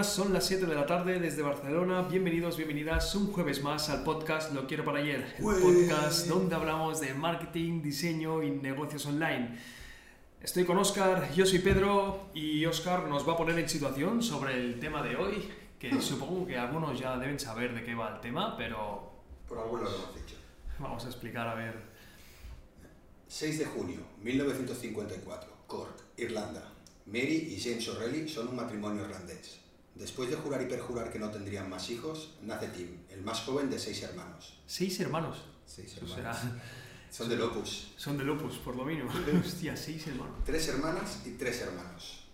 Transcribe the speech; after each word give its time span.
Buenas, 0.00 0.14
son 0.14 0.32
las 0.32 0.46
7 0.46 0.64
de 0.64 0.74
la 0.74 0.86
tarde 0.86 1.20
desde 1.20 1.42
Barcelona. 1.42 2.00
Bienvenidos, 2.00 2.56
bienvenidas 2.56 3.14
un 3.16 3.30
jueves 3.30 3.62
más 3.62 3.90
al 3.90 4.02
podcast 4.02 4.50
Lo 4.54 4.66
Quiero 4.66 4.82
para 4.82 5.00
Ayer, 5.00 5.36
el 5.36 5.44
podcast 5.44 6.26
donde 6.26 6.54
hablamos 6.54 7.02
de 7.02 7.12
marketing, 7.12 7.82
diseño 7.82 8.42
y 8.42 8.50
negocios 8.50 9.04
online. 9.04 9.58
Estoy 10.40 10.64
con 10.64 10.78
Oscar, 10.78 11.30
yo 11.34 11.44
soy 11.44 11.58
Pedro 11.58 12.30
y 12.32 12.64
Oscar 12.64 13.08
nos 13.08 13.28
va 13.28 13.34
a 13.34 13.36
poner 13.36 13.58
en 13.58 13.68
situación 13.68 14.22
sobre 14.22 14.54
el 14.54 14.80
tema 14.80 15.02
de 15.02 15.16
hoy, 15.16 15.50
que 15.78 16.00
supongo 16.00 16.46
que 16.46 16.56
algunos 16.56 16.98
ya 16.98 17.18
deben 17.18 17.38
saber 17.38 17.74
de 17.74 17.84
qué 17.84 17.94
va 17.94 18.14
el 18.14 18.20
tema, 18.22 18.56
pero... 18.56 19.12
Por 19.46 19.58
algo 19.58 19.76
lo 19.76 19.86
hemos 19.86 20.14
dicho. 20.14 20.36
Vamos 20.78 21.04
a 21.04 21.08
explicar, 21.08 21.46
a 21.46 21.54
ver. 21.56 21.74
6 23.28 23.58
de 23.58 23.64
junio 23.66 24.00
1954, 24.22 25.50
Cork, 25.66 26.04
Irlanda. 26.16 26.72
Mary 27.04 27.54
y 27.54 27.60
James 27.60 27.86
O'Reilly 27.88 28.26
son 28.26 28.48
un 28.48 28.56
matrimonio 28.56 29.02
irlandés. 29.04 29.59
Después 30.00 30.30
de 30.30 30.36
jurar 30.36 30.62
y 30.62 30.64
perjurar 30.64 31.12
que 31.12 31.18
no 31.18 31.30
tendrían 31.30 31.68
más 31.68 31.90
hijos, 31.90 32.30
nace 32.42 32.68
Tim, 32.68 33.02
el 33.10 33.20
más 33.22 33.40
joven 33.42 33.68
de 33.68 33.78
seis 33.78 34.02
hermanos. 34.02 34.58
¿Seis 34.66 34.98
hermanos? 34.98 35.44
Seis 35.66 35.94
hermanos. 35.98 36.16
será- 36.16 36.62
Son 37.10 37.28
de 37.28 37.36
Lopus. 37.36 37.92
Son 37.96 38.16
de 38.16 38.24
Lopus, 38.24 38.56
por 38.58 38.76
lo 38.76 38.84
mínimo. 38.84 39.10
Hostia, 39.44 39.76
seis 39.76 40.06
hermanos. 40.06 40.36
Tres 40.44 40.68
hermanas 40.68 41.20
y 41.26 41.32
tres 41.32 41.60
hermanos. 41.60 42.24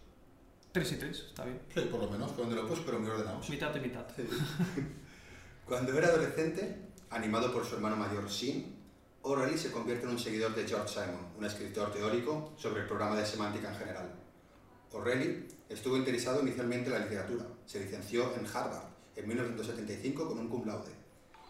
Tres 0.71 0.93
y 0.93 0.97
tres, 0.97 1.25
está 1.29 1.45
bien. 1.45 1.61
Sí, 1.75 1.81
por 1.91 1.99
lo 2.01 2.09
menos, 2.11 2.31
con 2.33 2.49
de 2.51 2.55
Lopus, 2.55 2.81
pero 2.87 3.01
muy 3.01 3.11
ordenados. 3.11 3.49
Mitad 3.51 3.75
y 3.75 3.81
mitad. 3.81 4.07
Cuando 5.67 5.97
era 5.99 6.09
adolescente, 6.09 6.77
animado 7.11 7.53
por 7.53 7.65
su 7.65 7.75
hermano 7.75 7.97
mayor 7.97 8.31
Sean, 8.31 8.65
O'Reilly 9.23 9.59
se 9.59 9.73
convierte 9.73 10.05
en 10.05 10.11
un 10.13 10.19
seguidor 10.21 10.55
de 10.55 10.69
George 10.69 10.89
Simon, 10.95 11.33
un 11.37 11.45
escritor 11.45 11.91
teórico 11.93 12.53
sobre 12.57 12.83
el 12.83 12.87
programa 12.87 13.17
de 13.17 13.27
semántica 13.27 13.73
en 13.73 13.79
general. 13.79 14.15
O'Reilly 14.93 15.49
estuvo 15.69 15.97
interesado 15.97 16.43
inicialmente 16.43 16.89
en 16.89 16.95
la 16.95 17.05
literatura. 17.05 17.45
Se 17.67 17.81
licenció 17.81 18.35
en 18.37 18.47
Harvard 18.47 18.85
en 19.17 19.29
1975 19.29 20.29
con 20.29 20.39
un 20.39 20.49
cum 20.49 20.67
laude. 20.67 20.93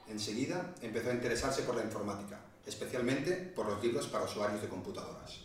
Enseguida 0.08 0.75
empezó 0.83 1.11
a 1.11 1.14
interesarse 1.14 1.62
por 1.62 1.75
la 1.77 1.83
informática, 1.84 2.41
especialmente 2.64 3.33
por 3.55 3.67
los 3.67 3.83
libros 3.83 4.06
para 4.06 4.25
usuarios 4.25 4.62
de 4.62 4.69
computadoras. 4.69 5.41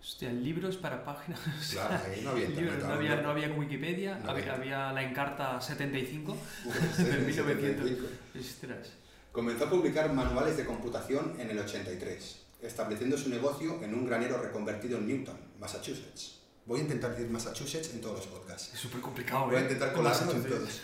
Hostia, 0.00 0.32
libros 0.32 0.76
para 0.78 1.04
páginas. 1.04 1.38
Claro, 1.70 2.00
ahí 2.10 2.22
no 2.22 2.30
había 2.30 2.48
Libros, 2.48 2.82
no, 2.82 2.94
había, 2.94 3.16
no 3.20 3.30
había 3.30 3.48
Wikipedia, 3.52 4.18
No 4.18 4.30
había, 4.30 4.54
había. 4.54 4.92
la 4.92 5.02
Encarta 5.02 5.60
75 5.60 6.36
Sí, 6.96 7.04
del 7.04 7.20
1900. 7.26 7.88
75. 7.88 8.06
Ostras. 8.40 8.92
Comenzó 9.30 9.66
a 9.66 9.70
publicar 9.70 10.12
manuales 10.12 10.56
de 10.56 10.64
computación 10.64 11.36
en 11.38 11.50
el 11.50 11.58
83, 11.58 12.40
estableciendo 12.62 13.16
su 13.16 13.28
negocio 13.28 13.80
en 13.84 13.94
un 13.94 14.06
granero 14.06 14.42
reconvertido 14.42 14.98
en 14.98 15.06
Newton, 15.06 15.38
Massachusetts. 15.60 16.39
Voy 16.70 16.78
a 16.78 16.82
intentar 16.84 17.10
decir 17.10 17.28
Massachusetts 17.28 17.90
en 17.94 18.00
todos 18.00 18.18
los 18.18 18.26
podcasts. 18.28 18.72
Es 18.72 18.78
súper 18.78 19.00
complicado, 19.00 19.46
Voy 19.46 19.56
a 19.56 19.58
¿eh? 19.58 19.62
intentar 19.62 19.92
Con 19.92 20.04
las 20.04 20.18
colarlo 20.20 20.40
en 20.44 20.48
todos. 20.48 20.82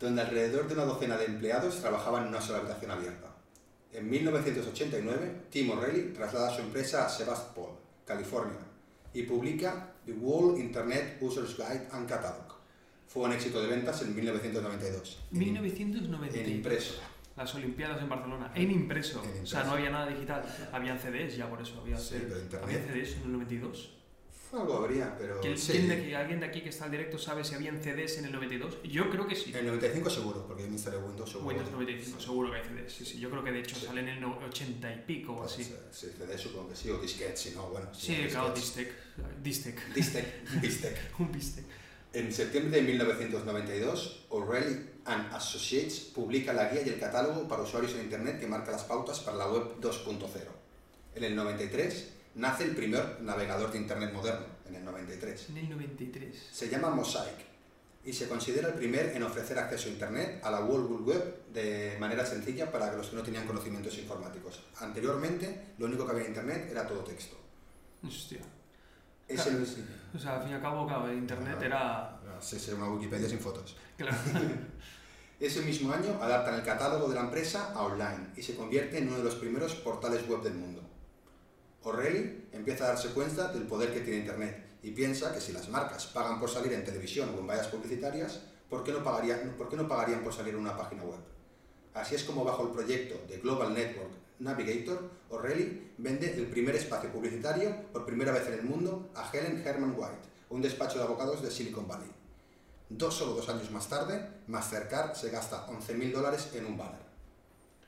Donde 0.00 0.20
alrededor 0.20 0.66
de 0.66 0.74
una 0.74 0.84
docena 0.84 1.16
de 1.16 1.26
empleados 1.26 1.80
trabajaban 1.80 2.24
en 2.24 2.30
una 2.30 2.40
sola 2.40 2.58
habitación 2.58 2.90
abierta. 2.90 3.28
En 3.92 4.10
1989, 4.10 5.42
Tim 5.48 5.70
O'Reilly 5.70 6.12
traslada 6.12 6.52
su 6.52 6.62
empresa 6.62 7.06
a 7.06 7.08
Sebastopol, 7.08 7.70
California, 8.04 8.58
y 9.14 9.22
publica 9.22 9.92
The 10.06 10.12
World 10.12 10.58
Internet 10.58 11.18
Users 11.20 11.56
Guide 11.56 11.86
and 11.92 12.08
Catalog. 12.08 12.52
Fue 13.06 13.22
un 13.22 13.32
éxito 13.32 13.62
de 13.62 13.68
ventas 13.68 14.02
en 14.02 14.12
1992. 14.12 15.20
En- 15.30 15.38
1990. 15.38 16.36
En 16.36 16.50
impreso. 16.50 16.94
Las 17.36 17.54
Olimpiadas 17.54 18.02
en 18.02 18.08
Barcelona. 18.08 18.50
En 18.56 18.72
impreso. 18.72 19.22
En 19.22 19.28
O 19.28 19.32
sea, 19.46 19.60
impreso. 19.60 19.64
no 19.66 19.72
había 19.72 19.90
nada 19.90 20.08
digital. 20.08 20.42
Habían 20.72 20.98
CDs 20.98 21.36
ya 21.36 21.48
por 21.48 21.62
eso. 21.62 21.80
Había, 21.80 21.96
Sí, 21.96 22.16
pero 22.28 22.40
internet. 22.40 22.60
había 22.64 22.92
CDs 22.92 23.16
en 23.18 23.22
el 23.22 23.32
92. 23.34 23.90
Algo 24.52 24.78
habría, 24.78 25.16
pero. 25.16 25.40
¿Quién, 25.40 25.56
sí. 25.56 25.78
de 25.86 25.94
aquí, 25.94 26.12
¿Alguien 26.14 26.40
de 26.40 26.46
aquí 26.46 26.60
que 26.62 26.70
está 26.70 26.86
al 26.86 26.90
directo 26.90 27.18
sabe 27.18 27.44
si 27.44 27.54
habían 27.54 27.80
CDs 27.80 28.18
en 28.18 28.24
el 28.24 28.32
92? 28.32 28.78
Yo 28.82 29.08
creo 29.08 29.26
que 29.28 29.36
sí. 29.36 29.50
En 29.50 29.58
el 29.58 29.66
95 29.66 30.10
seguro, 30.10 30.44
porque 30.46 30.64
me 30.64 30.70
instalé 30.70 30.96
Windows 30.96 31.30
seguro. 31.30 31.48
Windows 31.48 31.70
95, 31.70 32.20
seguro 32.20 32.50
que 32.50 32.56
hay 32.58 32.64
CDs. 32.64 32.92
Sí, 32.92 33.04
sí. 33.04 33.20
Yo 33.20 33.30
creo 33.30 33.44
que 33.44 33.52
de 33.52 33.60
hecho 33.60 33.76
Sí. 33.76 33.86
sale 33.86 34.00
en 34.00 34.08
el 34.08 34.20
no- 34.20 34.38
80 34.38 34.92
y 34.92 34.98
pico 35.06 35.34
o 35.34 35.44
así. 35.44 35.62
Sí, 35.62 36.08
CD 36.18 36.36
supongo 36.36 36.70
que 36.70 36.76
sí, 36.76 36.90
o 36.90 36.98
disquete, 36.98 37.36
si 37.36 37.50
no, 37.52 37.68
bueno. 37.68 37.94
Sí, 37.94 38.18
no, 38.24 38.28
claro. 38.28 38.52
Distec. 38.54 38.92
Distec. 39.42 39.94
Distec, 39.94 40.42
Distec. 40.60 40.96
Un 41.20 41.30
bistec. 41.30 41.64
En 42.12 42.32
septiembre 42.32 42.80
de 42.80 42.86
1992, 42.88 44.26
O'Reilly 44.30 44.80
and 45.04 45.32
Associates 45.32 46.00
publica 46.12 46.52
la 46.52 46.68
guía 46.70 46.82
y 46.84 46.88
el 46.88 46.98
catálogo 46.98 47.46
para 47.46 47.62
usuarios 47.62 47.94
en 47.94 48.00
Internet 48.02 48.40
que 48.40 48.48
marca 48.48 48.72
las 48.72 48.82
pautas 48.82 49.20
para 49.20 49.36
la 49.36 49.46
web 49.48 49.76
2.0. 49.80 50.28
En 51.14 51.22
el 51.24 51.36
93 51.36 52.14
nace 52.34 52.64
el 52.64 52.74
primer 52.74 53.20
navegador 53.22 53.72
de 53.72 53.78
Internet 53.78 54.12
moderno, 54.12 54.46
en 54.68 54.76
el 54.76 54.84
93. 54.84 55.50
En 55.50 55.58
el 55.58 55.70
93. 55.70 56.48
Se 56.52 56.68
llama 56.68 56.90
Mosaic 56.90 57.50
y 58.04 58.12
se 58.12 58.28
considera 58.28 58.68
el 58.68 58.74
primer 58.74 59.14
en 59.14 59.22
ofrecer 59.22 59.58
acceso 59.58 59.88
a 59.88 59.92
Internet 59.92 60.40
a 60.42 60.50
la 60.50 60.60
World 60.60 60.90
Wide 60.90 61.02
Web 61.02 61.52
de 61.52 61.96
manera 62.00 62.24
sencilla 62.24 62.70
para 62.70 62.92
los 62.94 63.08
que 63.08 63.16
no 63.16 63.22
tenían 63.22 63.46
conocimientos 63.46 63.98
informáticos. 63.98 64.62
Anteriormente, 64.78 65.72
lo 65.78 65.86
único 65.86 66.06
que 66.06 66.12
había 66.12 66.24
en 66.24 66.30
Internet 66.30 66.68
era 66.70 66.86
todo 66.86 67.00
texto. 67.00 67.36
Hostia. 68.06 68.40
Claro. 69.34 69.50
O 70.14 70.18
sea, 70.18 70.36
al 70.36 70.42
fin 70.42 70.50
y 70.50 70.54
al 70.54 70.60
cabo, 70.60 70.86
claro, 70.86 71.12
internet 71.12 71.62
era. 71.62 72.18
Sí, 72.40 72.58
sí, 72.58 72.72
una 72.72 72.88
Wikipedia 72.88 73.28
sin 73.28 73.38
fotos. 73.38 73.76
Claro. 73.96 74.16
Ese 75.40 75.62
mismo 75.62 75.92
año 75.92 76.18
adaptan 76.20 76.54
el 76.56 76.62
catálogo 76.62 77.08
de 77.08 77.14
la 77.14 77.22
empresa 77.22 77.72
a 77.72 77.82
online 77.82 78.28
y 78.36 78.42
se 78.42 78.56
convierte 78.56 78.98
en 78.98 79.08
uno 79.08 79.18
de 79.18 79.24
los 79.24 79.36
primeros 79.36 79.74
portales 79.76 80.28
web 80.28 80.42
del 80.42 80.54
mundo. 80.54 80.79
O'Reilly 81.82 82.48
empieza 82.52 82.84
a 82.84 82.88
darse 82.88 83.08
cuenta 83.10 83.52
del 83.52 83.66
poder 83.66 83.92
que 83.92 84.00
tiene 84.00 84.20
Internet 84.20 84.64
y 84.82 84.90
piensa 84.90 85.32
que 85.32 85.40
si 85.40 85.52
las 85.52 85.68
marcas 85.68 86.06
pagan 86.06 86.38
por 86.38 86.50
salir 86.50 86.72
en 86.72 86.84
televisión 86.84 87.30
o 87.34 87.40
en 87.40 87.46
vallas 87.46 87.68
publicitarias, 87.68 88.40
¿por 88.68 88.84
qué 88.84 88.92
no 88.92 89.02
pagarían, 89.02 90.22
por 90.22 90.32
salir 90.32 90.54
en 90.54 90.60
una 90.60 90.76
página 90.76 91.02
web? 91.04 91.20
Así 91.94 92.14
es 92.14 92.24
como 92.24 92.44
bajo 92.44 92.64
el 92.64 92.70
proyecto 92.70 93.20
de 93.28 93.38
Global 93.38 93.74
Network 93.74 94.10
Navigator, 94.40 95.10
O'Reilly 95.28 95.92
vende 95.98 96.34
el 96.34 96.46
primer 96.46 96.74
espacio 96.74 97.12
publicitario 97.12 97.74
por 97.92 98.06
primera 98.06 98.32
vez 98.32 98.46
en 98.46 98.54
el 98.54 98.62
mundo 98.62 99.10
a 99.14 99.30
Helen 99.30 99.62
Herman 99.64 99.94
White, 99.96 100.28
un 100.48 100.62
despacho 100.62 100.98
de 100.98 101.04
abogados 101.04 101.42
de 101.42 101.50
Silicon 101.50 101.86
Valley. 101.86 102.10
Dos 102.88 103.14
solo 103.14 103.34
dos 103.34 103.48
años 103.50 103.70
más 103.70 103.88
tarde, 103.88 104.28
Mastercard 104.46 105.14
se 105.14 105.30
gasta 105.30 105.66
11.000 105.68 106.12
dólares 106.12 106.50
en 106.54 106.66
un 106.66 106.78
banner. 106.78 107.09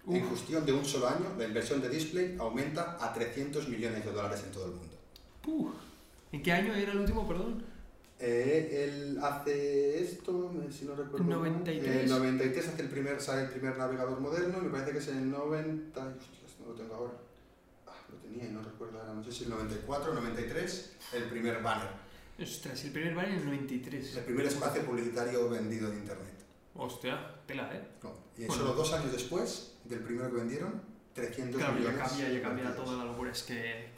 En 0.07 0.23
Uf. 0.23 0.29
cuestión 0.31 0.67
de 0.67 0.73
un 0.73 0.85
solo 0.85 1.09
año, 1.09 1.27
la 1.39 1.45
inversión 1.45 1.81
de 1.81 1.89
display 1.89 2.37
aumenta 2.39 2.97
a 3.01 3.13
300 3.13 3.69
millones 3.69 4.05
de 4.05 4.11
dólares 4.13 4.43
en 4.45 4.51
todo 4.53 4.67
el 4.67 4.73
mundo. 4.73 4.97
Puh. 5.43 5.71
¿En 6.33 6.43
qué 6.43 6.53
año 6.53 6.75
era 6.75 6.93
el 6.93 6.99
último, 6.99 7.27
perdón? 7.29 7.63
Eh, 8.19 8.85
él 8.89 9.19
hace 9.23 10.03
esto, 10.03 10.53
eh, 10.55 10.73
si 10.73 10.85
no 10.87 10.95
recuerdo. 10.95 11.25
mal, 11.25 11.39
93. 11.41 11.87
En 11.87 11.99
el 12.01 12.09
93 12.09 12.69
hace 12.69 12.83
el 12.83 12.89
primer, 12.89 13.21
sale 13.21 13.43
el 13.43 13.49
primer 13.51 13.77
navegador 13.77 14.19
moderno 14.21 14.59
y 14.59 14.63
me 14.63 14.71
parece 14.71 14.93
que 14.93 14.99
es 14.99 15.09
en 15.09 15.19
el 15.19 15.31
90. 15.31 16.01
Hostias, 16.01 16.53
no 16.61 16.67
lo 16.69 16.75
tengo 16.75 16.95
ahora. 16.95 17.13
Ah, 17.87 17.93
lo 18.11 18.17
tenía 18.19 18.45
y 18.49 18.53
no 18.53 18.63
recuerdo 18.63 18.99
ahora. 19.01 19.15
No 19.15 19.25
sé 19.25 19.33
si 19.33 19.45
el 19.45 19.51
94 19.51 20.13
o 20.13 20.15
93, 20.15 20.93
el 21.15 21.25
primer 21.25 21.63
banner. 21.63 21.89
Ostras, 22.41 22.85
el 22.85 22.93
primer 22.93 23.15
bar 23.15 23.27
en 23.29 23.35
el 23.37 23.45
93. 23.45 24.17
El 24.17 24.25
primer 24.25 24.47
espacio 24.47 24.85
publicitario 24.85 25.49
vendido 25.49 25.91
en 25.93 25.99
internet. 25.99 26.35
Hostia, 26.75 27.35
tela, 27.47 27.71
¿eh? 27.75 27.83
No, 28.03 28.15
Y 28.39 28.47
Bueno. 28.47 28.63
solo 28.63 28.75
dos 28.75 28.93
años 28.95 29.13
después 29.13 29.72
del 29.85 30.01
primero 30.01 30.31
que 30.31 30.37
vendieron, 30.37 30.83
300 31.15 31.57
Claro, 31.61 31.75
ya 31.75 31.79
millones. 31.81 32.09
cambia, 32.09 32.29
ya 32.29 32.43
cambia 32.43 32.65
vendidos. 32.65 32.85
toda 32.87 32.99
la 32.99 33.11
locura. 33.11 33.31
Es 33.31 33.43
que 33.43 33.91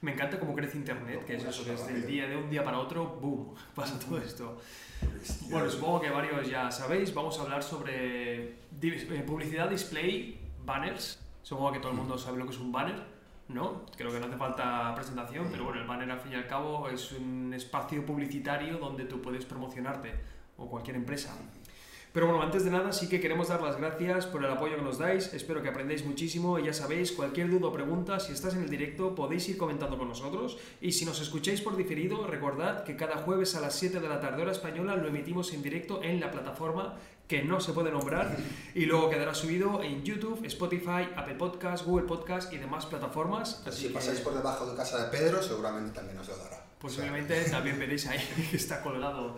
me 0.00 0.12
encanta 0.12 0.38
cómo 0.38 0.54
crece 0.54 0.76
Internet, 0.78 1.24
que 1.24 1.36
es 1.36 1.44
eso, 1.44 1.64
que 1.64 1.70
desde 1.72 1.94
el 1.94 2.06
día 2.06 2.26
de 2.26 2.36
un 2.36 2.50
día 2.50 2.64
para 2.64 2.78
otro, 2.78 3.18
boom, 3.20 3.54
pasa 3.74 3.98
todo 3.98 4.18
esto. 4.18 4.60
Bueno, 5.50 5.68
supongo 5.70 6.00
que 6.00 6.10
varios 6.10 6.48
ya 6.48 6.70
sabéis, 6.70 7.12
vamos 7.14 7.38
a 7.38 7.42
hablar 7.42 7.62
sobre 7.62 8.44
eh, 8.80 9.24
publicidad, 9.26 9.68
display, 9.68 10.40
banners. 10.64 11.18
Supongo 11.42 11.72
que 11.72 11.78
todo 11.78 11.92
el 11.92 11.98
mundo 11.98 12.18
sabe 12.18 12.38
lo 12.38 12.44
que 12.46 12.52
es 12.52 12.58
un 12.58 12.72
banner, 12.72 13.00
¿no? 13.48 13.86
Creo 13.96 14.10
que 14.10 14.18
no 14.18 14.26
hace 14.26 14.36
falta 14.36 14.92
presentación, 14.94 15.46
pero 15.50 15.64
bueno, 15.64 15.80
el 15.80 15.86
banner 15.86 16.10
al 16.10 16.20
fin 16.20 16.32
y 16.32 16.34
al 16.34 16.46
cabo 16.48 16.88
es 16.88 17.12
un 17.12 17.52
espacio 17.54 18.04
publicitario 18.04 18.78
donde 18.78 19.04
tú 19.04 19.22
puedes 19.22 19.44
promocionarte 19.44 20.12
o 20.56 20.68
cualquier 20.68 20.96
empresa. 20.96 21.36
Pero 22.16 22.28
bueno, 22.28 22.42
antes 22.42 22.64
de 22.64 22.70
nada 22.70 22.92
sí 22.92 23.10
que 23.10 23.20
queremos 23.20 23.48
dar 23.48 23.60
las 23.60 23.76
gracias 23.76 24.24
por 24.24 24.42
el 24.42 24.50
apoyo 24.50 24.76
que 24.76 24.82
nos 24.82 24.96
dais, 24.96 25.34
espero 25.34 25.62
que 25.62 25.68
aprendáis 25.68 26.02
muchísimo 26.02 26.58
y 26.58 26.64
ya 26.64 26.72
sabéis, 26.72 27.12
cualquier 27.12 27.50
duda 27.50 27.68
o 27.68 27.72
pregunta, 27.74 28.18
si 28.20 28.32
estás 28.32 28.54
en 28.54 28.62
el 28.62 28.70
directo 28.70 29.14
podéis 29.14 29.46
ir 29.50 29.58
comentando 29.58 29.98
con 29.98 30.08
nosotros 30.08 30.56
y 30.80 30.92
si 30.92 31.04
nos 31.04 31.20
escucháis 31.20 31.60
por 31.60 31.76
diferido, 31.76 32.26
recordad 32.26 32.84
que 32.84 32.96
cada 32.96 33.18
jueves 33.18 33.54
a 33.54 33.60
las 33.60 33.74
7 33.74 34.00
de 34.00 34.08
la 34.08 34.18
tarde 34.18 34.40
hora 34.40 34.52
española 34.52 34.96
lo 34.96 35.08
emitimos 35.08 35.52
en 35.52 35.60
directo 35.62 36.02
en 36.02 36.18
la 36.18 36.30
plataforma 36.30 36.96
que 37.28 37.42
no 37.42 37.60
se 37.60 37.74
puede 37.74 37.90
nombrar 37.90 38.34
y 38.74 38.86
luego 38.86 39.10
quedará 39.10 39.34
subido 39.34 39.82
en 39.82 40.02
YouTube, 40.02 40.42
Spotify, 40.46 41.12
Apple 41.16 41.34
Podcast, 41.34 41.84
Google 41.84 42.06
Podcast 42.06 42.50
y 42.50 42.56
demás 42.56 42.86
plataformas. 42.86 43.62
Así 43.66 43.82
si 43.82 43.88
que 43.88 43.92
pasáis 43.92 44.20
por 44.20 44.32
debajo 44.32 44.64
de 44.64 44.74
casa 44.74 45.04
de 45.04 45.10
Pedro, 45.10 45.42
seguramente 45.42 45.92
también 45.92 46.16
os 46.16 46.28
lo 46.28 46.38
dará. 46.38 46.64
posiblemente 46.78 47.38
también 47.50 47.78
veréis 47.78 48.06
ahí 48.06 48.20
que 48.50 48.56
está 48.56 48.80
colgado 48.80 49.36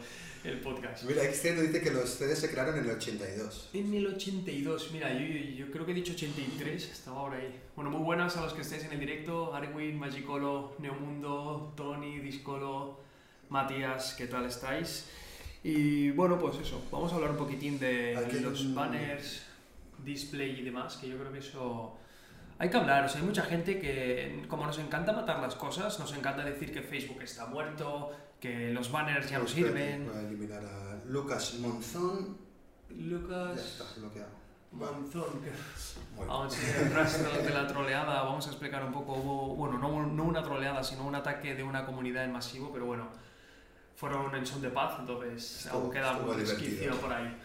el 0.48 0.60
podcast. 0.60 1.04
Mira, 1.04 1.22
dice 1.22 1.80
que 1.82 1.90
los 1.90 2.08
CDs 2.10 2.38
se 2.38 2.50
crearon 2.50 2.76
en 2.78 2.84
el 2.84 2.90
82. 2.90 3.70
En 3.74 3.94
el 3.94 4.06
82, 4.06 4.90
mira, 4.92 5.12
yo, 5.12 5.20
yo- 5.26 5.66
yo 5.66 5.70
creo 5.70 5.84
que 5.86 5.92
he 5.92 5.94
dicho 5.94 6.12
83, 6.12 6.90
estaba 6.90 7.20
ahora 7.20 7.38
ahí. 7.38 7.60
Bueno, 7.76 7.90
muy 7.90 8.02
buenas 8.02 8.36
a 8.36 8.42
los 8.42 8.52
que 8.54 8.62
estéis 8.62 8.84
en 8.84 8.92
el 8.92 9.00
directo, 9.00 9.54
Arwin, 9.54 9.98
Magicolo, 9.98 10.74
Neomundo, 10.78 11.72
Tony, 11.76 12.18
Discolo, 12.18 12.98
Matías, 13.48 14.14
¿qué 14.16 14.26
tal 14.26 14.44
estáis? 14.46 15.06
Y 15.64 16.10
bueno, 16.10 16.38
pues 16.38 16.56
eso, 16.58 16.82
vamos 16.90 17.12
a 17.12 17.16
hablar 17.16 17.30
un 17.32 17.36
poquitín 17.36 17.78
de 17.78 18.16
Aquí 18.16 18.38
los 18.40 18.60
un- 18.62 18.74
banners, 18.74 19.42
display 20.04 20.60
y 20.60 20.62
demás, 20.62 20.96
que 20.96 21.08
yo 21.08 21.18
creo 21.18 21.32
que 21.32 21.38
eso 21.40 21.96
hay 22.58 22.70
que 22.70 22.76
hablar. 22.76 23.04
O 23.04 23.08
sea, 23.08 23.20
hay 23.20 23.26
mucha 23.26 23.42
gente 23.42 23.78
que, 23.80 24.44
como 24.48 24.66
nos 24.66 24.78
encanta 24.78 25.12
matar 25.12 25.40
las 25.40 25.54
cosas, 25.56 25.98
nos 25.98 26.12
encanta 26.16 26.44
decir 26.44 26.72
que 26.72 26.82
Facebook 26.82 27.22
está 27.22 27.46
muerto, 27.46 28.12
que 28.40 28.70
los 28.72 28.90
banners 28.92 29.28
ya 29.30 29.38
no 29.38 29.46
sirven. 29.48 30.06
Voy 30.08 30.16
a 30.16 30.20
eliminar 30.28 30.64
a 30.64 31.00
Lucas 31.06 31.54
Monzón. 31.60 32.36
Ya 32.90 32.96
Lucas 32.96 33.58
está 33.58 33.84
bloqueado. 34.00 34.38
Monzón, 34.70 35.40
que 35.42 35.50
bien. 35.50 36.28
Vamos 36.28 36.54
a 36.56 36.80
el 36.82 36.92
rastro 36.92 37.42
de 37.42 37.50
la 37.50 37.66
troleada, 37.72 38.22
vamos 38.22 38.46
a 38.46 38.50
explicar 38.50 38.84
un 38.84 38.92
poco, 38.92 39.14
hubo- 39.14 39.54
bueno, 39.56 39.78
no, 39.78 40.06
no 40.06 40.24
una 40.24 40.42
troleada, 40.42 40.84
sino 40.84 41.04
un 41.06 41.14
ataque 41.14 41.54
de 41.54 41.62
una 41.62 41.86
comunidad 41.86 42.24
en 42.24 42.32
masivo, 42.32 42.70
pero 42.72 42.84
bueno, 42.86 43.08
fueron 43.96 44.34
en 44.34 44.44
son 44.46 44.60
de 44.60 44.68
paz, 44.68 44.96
entonces 45.00 45.64
Estuvo- 45.66 45.80
aún 45.82 45.90
queda 45.90 46.10
algún 46.14 46.36
resquicio 46.38 46.94
por 47.00 47.12
ahí. 47.12 47.34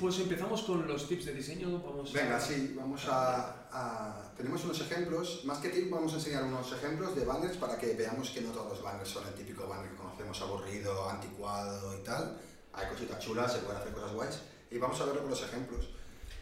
Pues 0.00 0.18
empezamos 0.20 0.62
con 0.62 0.86
los 0.88 1.06
tips 1.06 1.26
de 1.26 1.34
diseño, 1.34 1.70
vamos 1.80 2.12
Venga, 2.12 2.36
a... 2.36 2.40
sí, 2.40 2.74
vamos 2.76 3.06
a, 3.08 3.61
a- 3.72 4.32
Tenemos 4.36 4.64
unos 4.64 4.80
ejemplos, 4.80 5.44
más 5.44 5.58
que 5.58 5.68
tips 5.68 5.90
vamos 5.90 6.12
a 6.12 6.16
enseñar 6.16 6.44
unos 6.44 6.72
ejemplos 6.72 7.14
de 7.14 7.24
banners 7.24 7.56
para 7.56 7.76
que 7.78 7.94
veamos 7.94 8.30
que 8.30 8.40
no 8.40 8.50
todos 8.50 8.70
los 8.70 8.82
banners 8.82 9.08
son 9.08 9.26
el 9.26 9.34
típico 9.34 9.66
banner 9.68 9.90
que 9.90 9.96
conocemos 9.96 10.40
aburrido, 10.42 11.08
anticuado 11.08 11.96
y 11.98 12.02
tal. 12.02 12.38
Hay 12.72 12.86
cositas 12.88 13.18
chulas, 13.20 13.52
se 13.52 13.58
pueden 13.60 13.80
hacer 13.80 13.92
cosas 13.92 14.12
guays. 14.12 14.38
Y 14.70 14.78
vamos 14.78 15.00
a 15.00 15.04
verlo 15.04 15.20
con 15.22 15.30
los 15.30 15.42
ejemplos. 15.42 15.90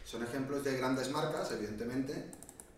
Son 0.03 0.23
ejemplos 0.23 0.63
de 0.63 0.77
grandes 0.77 1.09
marcas, 1.11 1.51
evidentemente, 1.51 2.31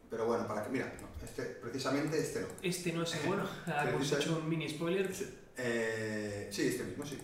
pero 0.09 0.25
bueno, 0.25 0.47
para 0.47 0.63
que... 0.63 0.69
Mira, 0.69 0.93
no, 1.01 1.07
este, 1.25 1.43
precisamente 1.43 2.17
este 2.19 2.41
no. 2.41 2.47
Este 2.61 2.91
no 2.91 3.03
es 3.03 3.15
el 3.15 3.27
bueno, 3.27 3.47
hemos 3.87 4.11
hecho 4.11 4.37
un 4.37 4.49
mini 4.49 4.69
spoiler. 4.69 5.13
Eh, 5.57 6.49
sí, 6.51 6.67
este 6.67 6.83
mismo, 6.83 7.05
sí. 7.05 7.19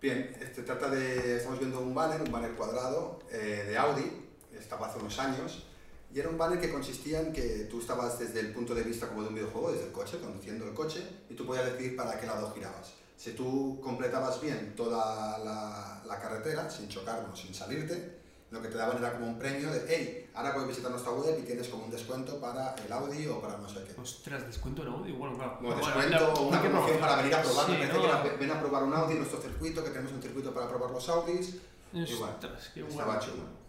Bien, 0.00 0.34
este 0.40 0.62
trata 0.62 0.88
de. 0.88 1.36
Estamos 1.36 1.60
viendo 1.60 1.78
un 1.80 1.94
banner, 1.94 2.22
un 2.22 2.32
banner 2.32 2.52
cuadrado 2.52 3.20
eh, 3.30 3.66
de 3.68 3.78
Audi, 3.78 4.10
estaba 4.58 4.88
hace 4.88 4.98
unos 4.98 5.16
años, 5.20 5.66
y 6.14 6.20
era 6.20 6.28
un 6.28 6.36
banner 6.38 6.60
que 6.60 6.70
consistía 6.70 7.20
en 7.20 7.32
que 7.32 7.66
tú 7.70 7.80
estabas 7.80 8.18
desde 8.18 8.40
el 8.40 8.52
punto 8.52 8.74
de 8.74 8.82
vista 8.82 9.08
como 9.08 9.22
de 9.22 9.28
un 9.28 9.34
videojuego, 9.34 9.72
desde 9.72 9.86
el 9.86 9.92
coche, 9.92 10.18
conduciendo 10.20 10.66
el 10.66 10.74
coche, 10.74 11.02
y 11.30 11.34
tú 11.34 11.46
podías 11.46 11.64
decidir 11.72 11.96
para 11.96 12.18
qué 12.20 12.26
lado 12.26 12.52
girabas. 12.54 12.92
Si 13.16 13.32
tú 13.32 13.80
completabas 13.82 14.40
bien 14.40 14.74
toda 14.76 15.38
la, 15.38 16.02
la 16.06 16.20
carretera, 16.20 16.68
sin 16.68 16.88
chocarnos, 16.88 17.38
sin 17.40 17.54
salirte, 17.54 18.20
lo 18.50 18.60
que 18.60 18.68
te 18.68 18.76
daban 18.76 18.98
era 18.98 19.12
como 19.14 19.28
un 19.28 19.38
premio 19.38 19.70
de, 19.70 19.86
hey, 19.88 20.30
ahora 20.34 20.52
puedes 20.52 20.68
visitar 20.68 20.90
nuestra 20.90 21.12
web 21.12 21.38
y 21.40 21.42
tienes 21.46 21.68
como 21.68 21.84
un 21.86 21.90
descuento 21.90 22.38
para 22.38 22.74
el 22.84 22.92
Audi 22.92 23.26
o 23.28 23.40
para 23.40 23.56
no 23.56 23.66
sé 23.66 23.82
qué. 23.84 23.98
Ostras, 23.98 24.44
descuento 24.46 24.84
no, 24.84 25.08
y 25.08 25.12
bueno, 25.12 25.36
claro. 25.36 25.56
Como 25.56 25.68
Bueno, 25.72 25.86
descuento 25.86 26.34
o 26.34 26.48
una 26.48 26.60
promoción 26.60 26.98
para 26.98 27.16
venir 27.16 27.34
a 27.34 27.42
probar. 27.42 27.66
Sí, 27.66 27.72
me 27.72 27.86
parece 27.88 28.06
¿no? 28.08 28.22
que 28.22 28.36
ven 28.36 28.50
a 28.50 28.60
probar 28.60 28.82
un 28.82 28.92
Audi 28.92 29.12
en 29.12 29.18
nuestro 29.20 29.40
circuito, 29.40 29.82
que 29.82 29.90
tenemos 29.90 30.12
un 30.12 30.20
circuito 30.20 30.52
para 30.52 30.68
probar 30.68 30.90
los 30.90 31.08
Audis. 31.08 31.56
Igual, 31.94 32.30
Ostras, 32.34 32.70
qué 32.74 32.80
Estaba 32.80 33.04
bueno. 33.16 33.20
chulo. 33.20 33.61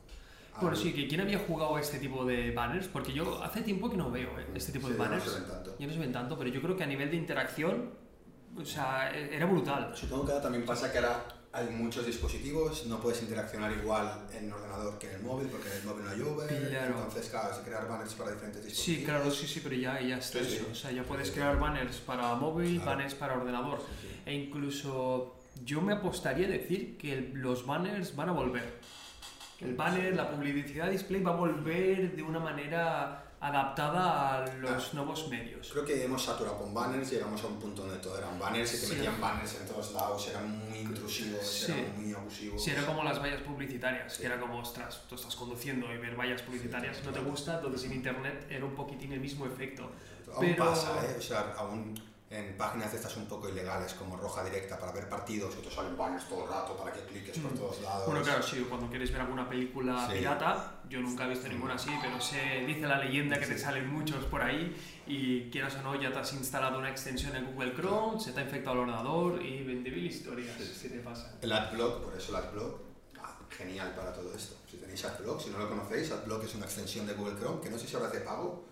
Bueno, 0.62 0.78
Ah, 0.78 0.80
sí, 0.82 0.94
que 0.94 1.08
quién 1.08 1.22
había 1.22 1.40
jugado 1.40 1.76
a 1.76 1.82
este 1.82 1.98
tipo 2.00 2.24
de 2.26 2.52
banners, 2.52 2.88
porque 2.88 3.12
yo 3.12 3.42
hace 3.44 3.62
tiempo 3.62 3.90
que 3.90 3.98
no 3.98 4.12
veo 4.12 4.40
eh, 4.40 4.46
este 4.56 4.72
tipo 4.72 4.88
sí, 4.88 4.94
de 4.94 5.00
ya 5.00 5.04
no 5.06 5.10
banners. 5.10 5.32
se 5.32 5.40
ven 5.40 5.50
tanto. 5.50 5.76
Ya 5.80 5.88
no 5.88 5.94
se 5.94 6.00
ven 6.00 6.12
tanto, 6.12 6.38
pero 6.38 6.50
yo 6.50 6.62
creo 6.62 6.78
que 6.78 6.84
a 6.84 6.88
nivel 6.88 7.10
de 7.10 7.18
interacción, 7.18 7.90
o 8.56 8.64
sea, 8.66 9.12
e- 9.16 9.36
era 9.36 9.46
brutal. 9.48 9.92
Supongo 9.96 10.26
que 10.26 10.32
ahora 10.32 10.44
también 10.44 10.64
pasa 10.66 10.92
que 10.92 11.00
ahora 11.00 11.26
hay 11.52 11.68
muchos 11.70 12.06
dispositivos, 12.06 12.86
no 12.88 13.00
puedes 13.00 13.22
interaccionar 13.24 13.72
igual 13.72 14.28
en 14.32 14.46
el 14.46 14.54
ordenador 14.54 14.98
que 15.00 15.10
en 15.10 15.16
el 15.18 15.24
móvil, 15.24 15.48
porque 15.48 15.70
en 15.70 15.78
el 15.78 15.84
móvil 15.84 16.04
no 16.06 16.10
hay 16.12 16.22
Uber, 16.22 16.70
Claro. 16.70 16.96
entonces 16.98 17.30
claro, 17.30 17.56
crear 17.64 17.88
banners 17.88 18.14
para 18.14 18.32
diferentes 18.32 18.64
dispositivos. 18.66 19.00
Sí, 19.00 19.06
claro, 19.06 19.32
sí, 19.32 19.48
sí, 19.48 19.60
pero 19.64 19.76
ya, 19.76 20.00
ya 20.02 20.18
está 20.18 20.40
Sí, 20.40 20.56
eso. 20.56 20.68
O 20.72 20.76
sea, 20.76 20.92
ya 20.92 21.04
puedes 21.04 21.32
crear 21.32 21.60
banners 21.60 21.98
para 21.98 22.34
móvil, 22.36 22.76
Claro. 22.80 22.92
banners 22.92 23.16
para 23.16 23.34
ordenador. 23.38 23.80
E 24.26 24.34
incluso 24.36 25.36
yo 25.64 25.82
me 25.82 25.94
apostaría 25.94 26.46
a 26.48 26.50
decir 26.52 26.98
que 26.98 27.32
los 27.34 27.66
banners 27.66 28.16
van 28.16 28.30
a 28.30 28.32
volver. 28.34 28.80
El 29.64 29.76
banner, 29.76 30.16
la 30.16 30.30
publicidad 30.30 30.90
display 30.90 31.22
va 31.22 31.32
a 31.32 31.36
volver 31.36 32.16
de 32.16 32.24
una 32.24 32.40
manera 32.40 33.24
adaptada 33.40 34.44
a 34.44 34.48
los 34.56 34.86
Ah. 34.86 34.90
nuevos 34.94 35.28
medios. 35.30 35.70
Creo 35.72 35.84
que 35.86 36.04
hemos 36.04 36.24
saturado 36.24 36.58
con 36.60 36.74
banners, 36.74 37.12
llegamos 37.12 37.44
a 37.44 37.48
un 37.48 37.60
punto 37.60 37.82
donde 37.84 37.98
todo 37.98 38.18
eran 38.18 38.40
banners 38.40 38.74
y 38.74 38.80
te 38.80 38.86
Sí. 38.88 38.94
metían 38.96 39.20
banners 39.20 39.60
en 39.60 39.68
todos 39.68 39.94
lados, 39.94 40.28
eran 40.30 40.50
muy 40.70 40.78
intrusivos, 40.80 41.46
Sí. 41.46 41.72
eran 41.74 42.02
muy 42.02 42.14
abusivos. 42.14 42.64
Si 42.64 42.72
era 42.72 42.86
como 42.86 43.04
las 43.04 43.22
vallas 43.22 43.42
publicitarias, 43.42 44.14
Sí. 44.14 44.22
que 44.22 44.28
era 44.28 44.40
como, 44.40 44.60
ostras, 44.60 45.02
tú 45.10 45.16
estás 45.16 45.36
conduciendo 45.36 45.94
y 45.94 45.98
ver 45.98 46.16
vallas 46.16 46.42
publicitarias 46.42 46.96
Sí, 46.98 47.04
no 47.06 47.12
te 47.12 47.20
claro. 47.20 47.32
gusta, 47.32 47.56
entonces 47.56 47.84
en 47.86 47.94
internet 47.98 48.48
era 48.50 48.64
un 48.66 48.76
poquitín 48.76 49.12
el 49.12 49.20
mismo 49.20 49.46
efecto. 49.46 49.92
Aún 50.34 50.40
Pero- 50.40 50.66
pasa, 50.66 50.92
¿eh? 51.06 51.16
O 51.18 51.22
sea, 51.22 51.54
aún 51.58 51.94
en 52.34 52.58
páginas 52.58 52.92
de 52.92 52.98
estas 52.98 53.16
un 53.18 53.28
poco 53.28 53.48
ilegales 53.48 53.94
como 53.94 54.18
Roja 54.18 54.44
Directa 54.44 54.80
para 54.80 54.92
ver 54.92 55.08
partidos 55.08 55.54
que 55.54 55.62
te 55.62 55.70
salen 55.74 55.96
banners 55.96 56.28
todo 56.28 56.44
el 56.46 56.50
rato 56.50 56.76
para 56.76 56.92
que 56.92 57.02
cliques 57.02 57.38
por 57.38 57.52
Mm. 57.52 57.58
todos 57.58 57.82
lados. 57.82 58.06
Bueno, 58.08 58.24
claro, 58.24 58.42
sí, 58.42 58.66
cuando 58.68 58.88
quieres 58.90 59.12
ver 59.12 59.22
alguna 59.22 59.48
película 59.48 60.08
Sí. 60.08 60.18
pirata, 60.18 60.82
yo 60.90 61.00
nunca 61.00 61.26
he 61.26 61.30
visto 61.30 61.48
ninguna 61.48 61.76
así, 61.76 61.92
pero 62.02 62.20
sé, 62.20 62.64
dice 62.66 62.82
la 62.88 62.98
leyenda 62.98 63.38
que 63.40 63.46
te 63.46 63.56
Sí. 63.58 63.64
salen 63.64 63.88
muchos 63.88 64.26
por 64.26 64.42
ahí 64.42 64.76
y 65.06 65.52
quieras 65.52 65.76
o 65.76 65.84
no, 65.84 66.02
ya 66.02 66.12
te 66.12 66.18
has 66.20 66.34
instalado 66.34 66.80
una 66.80 66.90
extensión 66.90 67.36
en 67.36 67.46
Google 67.54 67.74
Chrome, 67.76 68.20
se 68.20 68.32
te 68.32 68.40
ha 68.40 68.44
infectado 68.44 68.78
el 68.78 68.90
ordenador 68.90 69.40
y 69.46 69.64
20.000 69.64 70.06
historias 70.08 70.58
Sí. 70.58 70.74
si 70.74 70.90
te 70.90 71.00
pasa. 71.00 71.36
El 71.40 71.52
AdBlock, 71.52 72.04
por 72.04 72.16
eso 72.18 72.32
el 72.36 72.44
AdBlock, 72.44 72.80
ah, 73.22 73.38
genial 73.50 73.94
para 73.96 74.12
todo 74.12 74.34
esto. 74.34 74.56
Si 74.72 74.78
tenéis 74.78 75.06
AdBlock, 75.06 75.40
si 75.40 75.52
no 75.52 75.60
lo 75.60 75.70
conocéis, 75.70 76.12
AdBlock 76.12 76.46
es 76.46 76.56
una 76.56 76.66
extensión 76.66 77.06
de 77.06 77.14
Google 77.14 77.36
Chrome 77.38 77.62
que 77.62 77.70
no 77.70 77.78
sé 77.78 77.88
si 77.88 77.96
ahora 77.96 78.10
de 78.10 78.22
pago, 78.22 78.66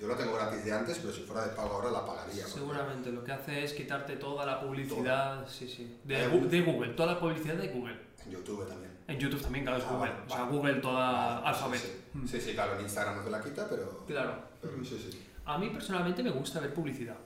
yo 0.00 0.06
lo 0.08 0.16
tengo 0.16 0.34
gratis 0.34 0.64
de 0.64 0.72
antes, 0.72 0.98
pero 0.98 1.12
si 1.12 1.22
fuera 1.22 1.46
de 1.46 1.52
pago 1.54 1.74
ahora 1.74 1.90
la 1.90 2.04
pagaría. 2.04 2.46
Seguramente 2.46 3.10
lo 3.12 3.22
que 3.24 3.32
hace 3.32 3.64
es 3.64 3.72
quitarte 3.72 4.16
toda 4.16 4.44
la 4.44 4.60
publicidad, 4.60 5.46
sí, 5.48 5.68
sí, 5.68 5.98
de, 6.04 6.28
Gu- 6.30 6.48
de 6.48 6.60
Google, 6.62 6.92
toda 6.94 7.14
la 7.14 7.20
publicidad 7.20 7.54
de 7.54 7.68
Google. 7.68 7.98
En 8.24 8.30
YouTube 8.32 8.66
también. 8.66 8.92
En 9.06 9.18
YouTube 9.18 9.40
también, 9.42 9.64
claro, 9.64 9.78
es 9.78 9.84
Ah, 9.86 9.92
Google. 9.92 10.10
vale, 10.10 10.22
o 10.24 10.28
sea, 10.28 10.38
vale. 10.44 10.56
Google 10.56 10.74
toda 10.80 11.34
Vale, 11.40 11.46
alfabet. 11.48 11.80
Sí, 11.80 11.92
Mm. 12.14 12.26
sí. 12.26 12.40
sí, 12.40 12.52
claro, 12.54 12.74
en 12.76 12.80
Instagram 12.82 13.16
no 13.16 13.22
te 13.22 13.30
la 13.30 13.40
quita, 13.42 13.68
pero, 13.68 14.04
Claro. 14.06 14.34
pero 14.60 14.84
sí, 14.84 14.98
sí. 15.10 15.22
A 15.44 15.58
mí 15.58 15.68
personalmente 15.70 16.22
me 16.22 16.30
gusta 16.30 16.58
ver 16.60 16.72
publicidad. 16.72 17.16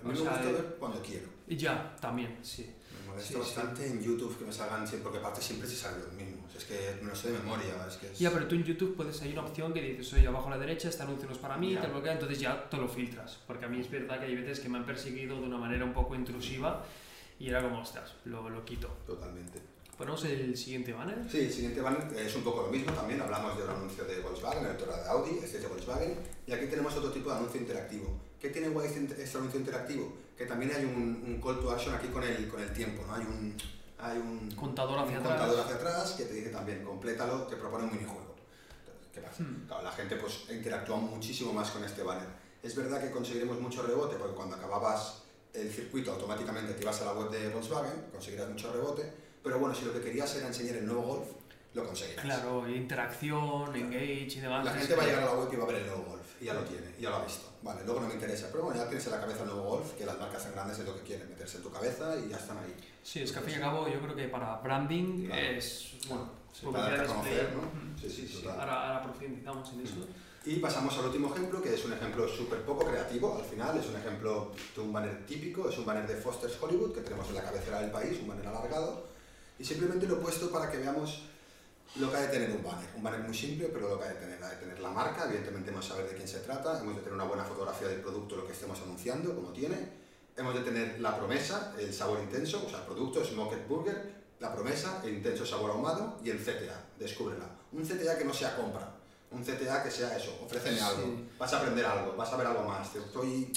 A 0.00 0.04
mí 0.04 0.10
O 0.10 0.12
me 0.12 0.16
sea, 0.16 0.30
gusta 0.30 0.50
eh, 0.50 0.52
ver 0.52 0.76
cuando 0.78 1.02
quiero. 1.02 1.28
Y 1.48 1.56
ya, 1.56 1.96
también, 2.00 2.38
sí. 2.42 2.70
Me 3.00 3.08
molesta 3.10 3.28
Sí, 3.28 3.34
sí. 3.34 3.40
bastante 3.40 3.86
en 3.86 4.02
YouTube 4.02 4.38
que 4.38 4.44
me 4.44 4.52
salgan 4.52 4.86
siempre, 4.86 5.04
porque 5.04 5.18
aparte 5.18 5.40
siempre 5.42 5.68
se 5.68 5.76
salen 5.76 6.00
los 6.02 6.12
mismos. 6.12 6.54
Es 6.54 6.64
que 6.64 6.98
me 7.02 7.08
lo 7.08 7.16
sé 7.16 7.32
de 7.32 7.38
memoria, 7.38 7.86
es 7.88 7.96
que 7.96 8.06
es... 8.12 8.18
Ya, 8.18 8.30
pero 8.32 8.46
tú 8.46 8.54
en 8.54 8.64
YouTube 8.64 8.94
puedes, 8.96 9.20
hay 9.22 9.32
una 9.32 9.42
opción 9.42 9.72
que 9.72 9.80
dices, 9.80 10.12
oye, 10.12 10.26
abajo 10.28 10.48
a 10.48 10.50
la 10.50 10.58
derecha, 10.58 10.88
este 10.88 11.02
anuncio 11.02 11.26
no 11.26 11.32
es 11.32 11.38
para 11.38 11.56
mí, 11.56 11.72
Ya. 11.74 11.80
te 11.80 11.88
bloquea, 11.88 12.12
entonces 12.12 12.38
ya 12.40 12.68
te 12.68 12.76
lo 12.76 12.86
filtras. 12.88 13.38
Porque 13.46 13.64
a 13.64 13.68
mí 13.68 13.80
es 13.80 13.90
verdad 13.90 14.18
que 14.20 14.26
hay 14.26 14.36
veces 14.36 14.60
que 14.60 14.68
me 14.68 14.78
han 14.78 14.86
perseguido 14.86 15.36
de 15.40 15.46
una 15.46 15.56
manera 15.58 15.84
un 15.84 15.92
poco 15.94 16.14
intrusiva 16.14 16.84
y 17.40 17.48
era 17.48 17.62
como, 17.62 17.80
ostras, 17.80 18.14
lo, 18.24 18.48
lo 18.50 18.64
quito. 18.64 18.88
Totalmente. 19.06 19.60
Ponemos 19.96 20.24
el 20.26 20.56
siguiente 20.56 20.92
banner. 20.92 21.18
Sí, 21.28 21.38
el 21.40 21.52
siguiente 21.52 21.80
banner 21.80 22.12
es 22.16 22.36
un 22.36 22.42
poco 22.44 22.62
lo 22.62 22.68
mismo 22.68 22.92
también. 22.92 23.20
Hablamos 23.20 23.56
de 23.58 23.64
un 23.64 23.70
anuncio 23.70 24.04
de 24.04 24.20
Volkswagen, 24.20 24.64
el 24.64 24.72
otro 24.72 24.86
era 24.92 25.02
de 25.02 25.08
Audi, 25.08 25.38
este 25.42 25.56
es 25.56 25.62
de 25.62 25.68
Volkswagen. 25.68 26.14
Y 26.46 26.52
aquí 26.52 26.66
tenemos 26.66 26.94
otro 26.96 27.10
tipo 27.10 27.30
de 27.30 27.36
anuncio 27.36 27.60
interactivo. 27.60 28.16
¿Qué 28.40 28.50
tiene 28.50 28.68
guay 28.68 28.86
este, 28.88 29.22
este 29.22 29.38
anuncio 29.38 29.60
interactivo? 29.60 30.12
Que 30.36 30.46
también 30.46 30.72
hay 30.74 30.84
un, 30.84 31.22
un 31.26 31.40
call 31.40 31.60
to 31.60 31.70
action 31.70 31.94
aquí 31.94 32.08
con 32.08 32.22
el, 32.22 32.48
con 32.48 32.60
el 32.60 32.72
tiempo, 32.72 33.04
¿no? 33.06 33.14
Hay 33.14 33.22
un, 33.22 33.56
hay 33.98 34.18
un 34.18 34.50
Contador 34.52 34.98
hacia 35.00 35.18
un 35.18 35.26
atrás. 35.26 35.38
contador 35.40 35.60
hacia 35.64 35.76
atrás 35.76 36.12
que 36.12 36.24
te 36.24 36.34
dice 36.34 36.50
también, 36.50 36.84
complétalo, 36.84 37.42
te 37.44 37.56
propone 37.56 37.84
un 37.84 37.92
minijuego. 37.92 38.34
¿Qué 39.12 39.20
pasa? 39.20 39.42
Hmm. 39.42 39.66
Claro, 39.66 39.82
la 39.82 39.92
gente 39.92 40.16
pues 40.16 40.44
interactúa 40.50 40.96
muchísimo 40.98 41.52
más 41.52 41.70
con 41.70 41.82
este 41.82 42.02
banner. 42.04 42.28
Es 42.62 42.76
verdad 42.76 43.00
que 43.00 43.10
conseguiremos 43.10 43.60
mucho 43.60 43.82
rebote 43.82 44.16
porque 44.16 44.34
cuando 44.36 44.56
acababas 44.56 45.22
el 45.54 45.70
circuito 45.72 46.12
automáticamente 46.12 46.74
te 46.74 46.82
ibas 46.82 47.00
a 47.02 47.06
la 47.06 47.12
web 47.14 47.30
de 47.30 47.48
Volkswagen, 47.48 48.06
conseguirás 48.12 48.48
mucho 48.48 48.72
rebote, 48.72 49.10
pero 49.42 49.58
bueno, 49.58 49.74
si 49.74 49.84
lo 49.84 49.92
que 49.92 50.00
querías 50.00 50.32
era 50.36 50.46
enseñar 50.46 50.76
el 50.76 50.86
nuevo 50.86 51.02
Golf, 51.02 51.26
lo 51.74 51.84
conseguirás. 51.84 52.24
Claro, 52.24 52.68
interacción, 52.68 53.74
engage 53.74 54.34
y 54.36 54.40
demás. 54.40 54.64
La 54.64 54.72
gente 54.72 54.94
va 54.94 55.02
a 55.02 55.06
llegar 55.06 55.22
a 55.22 55.26
la 55.26 55.32
web 55.34 55.48
y 55.52 55.56
va 55.56 55.64
a 55.64 55.66
ver 55.66 55.76
el 55.76 55.86
nuevo 55.86 56.04
Golf, 56.04 56.17
y 56.40 56.44
ya 56.46 56.54
lo 56.54 56.60
tiene, 56.62 56.94
ya 57.00 57.10
lo 57.10 57.16
ha 57.16 57.24
visto. 57.24 57.48
Vale, 57.62 57.82
luego 57.84 58.00
no 58.00 58.08
me 58.08 58.14
interesa, 58.14 58.48
pero 58.52 58.64
bueno, 58.64 58.78
ya 58.80 58.86
tienes 58.86 59.04
en 59.06 59.12
la 59.12 59.20
cabeza 59.20 59.40
el 59.42 59.46
nuevo 59.48 59.62
Golf, 59.64 59.92
que 59.94 60.06
las 60.06 60.18
marcas 60.18 60.42
tan 60.44 60.52
grandes 60.52 60.78
es 60.78 60.84
lo 60.86 60.94
que 60.96 61.02
quieren, 61.02 61.28
meterse 61.28 61.56
en 61.58 61.62
tu 61.64 61.70
cabeza 61.72 62.14
y 62.16 62.28
ya 62.28 62.36
están 62.36 62.58
ahí. 62.58 62.74
Sí, 63.02 63.22
es 63.22 63.32
que 63.32 63.38
al 63.38 63.44
fin 63.44 63.52
y 63.54 63.56
al 63.56 63.62
cabo 63.62 63.88
yo 63.88 64.00
creo 64.00 64.14
que 64.14 64.28
para 64.28 64.56
branding 64.56 65.26
Claro. 65.26 65.42
es, 65.42 65.92
bueno, 66.08 66.30
Sí, 66.52 66.66
para 66.66 66.84
darte 66.90 67.00
a 67.10 67.14
publicidad 67.14 67.48
conocer, 67.48 67.50
display. 67.50 67.80
¿no? 67.84 67.92
Mm, 67.94 67.98
Sí, 67.98 68.10
sí, 68.10 68.40
total. 68.42 68.60
Ahora, 68.60 68.86
ahora 68.88 69.02
profundizamos 69.04 69.72
en 69.72 69.80
eso. 69.80 69.94
Y 70.46 70.56
pasamos 70.60 70.96
al 70.98 71.04
último 71.06 71.34
ejemplo, 71.34 71.60
que 71.60 71.74
es 71.74 71.84
un 71.84 71.92
ejemplo 71.92 72.26
súper 72.28 72.62
poco 72.62 72.86
creativo 72.86 73.36
al 73.36 73.44
final, 73.44 73.76
es 73.76 73.86
un 73.86 73.96
ejemplo 73.96 74.52
de 74.74 74.80
un 74.80 74.92
banner 74.92 75.26
típico, 75.26 75.68
es 75.68 75.76
un 75.78 75.84
banner 75.84 76.06
de 76.06 76.16
Foster's 76.16 76.56
Hollywood 76.60 76.94
que 76.94 77.00
tenemos 77.02 77.28
en 77.28 77.34
la 77.34 77.42
cabecera 77.42 77.80
del 77.80 77.90
país, 77.90 78.18
un 78.22 78.28
banner 78.28 78.46
alargado, 78.46 79.04
y 79.58 79.64
simplemente 79.64 80.06
lo 80.06 80.14
he 80.16 80.20
puesto 80.20 80.50
para 80.50 80.70
que 80.70 80.78
veamos 80.78 81.24
lo 81.96 82.10
que 82.10 82.16
ha 82.16 82.20
de 82.20 82.28
tener 82.28 82.50
un 82.50 82.62
banner. 82.62 82.88
Un 82.96 83.02
banner 83.02 83.20
muy 83.20 83.34
simple, 83.36 83.68
pero 83.72 83.88
lo 83.88 83.98
que 83.98 84.04
ha 84.04 84.08
de 84.08 84.14
tener, 84.14 84.42
ha 84.42 84.48
de 84.50 84.56
tener 84.56 84.78
la 84.80 84.90
marca, 84.90 85.24
evidentemente 85.24 85.70
hemos 85.70 85.84
de 85.84 85.94
saber 85.94 86.10
de 86.10 86.16
quién 86.16 86.28
se 86.28 86.40
trata, 86.40 86.78
hemos 86.80 86.94
de 86.96 87.00
tener 87.02 87.14
una 87.14 87.24
buena 87.24 87.44
fotografía 87.44 87.88
del 87.88 88.00
producto, 88.00 88.36
lo 88.36 88.46
que 88.46 88.52
estemos 88.52 88.80
anunciando, 88.80 89.34
como 89.34 89.50
tiene, 89.52 89.76
hemos 90.36 90.54
de 90.54 90.60
tener 90.60 91.00
la 91.00 91.16
promesa, 91.16 91.74
el 91.78 91.92
sabor 91.92 92.20
intenso, 92.20 92.62
o 92.64 92.68
sea, 92.68 92.80
el 92.80 92.84
producto, 92.86 93.24
Smoked 93.24 93.66
Burger, 93.66 94.14
la 94.38 94.54
promesa, 94.54 95.00
el 95.04 95.14
intenso 95.14 95.44
sabor 95.44 95.70
ahumado 95.72 96.18
y 96.22 96.30
el 96.30 96.38
CTA, 96.38 96.84
descúbrela. 96.98 97.46
Un 97.72 97.82
CTA 97.84 98.16
que 98.16 98.24
no 98.24 98.32
sea 98.32 98.56
compra, 98.56 98.94
un 99.32 99.42
CTA 99.42 99.82
que 99.82 99.90
sea 99.90 100.16
eso, 100.16 100.38
ofréceme 100.44 100.76
Sí. 100.76 100.82
algo, 100.84 101.22
vas 101.38 101.52
a 101.52 101.58
aprender 101.58 101.84
algo, 101.84 102.14
vas 102.16 102.32
a 102.32 102.36
ver 102.36 102.46
algo 102.46 102.62
más, 102.64 102.92
te 102.92 102.98
estoy... 103.00 103.52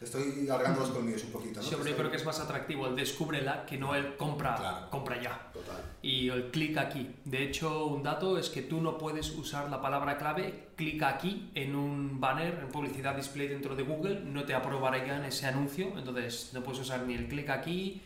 Estoy 0.00 0.46
alargando 0.46 0.80
los 0.80 0.90
colmillos 0.90 1.24
un 1.24 1.30
poquito, 1.32 1.60
¿no? 1.60 1.66
Sí, 1.66 1.74
hombre, 1.74 1.90
yo 1.92 1.96
creo 1.96 2.10
que 2.10 2.18
es 2.18 2.24
más 2.26 2.38
atractivo 2.38 2.86
el 2.86 2.94
descúbrela 2.96 3.64
que 3.64 3.78
no 3.78 3.94
el 3.94 4.16
compra, 4.16 4.54
Claro. 4.56 4.90
compra 4.90 5.22
ya. 5.22 5.50
Total. 5.54 5.80
Y 6.02 6.28
el 6.28 6.50
clic 6.50 6.76
aquí. 6.76 7.16
De 7.24 7.42
hecho, 7.42 7.86
un 7.86 8.02
dato 8.02 8.36
es 8.38 8.50
que 8.50 8.60
tú 8.60 8.82
no 8.82 8.98
puedes 8.98 9.30
usar 9.30 9.70
la 9.70 9.80
palabra 9.80 10.18
clave 10.18 10.68
clic 10.76 11.02
aquí 11.02 11.50
en 11.54 11.74
un 11.74 12.20
banner, 12.20 12.58
en 12.60 12.68
publicidad 12.68 13.16
display 13.16 13.48
dentro 13.48 13.74
de 13.74 13.84
Google, 13.84 14.20
no 14.20 14.44
te 14.44 14.54
aprobarían 14.54 15.24
ese 15.24 15.46
anuncio, 15.46 15.96
entonces 15.96 16.50
no 16.52 16.62
puedes 16.62 16.80
usar 16.82 17.00
ni 17.06 17.14
el 17.14 17.26
clic 17.26 17.48
aquí 17.48 18.02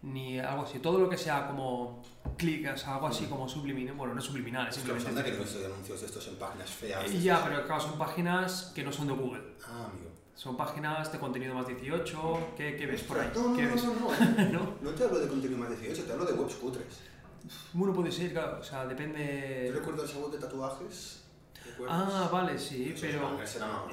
ni 0.00 0.38
algo 0.38 0.62
así. 0.64 0.78
Todo 0.78 0.98
lo 0.98 1.08
que 1.10 1.18
sea 1.18 1.46
como 1.46 2.02
clic, 2.38 2.70
o 2.72 2.76
sea, 2.76 2.94
algo 2.94 3.06
así 3.06 3.26
como 3.26 3.46
subliminal, 3.48 3.94
bueno, 3.94 4.14
no 4.14 4.20
es 4.20 4.26
subliminal, 4.26 4.68
es 4.68 4.78
Es 4.78 4.82
que 4.82 4.92
simplemente... 4.92 5.30
que 5.30 5.36
no 5.38 5.44
estoy 5.44 5.64
anuncios 5.64 6.00
de 6.00 6.06
estos 6.06 6.26
en 6.28 6.36
páginas 6.36 6.70
feas. 6.70 7.22
Ya, 7.22 7.44
pero 7.44 7.66
claro, 7.66 7.82
son 7.82 7.98
páginas 7.98 8.72
que 8.74 8.82
no 8.82 8.90
son 8.92 9.08
de 9.08 9.12
Google. 9.14 9.42
Ah, 9.66 9.88
amigo. 9.90 10.13
Son 10.34 10.56
páginas 10.56 11.12
de 11.12 11.18
contenido 11.18 11.54
más 11.54 11.66
18, 11.66 12.38
¿qué, 12.56 12.76
qué 12.76 12.86
ves 12.86 13.02
por 13.02 13.18
ahí? 13.18 13.30
No, 13.34 13.50
no, 13.50 13.56
¿Qué 13.56 13.62
no, 13.62 13.74
ves? 13.74 13.84
no, 13.84 13.94
no. 13.94 14.52
¿No? 14.52 14.74
No 14.82 14.90
te 14.90 15.04
hablo 15.04 15.20
de 15.20 15.28
contenido 15.28 15.58
más 15.58 15.70
18, 15.70 16.04
te 16.04 16.12
hablo 16.12 16.24
de 16.24 16.32
webs 16.32 16.54
cutres. 16.56 17.00
Bueno, 17.72 17.94
puede 17.94 18.10
ser, 18.10 18.32
claro, 18.32 18.58
o 18.60 18.64
sea, 18.64 18.86
depende... 18.86 19.66
Yo 19.68 19.78
recuerdo 19.78 20.04
web 20.04 20.32
de 20.32 20.38
tatuajes. 20.38 21.23
Ah, 21.88 22.28
vale, 22.32 22.58
sí, 22.58 22.94
pero... 23.00 23.38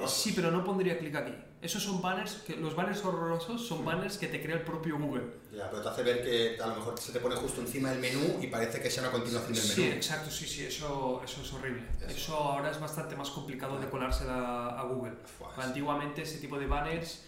Sí, 0.06 0.32
pero 0.34 0.50
no 0.50 0.64
pondría 0.64 0.98
clic 0.98 1.14
aquí. 1.14 1.34
Esos 1.60 1.82
son 1.82 2.02
banners, 2.02 2.42
que 2.46 2.56
los 2.56 2.74
banners 2.74 3.04
horrorosos 3.04 3.64
son 3.66 3.84
banners 3.84 4.18
que 4.18 4.26
te 4.26 4.42
crea 4.42 4.56
el 4.56 4.62
propio 4.62 4.98
Google. 4.98 5.24
Ya, 5.52 5.70
pero 5.70 5.80
te 5.82 5.88
hace 5.90 6.02
ver 6.02 6.22
que 6.24 6.60
a 6.60 6.66
lo 6.66 6.74
mejor 6.74 6.98
se 6.98 7.12
te 7.12 7.20
pone 7.20 7.36
justo 7.36 7.60
encima 7.60 7.90
del 7.90 8.00
menú 8.00 8.38
y 8.42 8.48
parece 8.48 8.80
que 8.82 8.90
sea 8.90 9.04
una 9.04 9.12
continuación 9.12 9.52
del 9.54 9.62
Sí, 9.62 9.80
menú. 9.82 9.92
exacto, 9.94 10.28
sí, 10.30 10.44
sí, 10.46 10.64
eso, 10.66 11.20
eso 11.24 11.40
es 11.40 11.52
horrible. 11.52 11.84
Eso. 12.00 12.08
Eso. 12.16 12.34
ahora 12.36 12.70
es 12.70 12.80
bastante 12.80 13.14
más 13.14 13.30
complicado 13.30 13.78
de 13.78 13.88
colarse 13.88 14.24
a, 14.28 14.70
a 14.80 14.82
Google. 14.84 15.12
Antiguamente 15.56 16.22
ese 16.22 16.38
tipo 16.38 16.58
de 16.58 16.66
banners 16.66 17.22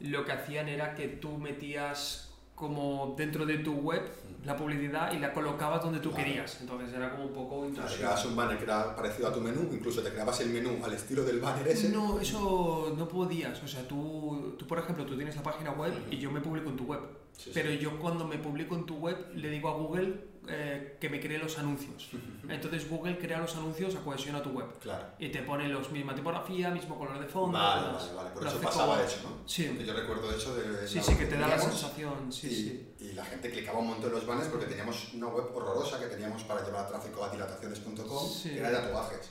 lo 0.00 0.24
que 0.24 0.32
hacían 0.32 0.68
era 0.68 0.94
que 0.94 1.08
tú 1.08 1.38
metías 1.38 2.27
como 2.58 3.14
dentro 3.16 3.46
de 3.46 3.58
tu 3.58 3.74
web 3.74 4.02
la 4.44 4.56
publicidad 4.56 5.12
y 5.12 5.18
la 5.18 5.32
colocabas 5.32 5.82
donde 5.82 6.00
tú 6.00 6.12
querías. 6.12 6.60
Entonces 6.60 6.92
era 6.94 7.10
como 7.10 7.24
un 7.26 7.32
poco 7.34 7.66
intrusivo. 7.66 7.98
creabas 7.98 8.24
un 8.24 8.36
banner 8.36 8.56
que 8.56 8.64
era 8.64 8.96
parecido 8.96 9.28
a 9.28 9.32
tu 9.32 9.40
menú, 9.40 9.68
incluso 9.72 10.02
te 10.02 10.10
creabas 10.10 10.40
el 10.40 10.50
menú 10.50 10.84
al 10.84 10.92
estilo 10.92 11.22
del 11.22 11.40
banner 11.40 11.68
ese. 11.68 11.90
No, 11.90 12.20
eso 12.20 12.94
no 12.96 13.08
podías. 13.08 13.62
O 13.62 13.68
sea, 13.68 13.86
tú, 13.86 14.54
tú, 14.58 14.66
por 14.66 14.78
ejemplo, 14.78 15.04
tú 15.04 15.16
tienes 15.16 15.36
la 15.36 15.42
página 15.42 15.72
web 15.72 15.92
y 16.10 16.18
yo 16.18 16.30
me 16.30 16.40
publico 16.40 16.70
en 16.70 16.76
tu 16.76 16.84
web. 16.84 17.00
Sí, 17.32 17.44
sí. 17.44 17.50
Pero 17.54 17.70
yo 17.72 17.98
cuando 17.98 18.26
me 18.26 18.38
publico 18.38 18.74
en 18.74 18.86
tu 18.86 18.96
web 18.96 19.16
le 19.34 19.50
digo 19.50 19.68
a 19.68 19.74
Google 19.74 20.27
eh, 20.50 20.96
que 21.00 21.08
me 21.08 21.20
cree 21.20 21.38
los 21.38 21.58
anuncios. 21.58 22.08
Entonces 22.48 22.88
Google 22.88 23.18
crea 23.18 23.38
los 23.38 23.54
anuncios 23.56 23.94
a 23.96 24.00
cohesión 24.00 24.36
a 24.36 24.42
tu 24.42 24.50
web. 24.50 24.66
Claro. 24.80 25.04
Y 25.18 25.28
te 25.30 25.42
pone 25.42 25.68
los 25.68 25.90
misma 25.90 26.14
tipografía, 26.14 26.70
mismo 26.70 26.98
color 26.98 27.18
de 27.20 27.26
fondo. 27.26 27.58
Vale, 27.58 27.86
vale, 27.92 28.12
vale. 28.14 28.30
Por 28.30 28.46
eso 28.46 28.60
pasaba 28.60 28.94
como- 28.96 29.06
eso, 29.06 29.18
¿no? 29.28 29.48
Sí. 29.48 29.64
Que 29.76 29.84
yo 29.84 29.92
recuerdo 29.94 30.30
eso 30.34 30.54
de. 30.56 30.86
Sí, 30.88 30.96
la 30.96 31.02
sí, 31.02 31.10
web 31.10 31.18
que 31.18 31.26
te 31.26 31.36
da 31.38 31.48
la 31.48 31.58
sensación. 31.58 32.32
Sí, 32.32 32.46
y, 32.46 32.50
sí. 32.50 32.94
y 33.10 33.12
la 33.12 33.24
gente 33.24 33.50
clicaba 33.50 33.78
un 33.78 33.88
montón 33.88 34.10
en 34.10 34.16
los 34.16 34.26
banners 34.26 34.48
porque 34.48 34.66
teníamos 34.66 35.12
una 35.14 35.28
web 35.28 35.44
horrorosa 35.54 35.98
que 36.00 36.06
teníamos 36.06 36.42
para 36.44 36.64
llevar 36.64 36.88
tráfico 36.88 37.24
a 37.24 37.30
dilataciones.com, 37.30 38.28
Sí. 38.28 38.50
que 38.50 38.58
era 38.58 38.70
de 38.70 38.76
tatuajes. 38.76 39.30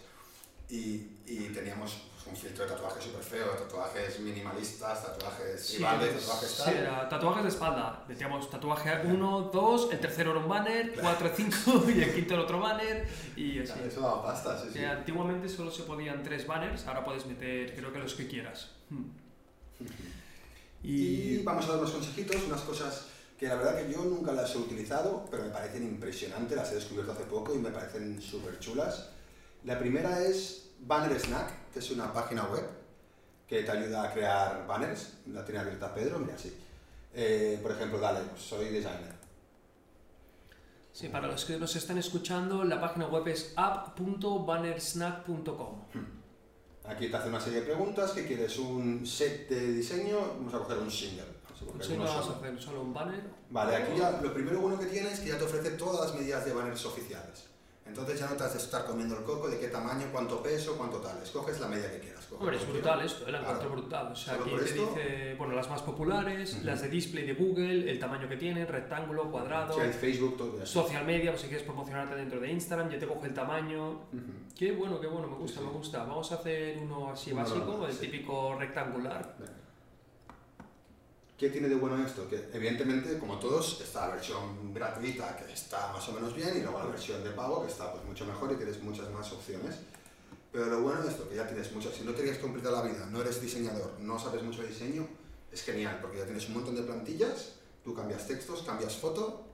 Y, 0.69 1.07
y 1.25 1.49
teníamos 1.53 1.97
un 2.29 2.35
filtro 2.35 2.65
de 2.65 2.71
tatuajes 2.71 3.03
súper 3.03 3.23
feo, 3.23 3.47
tatuajes 3.51 4.19
minimalistas, 4.19 5.03
tatuajes 5.05 5.61
Sí, 5.65 5.75
tribales, 5.75 6.19
tatuajes 6.25 6.49
sí, 6.51 6.61
tal. 6.63 6.75
era 6.75 7.09
tatuajes 7.09 7.43
de 7.43 7.49
espalda. 7.49 8.05
Metíamos 8.07 8.49
tatuaje 8.49 9.01
1, 9.05 9.49
2, 9.53 9.89
el 9.93 9.99
tercero 9.99 10.31
era 10.31 10.39
un 10.39 10.49
banner, 10.49 10.91
Claro. 10.93 11.17
4, 11.19 11.31
5 11.35 11.89
y 11.95 12.01
el 12.03 12.13
quinto 12.13 12.33
era 12.33 12.43
otro 12.43 12.59
banner 12.59 13.07
y 13.35 13.59
así. 13.59 13.73
Claro, 13.73 13.87
Eso 13.87 14.01
daba 14.01 14.23
pasta, 14.23 14.59
sí, 14.61 14.67
sí. 14.73 14.79
Que 14.79 14.85
antiguamente 14.85 15.47
solo 15.49 15.71
se 15.71 15.83
podían 15.83 16.21
tres 16.23 16.45
banners, 16.47 16.85
ahora 16.87 17.03
puedes 17.03 17.25
meter 17.25 17.75
creo 17.75 17.91
que 17.93 17.99
los 17.99 18.13
que 18.13 18.27
quieras. 18.27 18.71
Hmm. 18.89 19.05
Y 20.83 21.39
vamos 21.43 21.65
a 21.65 21.69
dar 21.69 21.79
unos 21.79 21.91
consejitos, 21.91 22.43
unas 22.45 22.61
cosas 22.61 23.07
que 23.37 23.47
la 23.47 23.55
verdad 23.55 23.77
que 23.77 23.91
yo 23.91 24.03
nunca 24.03 24.31
las 24.31 24.53
he 24.53 24.57
utilizado, 24.57 25.25
pero 25.29 25.43
me 25.43 25.49
parecen 25.49 25.83
impresionantes, 25.83 26.55
las 26.55 26.71
he 26.71 26.75
descubierto 26.75 27.11
hace 27.11 27.23
poco 27.23 27.53
y 27.53 27.57
me 27.57 27.71
parecen 27.71 28.21
súper 28.21 28.59
chulas. 28.59 29.09
La 29.63 29.77
primera 29.79 30.21
es 30.23 30.66
Banner 30.79 31.19
Snack, 31.19 31.71
que 31.73 31.79
es 31.79 31.91
una 31.91 32.13
página 32.13 32.45
web 32.45 32.63
que 33.47 33.63
te 33.63 33.71
ayuda 33.71 34.03
a 34.03 34.13
crear 34.13 34.67
banners. 34.67 35.13
La 35.27 35.43
tiene 35.45 35.59
abierta 35.61 35.93
Pedro, 35.93 36.19
mira, 36.19 36.37
sí. 36.37 36.53
Eh, 37.13 37.57
por 37.61 37.71
ejemplo, 37.71 37.99
dale, 37.99 38.19
soy 38.37 38.65
designer. 38.69 39.15
Sí, 40.91 41.07
para 41.09 41.27
los 41.27 41.45
que 41.45 41.57
nos 41.57 41.75
están 41.75 41.97
escuchando, 41.97 42.63
la 42.63 42.79
página 42.81 43.07
web 43.07 43.27
es 43.27 43.53
app.bannersnack.com. 43.55 45.81
Aquí 46.85 47.09
te 47.09 47.17
hace 47.17 47.29
una 47.29 47.39
serie 47.39 47.61
de 47.61 47.65
preguntas, 47.65 48.11
que 48.11 48.25
quieres 48.25 48.57
un 48.57 49.05
set 49.05 49.47
de 49.49 49.73
diseño, 49.73 50.17
vamos 50.37 50.53
a 50.53 50.59
coger 50.59 50.77
un 50.79 50.89
single. 50.89 51.37
Uno 51.61 51.73
no 51.73 51.79
vamos 52.03 52.25
solo. 52.25 52.35
a 52.35 52.39
hacer 52.39 52.61
solo 52.61 52.81
un 52.81 52.93
banner. 52.93 53.21
Vale, 53.49 53.75
aquí 53.75 53.97
ya 53.97 54.11
lo 54.21 54.33
primero 54.33 54.61
bueno 54.61 54.79
que 54.79 54.85
tiene 54.85 55.11
es 55.11 55.19
que 55.19 55.27
ya 55.29 55.37
te 55.37 55.43
ofrece 55.43 55.71
todas 55.71 56.07
las 56.07 56.15
medidas 56.19 56.45
de 56.45 56.53
banners 56.53 56.85
oficiales. 56.85 57.47
Entonces 57.87 58.19
ya 58.19 58.29
no 58.29 58.35
te 58.35 58.43
has 58.43 58.53
de 58.53 58.59
estar 58.59 58.85
comiendo 58.85 59.17
el 59.17 59.23
coco 59.23 59.47
de 59.49 59.59
qué 59.59 59.67
tamaño, 59.67 60.07
cuánto 60.11 60.41
peso, 60.43 60.75
cuánto 60.77 60.97
tal. 60.97 61.21
Escoges 61.21 61.59
la 61.59 61.67
medida 61.67 61.91
que 61.91 61.99
quieras. 61.99 62.27
Hombre, 62.37 62.57
es 62.57 62.67
brutal 62.67 63.01
esto, 63.01 63.25
el 63.27 63.35
encuentro 63.35 63.67
Claro. 63.69 63.81
brutal. 63.81 64.11
O 64.11 64.15
sea, 64.15 64.33
aquí 64.35 64.49
te 64.49 64.65
esto- 64.65 64.85
dice, 64.95 65.35
bueno, 65.37 65.55
las 65.55 65.69
más 65.69 65.81
populares, 65.81 66.63
las 66.63 66.81
de 66.81 66.89
display 66.89 67.25
de 67.25 67.33
Google, 67.33 67.89
el 67.89 67.99
tamaño 67.99 68.27
que 68.27 68.35
tienen, 68.37 68.67
rectángulo, 68.67 69.31
cuadrado, 69.31 69.73
Sí, 69.73 69.79
hay 69.81 69.93
Facebook, 69.93 70.35
todo 70.37 70.61
eso. 70.61 70.83
social 70.83 71.05
media, 71.05 71.31
pues 71.31 71.41
si 71.41 71.47
quieres 71.47 71.65
promocionarte 71.65 72.15
dentro 72.15 72.39
de 72.39 72.51
Instagram, 72.51 72.89
ya 72.89 72.99
te 72.99 73.07
coge 73.07 73.27
el 73.27 73.33
tamaño. 73.33 74.01
Qué 74.57 74.71
bueno, 74.73 74.99
qué 74.99 75.07
bueno, 75.07 75.27
me 75.27 75.35
gusta, 75.37 75.59
Sí, 75.59 75.63
sí. 75.63 75.71
me 75.71 75.77
gusta. 75.77 75.99
Vamos 76.03 76.31
a 76.31 76.35
hacer 76.35 76.77
uno 76.79 77.11
así 77.11 77.31
Uno 77.31 77.41
básico, 77.41 77.87
el 77.87 77.97
típico 77.97 78.55
rectangular. 78.59 79.35
¿Qué 81.37 81.49
tiene 81.51 81.69
de 81.69 81.75
bueno 81.75 82.03
esto? 82.03 82.27
Que 82.27 82.49
evidentemente, 82.51 83.19
como 83.19 83.37
todos, 83.37 83.79
está 83.79 84.07
la 84.07 84.15
versión 84.15 84.73
gratuita 84.73 85.37
que 85.37 85.53
está 85.53 85.93
más 85.93 86.09
o 86.09 86.13
menos 86.13 86.35
bien 86.35 86.57
y 86.57 86.61
luego 86.61 86.79
la 86.79 86.87
versión 86.87 87.23
de 87.23 87.29
pago 87.29 87.61
que 87.63 87.71
está 87.71 87.91
pues, 87.91 88.03
mucho 88.05 88.25
mejor 88.25 88.51
y 88.51 88.55
tienes 88.55 88.81
muchas 88.81 89.11
más 89.11 89.31
opciones. 89.31 89.75
Pero 90.51 90.65
lo 90.65 90.81
bueno 90.81 91.03
de 91.03 91.09
esto, 91.09 91.29
que 91.29 91.35
ya 91.35 91.45
tienes 91.45 91.71
muchas, 91.73 91.93
si 91.93 92.03
no 92.03 92.13
te 92.13 92.23
quieres 92.23 92.39
complicar 92.39 92.71
la 92.71 92.81
vida, 92.81 93.05
no 93.11 93.21
eres 93.21 93.39
diseñador, 93.39 93.99
no 93.99 94.17
sabes 94.17 94.41
mucho 94.41 94.63
de 94.63 94.69
diseño, 94.69 95.07
es 95.51 95.61
genial, 95.61 95.99
porque 96.01 96.17
ya 96.17 96.25
tienes 96.25 96.47
un 96.47 96.55
montón 96.55 96.75
de 96.75 96.81
plantillas, 96.81 97.53
tú 97.83 97.93
cambias 97.93 98.25
textos, 98.25 98.63
cambias 98.63 98.95
foto 98.95 99.46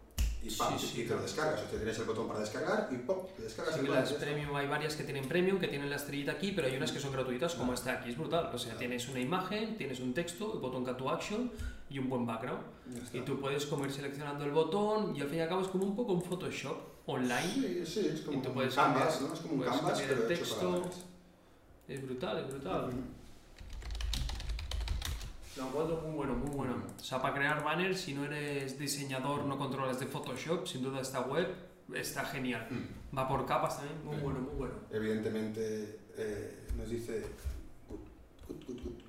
y, 0.44 0.50
pam, 0.52 0.78
Sí, 0.78 0.88
sí, 0.88 1.02
y 1.02 1.06
te 1.08 1.16
lo 1.16 1.22
descargas. 1.22 1.62
O 1.64 1.70
sea, 1.70 1.78
tienes 1.80 1.98
el 2.00 2.06
botón 2.06 2.28
para 2.28 2.40
descargar 2.42 2.90
y 2.92 2.96
pop, 2.98 3.30
te 3.36 3.44
descargas 3.44 3.76
Sí, 3.76 3.80
el 3.82 3.90
las 3.92 4.12
premium 4.14 4.56
hay 4.56 4.68
varias 4.68 4.96
que 4.96 5.04
tienen 5.04 5.28
premium, 5.28 5.60
que 5.60 5.68
tienen 5.68 5.90
la 5.90 5.96
estrellita 5.96 6.34
aquí, 6.34 6.52
pero 6.52 6.68
hay 6.68 6.76
unas 6.76 6.92
que 6.92 7.00
son 7.00 7.12
gratuitas, 7.14 7.56
como 7.56 7.74
esta 7.74 7.94
aquí, 7.94 8.10
es 8.10 8.18
brutal. 8.18 8.50
O 8.54 8.58
sea, 8.58 8.76
tienes 8.78 9.08
una 9.10 9.20
imagen, 9.20 9.78
tienes 9.78 10.00
un 10.00 10.14
texto, 10.14 10.54
el 10.54 10.60
botón 10.60 10.84
Call 10.84 10.98
to 10.98 11.10
Action 11.10 11.52
y 11.90 12.00
un 12.00 12.10
buen 12.10 12.26
background. 12.26 12.62
Y 13.14 13.22
tú 13.22 13.40
puedes 13.40 13.66
como 13.66 13.86
ir 13.86 13.92
seleccionando 13.92 14.44
el 14.44 14.52
botón 14.52 15.16
y 15.16 15.22
al 15.22 15.28
fin 15.30 15.38
y 15.40 15.42
al 15.42 15.50
cabo 15.50 15.62
es 15.62 15.68
como 15.70 15.86
un 15.86 15.96
poco 15.96 16.14
un 16.14 16.22
Photoshop 16.22 16.78
online. 17.06 17.44
Sí, 17.54 17.86
sí, 17.86 18.08
es 18.14 18.22
como 18.22 18.40
Y 18.40 18.42
tú 18.42 18.50
un 18.50 18.56
puedes 18.56 18.74
canvas, 18.76 19.16
cambiar- 19.16 19.28
¿no? 19.30 19.34
Es 19.34 19.40
como 19.40 19.54
un 19.56 19.62
canvas, 19.62 19.82
cambiar 19.82 20.10
el 20.12 20.18
pero 20.24 20.30
hecho 20.34 20.56
para 20.56 20.72
texto. 20.82 21.00
Es 21.88 22.02
brutal, 22.04 22.38
es 22.40 22.48
brutal. 22.48 22.86
Ujú. 22.90 22.98
Lo 25.58 25.68
encuentro 25.68 26.02
muy 26.02 26.16
bueno, 26.16 26.34
muy 26.34 26.50
bueno. 26.56 26.84
O 27.00 27.04
sea, 27.04 27.22
para 27.22 27.36
crear 27.36 27.64
banners, 27.64 28.02
si 28.02 28.14
no 28.14 28.26
eres 28.26 28.78
diseñador, 28.80 29.46
no 29.46 29.58
controlas 29.58 30.00
de 30.00 30.08
Photoshop, 30.08 30.66
sin 30.68 30.82
duda 30.82 31.02
esta 31.02 31.22
web 31.22 31.48
está 31.94 32.26
genial. 32.26 32.68
Mm. 32.72 33.16
Va 33.18 33.28
por 33.28 33.46
capas 33.46 33.78
también, 33.78 34.04
muy 34.04 34.16
Sí. 34.16 34.22
bueno, 34.24 34.40
muy 34.40 34.56
bueno. 34.56 34.74
Evidentemente 34.92 36.00
eh, 36.18 36.68
nos 36.76 36.90
dice 36.90 37.24
Gut- 37.88 38.66
Gut- 38.66 38.84
Gut. 38.84 39.04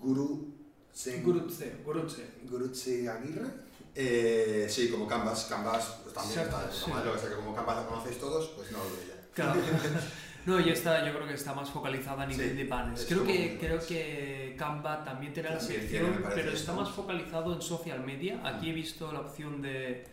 Guru 0.00 0.54
Sen- 0.94 1.22
Gurutse, 1.24 1.76
Gurutse. 1.84 2.24
Gurutse 2.48 3.08
Aguirre. 3.08 3.46
Eh, 3.94 4.66
sí, 4.70 4.90
como 4.90 5.06
Canvas, 5.08 5.46
Canvas 5.46 5.98
pues, 6.02 6.14
también 6.14 6.38
Exacto, 6.40 6.68
está 6.70 6.84
sí. 6.84 6.90
madre, 6.90 7.06
lo 7.06 7.12
que 7.14 7.18
sea 7.20 7.28
que 7.30 7.34
como 7.36 7.54
Canvas 7.54 7.76
la 7.78 7.86
conocéis 7.86 8.18
todos, 8.20 8.48
pues 8.56 8.70
no 8.70 8.78
lo 8.78 8.84
veía. 8.84 9.28
Claro. 9.34 9.60
No, 10.46 10.58
y 10.60 10.70
esta 10.70 11.04
yo 11.06 11.14
creo 11.14 11.26
que 11.28 11.34
está 11.34 11.52
más 11.52 11.68
focalizada 11.70 12.22
a 12.22 12.26
nivel 12.26 12.50
Sí, 12.50 12.56
de 12.56 12.64
banners. 12.64 13.00
es 13.02 13.06
Creo 13.06 13.24
que, 13.24 13.58
creo 13.60 13.78
que 13.86 14.54
Canva 14.58 15.04
también 15.04 15.32
tiene 15.32 15.50
la 15.50 15.60
sección, 15.60 16.24
pero 16.34 16.52
está 16.52 16.72
más 16.72 16.90
focalizado 16.90 17.54
en 17.54 17.60
social 17.60 18.00
media. 18.04 18.40
Aquí 18.44 18.70
he 18.70 18.72
visto 18.72 19.12
la 19.12 19.20
opción 19.20 19.60
de, 19.60 20.04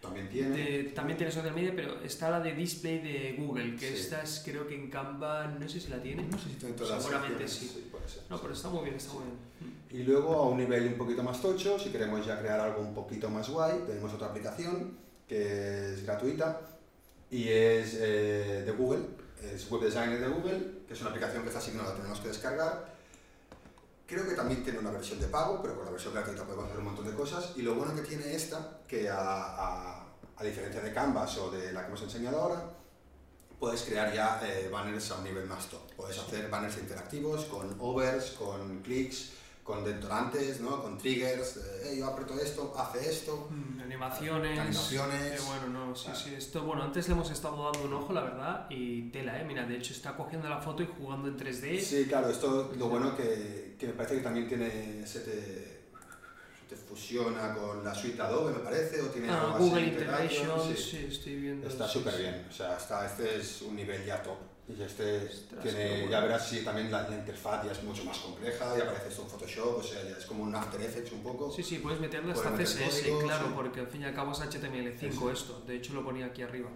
También 0.00 0.28
tiene. 0.28 0.48
de- 0.56 0.82
también 0.94 1.16
tiene 1.16 1.30
social 1.32 1.54
media, 1.54 1.72
pero 1.76 2.00
está 2.02 2.28
la 2.30 2.40
de 2.40 2.54
display 2.54 2.98
de 2.98 3.36
Google, 3.38 3.76
que 3.76 3.88
Sí. 3.88 3.94
esta 3.94 4.22
es 4.22 4.42
creo 4.44 4.66
que 4.66 4.74
en 4.74 4.90
Canva, 4.90 5.46
no 5.46 5.68
sé 5.68 5.78
si 5.80 5.88
la 5.90 5.98
tiene. 6.02 6.24
No 6.24 6.38
sé 6.38 6.48
si 6.48 6.54
tiene 6.56 6.74
todas 6.74 6.90
las 6.94 7.02
Seguramente 7.04 7.46
sí. 7.46 7.88
puede 7.92 8.08
ser. 8.08 8.22
No, 8.28 8.40
pero 8.40 8.52
está 8.54 8.68
muy 8.70 8.82
bien, 8.84 8.96
está 8.96 9.12
muy 9.12 9.22
bien. 9.24 9.74
Y 9.90 10.02
luego 10.04 10.34
a 10.34 10.48
un 10.48 10.58
nivel 10.58 10.88
un 10.88 10.94
poquito 10.98 11.22
más 11.22 11.40
tocho, 11.40 11.78
si 11.78 11.90
queremos 11.90 12.26
ya 12.26 12.40
crear 12.40 12.58
algo 12.58 12.80
un 12.80 12.94
poquito 12.94 13.30
más 13.30 13.48
guay, 13.48 13.78
tenemos 13.86 14.12
otra 14.12 14.26
aplicación 14.26 14.98
que 15.28 15.92
es 15.94 16.04
gratuita 16.04 16.60
y 17.30 17.48
es 17.48 17.96
eh, 18.00 18.62
de 18.66 18.72
Google, 18.72 19.02
es 19.42 19.70
Web 19.70 19.82
Designer 19.82 20.20
de 20.20 20.28
Google, 20.28 20.84
que 20.86 20.94
es 20.94 21.00
una 21.00 21.10
aplicación 21.10 21.42
que 21.42 21.48
está 21.48 21.58
asignada, 21.60 21.90
la 21.90 21.96
tenemos 21.96 22.20
que 22.20 22.28
descargar. 22.28 22.94
Creo 24.06 24.28
que 24.28 24.34
también 24.34 24.62
tiene 24.62 24.78
una 24.78 24.90
versión 24.90 25.18
de 25.20 25.26
pago, 25.28 25.60
pero 25.62 25.76
con 25.76 25.86
la 25.86 25.90
versión 25.90 26.12
gratuita 26.12 26.44
podemos 26.44 26.66
hacer 26.66 26.78
un 26.78 26.84
montón 26.84 27.06
de 27.06 27.14
cosas. 27.14 27.52
Y 27.56 27.62
lo 27.62 27.74
bueno 27.74 27.94
que 27.94 28.02
tiene 28.02 28.34
esta, 28.34 28.80
que 28.86 29.08
a, 29.08 29.16
a- 29.18 30.00
diferencia 30.42 30.82
de 30.82 30.92
Canvas 30.92 31.38
o 31.38 31.50
de 31.50 31.72
la 31.72 31.80
que 31.82 31.86
hemos 31.88 32.02
enseñado 32.02 32.38
ahora, 32.42 32.70
puedes 33.58 33.82
crear 33.82 34.12
ya 34.12 34.40
eh, 34.46 34.68
banners 34.70 35.10
a 35.10 35.18
un 35.18 35.24
nivel 35.24 35.46
más 35.46 35.68
top. 35.70 35.80
Puedes 35.96 36.18
hacer 36.18 36.50
banners 36.50 36.76
interactivos 36.76 37.46
con 37.46 37.74
overs, 37.80 38.32
con 38.32 38.82
clics, 38.82 39.30
con 39.64 39.82
detonantes, 39.82 40.60
¿no? 40.60 40.82
Con 40.82 40.98
triggers, 40.98 41.56
eh, 41.56 41.96
yo 41.98 42.06
aprieto 42.06 42.38
esto, 42.38 42.74
hace 42.78 43.08
esto. 43.10 43.48
Mm, 43.50 43.80
animaciones. 43.80 44.58
Animaciones. 44.58 45.40
Qué 45.40 45.46
bueno, 45.46 45.66
no, 45.86 45.96
sí, 45.96 46.08
Vale. 46.08 46.20
sí. 46.22 46.34
Esto, 46.34 46.62
bueno, 46.64 46.82
antes 46.82 47.08
le 47.08 47.14
hemos 47.14 47.30
estado 47.30 47.72
dando 47.72 47.88
un 47.88 47.94
ojo, 47.94 48.12
la 48.12 48.20
verdad, 48.20 48.66
y 48.68 49.10
tela, 49.10 49.40
¿eh? 49.40 49.44
Mira, 49.46 49.64
de 49.64 49.78
hecho 49.78 49.94
está 49.94 50.14
cogiendo 50.16 50.48
la 50.50 50.60
foto 50.60 50.82
y 50.82 50.86
jugando 50.86 51.28
en 51.28 51.38
3D. 51.38 51.80
Sí, 51.80 52.04
claro, 52.06 52.28
esto 52.28 52.72
lo 52.78 52.88
bueno 52.90 53.16
que, 53.16 53.74
que 53.78 53.86
me 53.86 53.94
parece 53.94 54.16
que 54.16 54.20
también 54.20 54.46
tiene, 54.46 55.06
se 55.06 55.20
te, 55.20 55.32
se 55.32 56.66
te 56.68 56.76
fusiona 56.76 57.54
con 57.54 57.82
la 57.82 57.94
suite 57.94 58.20
Adobe, 58.20 58.52
me 58.52 58.58
parece, 58.58 59.00
o 59.00 59.06
tiene 59.06 59.30
Ah, 59.30 59.56
Google 59.58 59.86
Integration, 59.86 60.60
sí. 60.76 60.76
sí. 60.76 61.06
estoy 61.08 61.36
viendo. 61.36 61.66
Está 61.66 61.88
súper 61.88 62.12
sí. 62.12 62.20
bien, 62.20 62.46
o 62.50 62.52
sea, 62.52 62.76
está, 62.76 63.06
este 63.06 63.40
es 63.40 63.62
un 63.62 63.74
nivel 63.76 64.04
ya 64.04 64.22
top. 64.22 64.36
Y 64.66 64.80
este 64.82 65.26
Ostras, 65.26 65.62
tiene, 65.62 66.08
ya 66.08 66.20
verás 66.20 66.48
si 66.48 66.64
también 66.64 66.90
la, 66.90 67.06
la 67.06 67.16
interfaz 67.16 67.66
ya 67.66 67.72
es 67.72 67.82
mucho 67.82 68.02
más 68.04 68.16
compleja, 68.18 68.76
ya 68.78 68.84
aparece 68.84 69.08
esto 69.08 69.22
en 69.22 69.28
Photoshop, 69.28 69.76
o 69.78 69.82
sea, 69.82 70.02
ya 70.02 70.16
es 70.16 70.24
como 70.24 70.42
un 70.44 70.54
After 70.54 70.80
Effects 70.80 71.12
un 71.12 71.22
poco. 71.22 71.52
Sí, 71.52 71.62
sí, 71.62 71.78
puedes 71.80 72.00
meterle 72.00 72.32
hasta 72.32 72.50
CSS, 72.56 73.02
código, 73.02 73.18
claro, 73.20 73.46
sí. 73.48 73.52
porque 73.54 73.80
al 73.80 73.88
fin 73.88 74.00
y 74.00 74.04
al 74.06 74.14
cabo 74.14 74.32
es 74.32 74.38
HTML5 74.40 74.98
Sí, 75.00 75.12
sí. 75.12 75.24
esto. 75.32 75.60
De 75.66 75.76
hecho, 75.76 75.92
lo 75.92 76.02
ponía 76.02 76.26
aquí 76.26 76.40
arriba. 76.42 76.70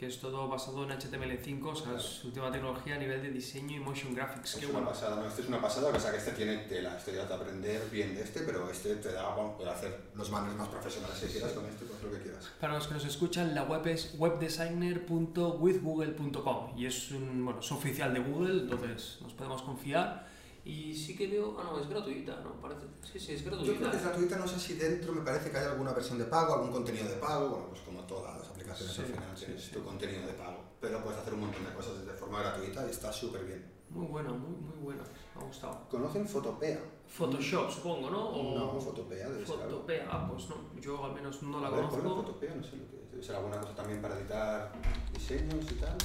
Que 0.00 0.06
es 0.06 0.18
todo 0.18 0.48
basado 0.48 0.84
en 0.84 0.90
HTML5, 0.98 1.62
o 1.62 1.76
sea, 1.76 1.94
es 1.94 2.24
última 2.24 2.50
tecnología 2.50 2.94
a 2.94 2.98
nivel 2.98 3.20
de 3.20 3.28
diseño 3.28 3.76
y 3.76 3.80
motion 3.80 4.14
graphics. 4.14 4.54
Es 4.54 4.60
Qué 4.60 4.64
una 4.64 4.76
bueno. 4.76 4.88
pasada, 4.88 5.16
no, 5.16 5.28
este 5.28 5.42
es 5.42 5.48
una 5.48 5.60
pasada, 5.60 5.90
o 5.94 6.00
sea 6.00 6.10
que 6.10 6.16
este 6.16 6.32
tiene 6.32 6.56
tela, 6.56 6.96
este 6.96 7.14
ya 7.14 7.28
te 7.28 7.34
aprender 7.34 7.86
bien 7.92 8.14
de 8.14 8.22
este, 8.22 8.40
pero 8.40 8.70
este 8.70 8.96
te 8.96 9.12
da, 9.12 9.34
bueno, 9.34 9.54
puede 9.58 9.68
hacer 9.68 9.94
los 10.14 10.30
banners 10.30 10.56
más 10.56 10.68
profesionales 10.68 11.18
que 11.18 11.26
quieras 11.26 11.52
con 11.52 11.66
este, 11.66 11.84
pues 11.84 12.02
lo 12.02 12.10
que 12.12 12.22
quieras. 12.22 12.50
Para 12.58 12.76
los 12.76 12.88
que 12.88 12.94
nos 12.94 13.04
escuchan, 13.04 13.54
la 13.54 13.64
web 13.64 13.86
es 13.88 14.14
webdesigner.withgoogle.com 14.16 16.78
y 16.78 16.86
es 16.86 17.10
un, 17.10 17.44
bueno, 17.44 17.60
es 17.60 17.70
oficial 17.70 18.14
de 18.14 18.20
Google, 18.20 18.62
entonces 18.62 19.18
nos 19.20 19.34
podemos 19.34 19.60
confiar. 19.60 20.29
Y 20.64 20.94
sí 20.94 21.16
que 21.16 21.26
veo, 21.26 21.56
ah 21.58 21.64
no, 21.64 21.80
es 21.80 21.88
gratuita, 21.88 22.40
¿no? 22.40 22.60
Parece, 22.60 22.82
sí, 23.02 23.18
sí, 23.18 23.32
es 23.32 23.42
Yo 23.44 23.50
creo 23.50 23.58
gratuita. 23.62 23.90
que 23.90 23.96
es 23.96 24.02
gratuita, 24.04 24.36
no 24.36 24.46
sé 24.46 24.58
si 24.60 24.74
dentro 24.74 25.12
me 25.14 25.22
parece 25.22 25.50
que 25.50 25.56
hay 25.56 25.64
alguna 25.66 25.92
versión 25.92 26.18
de 26.18 26.24
pago, 26.26 26.54
algún 26.54 26.70
contenido 26.72 27.08
de 27.08 27.16
pago, 27.16 27.48
bueno, 27.48 27.66
pues 27.70 27.80
como 27.80 28.02
todas 28.04 28.36
las 28.38 28.48
aplicaciones 28.48 28.94
Sí, 28.94 29.00
al 29.02 29.06
final 29.08 29.36
sí, 29.36 29.44
tienes 29.46 29.64
sí. 29.64 29.70
tu 29.72 29.82
contenido 29.82 30.26
de 30.26 30.34
pago, 30.34 30.62
pero 30.80 31.02
puedes 31.02 31.18
hacer 31.20 31.32
un 31.34 31.40
montón 31.40 31.64
de 31.64 31.72
cosas 31.72 32.04
de 32.06 32.12
forma 32.12 32.40
gratuita 32.40 32.86
y 32.86 32.90
está 32.90 33.10
súper 33.12 33.44
bien. 33.46 33.70
Muy 33.88 34.06
buena, 34.06 34.30
muy, 34.32 34.50
muy 34.54 34.76
buena, 34.82 35.02
me 35.34 35.42
ha 35.42 35.44
gustado. 35.46 35.88
¿Conocen 35.88 36.28
Photopea? 36.28 36.78
Photoshop, 37.08 37.70
supongo, 37.70 38.10
¿no? 38.10 38.28
O 38.28 38.58
No, 38.74 38.80
Photopea 38.80 39.28
debe 39.30 39.44
ser. 39.46 39.56
Photopea, 39.56 40.08
ah, 40.10 40.28
pues 40.30 40.48
no, 40.48 40.56
yo 40.80 41.04
al 41.04 41.14
menos 41.14 41.42
no 41.42 41.58
la 41.60 41.68
A 41.68 41.70
ver, 41.70 41.86
conozco. 41.88 42.16
Photopea, 42.22 42.54
no 42.54 42.62
sé 42.62 42.76
lo 42.76 42.88
que 42.88 43.02
es. 43.02 43.10
Debe 43.10 43.22
ser 43.22 43.34
alguna 43.36 43.58
cosa 43.60 43.74
también 43.74 44.00
para 44.00 44.16
editar 44.20 44.70
diseños 45.12 45.64
y 45.72 45.74
tal. 45.76 45.96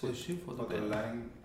Pues 0.00 0.18
sí. 0.18 0.42
Online. 0.48 1.39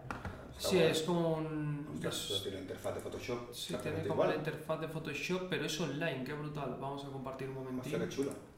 Sí, 0.57 0.77
es 0.79 1.01
como 1.03 1.33
un... 1.37 1.87
Ostras, 1.95 2.31
es- 2.31 2.43
tiene 2.43 2.59
interfaz 2.59 2.95
de 2.95 3.01
Photoshop. 3.01 3.53
Sí, 3.53 3.75
tiene 3.81 4.07
como 4.07 4.23
la 4.23 4.29
igual. 4.31 4.35
interfaz 4.37 4.79
de 4.81 4.87
Photoshop, 4.87 5.47
pero 5.49 5.65
es 5.65 5.79
online, 5.81 6.23
qué 6.25 6.33
brutal. 6.33 6.77
Vamos 6.79 7.03
a 7.05 7.07
compartir 7.09 7.49
un 7.49 7.55
momentín. 7.55 7.91
qué. 7.91 7.97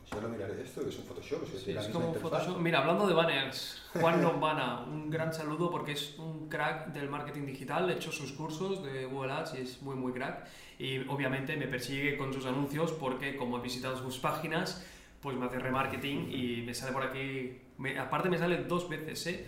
Pues 0.10 0.22
yo 0.22 0.22
lo 0.22 0.30
miraré 0.30 0.62
esto, 0.62 0.82
que 0.84 0.89
es 0.89 0.98
un 1.00 1.04
Photoshop. 1.06 1.44
Es, 1.54 1.62
Sí, 1.63 1.74
la 1.74 1.82
es 1.82 1.88
como 1.89 2.08
interfaz. 2.08 2.32
Photoshop. 2.44 2.62
Mira, 2.62 2.80
hablando 2.80 3.08
de 3.08 3.13
banners, 3.13 3.82
Juan 4.00 4.22
Lombana, 4.22 4.82
un 4.84 5.10
gran 5.10 5.34
saludo 5.34 5.70
porque 5.70 5.94
es 5.94 6.18
un 6.18 6.48
crack 6.48 6.94
del 6.94 7.10
marketing 7.10 7.46
digital, 7.46 7.89
ha 7.89 7.94
hecho 7.94 8.12
sus 8.12 8.32
cursos 8.32 8.83
de 8.83 9.05
Google 9.05 9.33
Ads 9.33 9.55
y 9.55 9.62
es 9.62 9.81
muy, 9.81 9.96
muy 9.96 10.14
crack. 10.14 10.48
Y 10.79 11.00
obviamente 11.10 11.57
me 11.57 11.68
persigue 11.68 12.16
con 12.18 12.31
sus 12.33 12.46
anuncios 12.46 12.92
porque 12.94 13.36
como 13.36 13.57
he 13.57 13.62
visitado 13.62 13.98
sus 13.98 14.18
páginas, 14.20 14.86
pues 15.22 15.36
me 15.36 15.46
hace 15.48 15.60
remarketing 15.60 16.31
y 16.31 16.62
me 16.62 16.74
sale 16.74 16.92
por 16.94 17.03
aquí, 17.03 17.57
me- 17.79 17.98
aparte 18.00 18.29
me 18.29 18.38
sale 18.38 18.64
dos 18.64 18.88
veces, 18.88 19.27
¿eh? 19.27 19.48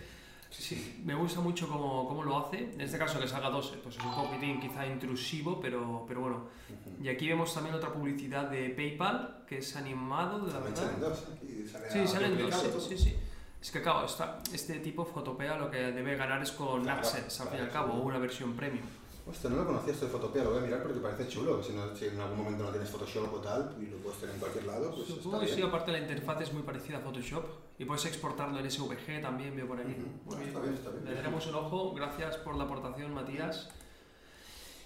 Sí, 0.50 1.00
me 1.04 1.14
gusta 1.14 1.40
mucho 1.40 1.68
cómo, 1.68 2.06
cómo 2.08 2.24
lo 2.24 2.38
hace. 2.38 2.72
En 2.74 2.80
este 2.80 2.98
caso 2.98 3.20
que 3.20 3.28
salga 3.28 3.50
dos, 3.50 3.72
pues 3.82 3.96
es 3.96 4.04
un 4.04 4.14
poquitín 4.14 4.60
quizá 4.60 4.86
intrusivo, 4.86 5.60
pero, 5.60 6.04
pero 6.08 6.20
bueno. 6.22 6.36
Ujú. 6.68 7.04
Y 7.04 7.08
aquí 7.08 7.28
vemos 7.28 7.54
también 7.54 7.74
otra 7.74 7.92
publicidad 7.92 8.50
de 8.50 8.70
PayPal, 8.70 9.44
que 9.46 9.58
es 9.58 9.76
animado, 9.76 10.44
de 10.44 10.52
la 10.52 10.58
verdad. 10.58 10.76
salen 10.76 11.00
dos. 11.00 11.24
Aquí 11.36 11.68
sale 11.68 11.90
Sí, 11.90 12.06
salen 12.06 12.38
dos, 12.38 12.54
sí, 12.54 12.96
sí, 12.96 12.98
sí. 12.98 13.16
Es 13.62 13.70
que 13.70 13.82
claro, 13.82 14.06
está, 14.06 14.38
este 14.52 14.80
tipo 14.80 15.04
Fotopea 15.04 15.56
lo 15.56 15.70
que 15.70 15.76
debe 15.78 16.16
ganar 16.16 16.42
es 16.42 16.50
con 16.52 16.82
Claro, 16.82 17.00
al 17.00 17.06
fin 17.06 17.58
y 17.58 17.60
al 17.60 17.70
cabo, 17.70 17.92
sí. 17.92 17.98
o 17.98 18.02
una 18.02 18.18
versión 18.18 18.54
premium. 18.54 18.86
Hostia, 19.26 19.50
no 19.50 19.56
lo 19.56 19.66
conocía 19.66 19.92
esto 19.92 20.06
de 20.06 20.10
Photopea, 20.12 20.42
lo 20.44 20.50
voy 20.50 20.58
a 20.58 20.62
mirar 20.62 20.82
porque 20.82 20.98
parece 20.98 21.28
chulo. 21.28 21.62
Si, 21.62 21.72
no, 21.72 21.94
si 21.94 22.06
en 22.06 22.18
algún 22.20 22.38
momento 22.38 22.64
no 22.64 22.70
tienes 22.70 22.88
Photoshop 22.90 23.32
o 23.34 23.38
tal 23.38 23.76
y 23.80 23.86
lo 23.86 23.98
puedes 23.98 24.18
tener 24.18 24.34
en 24.34 24.40
cualquier 24.40 24.64
lado, 24.66 24.94
pues 24.94 25.06
Supongo 25.08 25.36
está 25.42 25.46
que 25.54 25.60
sí, 25.60 25.62
aparte 25.66 25.92
la 25.92 25.98
interfaz 26.00 26.40
es 26.42 26.52
muy 26.52 26.62
parecida 26.62 26.98
a 26.98 27.00
Photoshop 27.00 27.44
y 27.78 27.84
puedes 27.84 28.04
exportarlo 28.06 28.58
en 28.58 28.70
SVG 28.70 29.20
también, 29.22 29.54
veo 29.54 29.68
por 29.68 29.78
aquí. 29.80 29.92
Ujú. 29.92 30.00
Muy 30.24 30.34
Ah, 30.34 30.38
bien. 30.38 30.48
está 30.48 30.60
bien, 30.60 30.74
está 30.74 30.90
bien. 30.90 31.04
Le 31.04 31.14
daremos 31.14 31.46
un 31.46 31.54
ojo, 31.54 31.94
gracias 31.94 32.36
por 32.38 32.56
la 32.56 32.64
aportación, 32.64 33.14
Matías. 33.14 33.68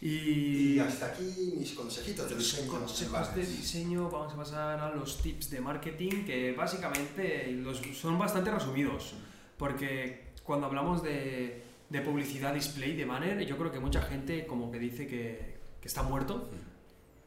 Y 0.00 0.74
Y, 0.74 0.78
hasta 0.80 1.06
aquí 1.06 1.54
mis 1.56 1.72
consejitos 1.72 2.28
de 2.28 2.36
diseño. 2.36 2.70
consejos 2.72 3.34
de 3.34 3.46
diseño, 3.46 4.10
vamos 4.10 4.34
a 4.34 4.36
pasar 4.36 4.78
a 4.80 4.94
los 4.94 5.22
tips 5.22 5.48
de 5.50 5.60
marketing 5.62 6.24
que 6.26 6.52
básicamente 6.52 7.50
los, 7.52 7.78
son 7.98 8.18
bastante 8.18 8.50
resumidos. 8.50 9.14
Porque 9.56 10.32
cuando 10.42 10.66
hablamos 10.66 11.02
de, 11.02 11.63
de 11.94 12.00
publicidad 12.00 12.52
display, 12.52 12.96
de 12.96 13.04
banner, 13.04 13.46
yo 13.46 13.56
creo 13.56 13.70
que 13.70 13.78
mucha 13.78 14.02
gente 14.02 14.46
como 14.46 14.72
que 14.72 14.80
dice 14.80 15.06
que, 15.06 15.60
que 15.80 15.86
está 15.86 16.02
muerto. 16.02 16.50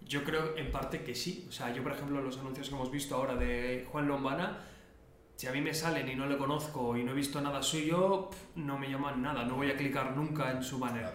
Yo 0.01 0.25
creo 0.25 0.57
en 0.57 0.73
parte 0.73 1.03
que 1.05 1.15
sí. 1.15 1.45
O 1.47 1.53
sea, 1.53 1.73
yo 1.73 1.83
por 1.83 1.93
ejemplo 1.93 2.21
los 2.21 2.37
anuncios 2.37 2.67
que 2.67 2.75
hemos 2.75 2.91
visto 2.91 3.15
ahora 3.15 3.35
de 3.35 3.87
Juan 3.89 4.09
Lombana, 4.09 4.59
si 5.37 5.47
a 5.47 5.53
mí 5.53 5.61
me 5.61 5.73
salen 5.73 6.09
y 6.09 6.15
no 6.15 6.27
le 6.27 6.37
conozco 6.37 6.97
y 6.97 7.03
no 7.05 7.13
he 7.13 7.15
visto 7.15 7.39
nada 7.39 7.63
suyo, 7.63 8.29
no 8.55 8.77
me 8.77 8.89
llaman 8.89 9.21
nada, 9.21 9.45
no 9.45 9.55
voy 9.55 9.71
a 9.71 9.77
clicar 9.77 10.17
nunca 10.17 10.51
en 10.51 10.61
su 10.61 10.79
banner. 10.79 11.13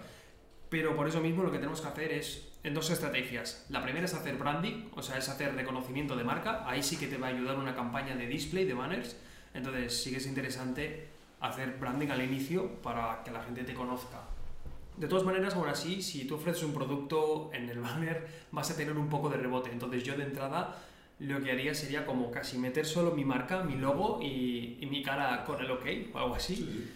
Pero 0.71 0.97
por 0.97 1.07
eso 1.07 1.21
mismo 1.21 1.43
lo 1.43 1.53
que 1.53 1.59
tenemos 1.59 1.83
que 1.83 1.89
hacer 1.89 2.11
es 2.11 2.59
en 2.63 2.73
dos 2.73 2.89
estrategias. 2.89 3.67
La 3.69 3.83
primera 3.83 4.07
es 4.07 4.15
hacer 4.15 4.37
branding, 4.39 4.89
o 4.95 5.03
sea, 5.03 5.19
es 5.19 5.29
hacer 5.29 5.55
reconocimiento 5.55 6.17
de 6.17 6.25
marca. 6.25 6.67
Ahí 6.67 6.83
sí 6.83 6.97
que 6.97 7.07
te 7.07 7.19
va 7.19 7.27
a 7.27 7.31
ayudar 7.31 7.59
una 7.59 7.75
campaña 7.75 8.17
de 8.17 8.27
display, 8.27 8.65
de 8.65 8.73
banners. 8.73 9.15
Entonces 9.53 10.03
sí 10.03 10.11
que 10.11 10.17
es 10.17 10.27
interesante 10.27 11.13
hacer 11.43 11.77
branding 11.79 12.09
al 12.09 12.23
inicio 12.23 12.69
para 12.83 13.23
que 13.25 13.31
la 13.31 13.43
gente 13.43 13.65
te 13.65 13.75
conozca. 13.75 14.23
De 14.97 15.09
todas 15.09 15.25
maneras, 15.25 15.55
aún 15.55 15.69
así, 15.69 16.03
si 16.03 16.27
tú 16.27 16.37
ofreces 16.37 16.63
un 16.65 16.73
producto 16.73 17.51
en 17.53 17.69
el 17.69 17.81
banner, 17.81 18.27
vas 18.53 18.71
a 18.71 18.77
tener 18.77 18.97
un 18.97 19.09
poco 19.09 19.29
de 19.29 19.37
rebote. 19.37 19.71
Entonces 19.71 20.05
yo 20.05 20.17
de 20.17 20.25
entrada 20.25 20.79
lo 21.19 21.41
que 21.43 21.53
haría 21.53 21.75
sería 21.75 22.05
como 22.05 22.31
casi 22.31 22.59
meter 22.59 22.85
solo 22.85 23.13
mi 23.13 23.25
marca, 23.25 23.63
mi 23.63 23.77
logo 23.77 24.21
y, 24.23 24.79
y 24.81 24.87
mi 24.87 25.03
cara 25.03 25.45
con 25.45 25.61
el 25.61 25.71
OK 25.71 25.87
o 26.15 26.19
algo 26.19 26.35
así. 26.35 26.57
Sí. 26.57 26.91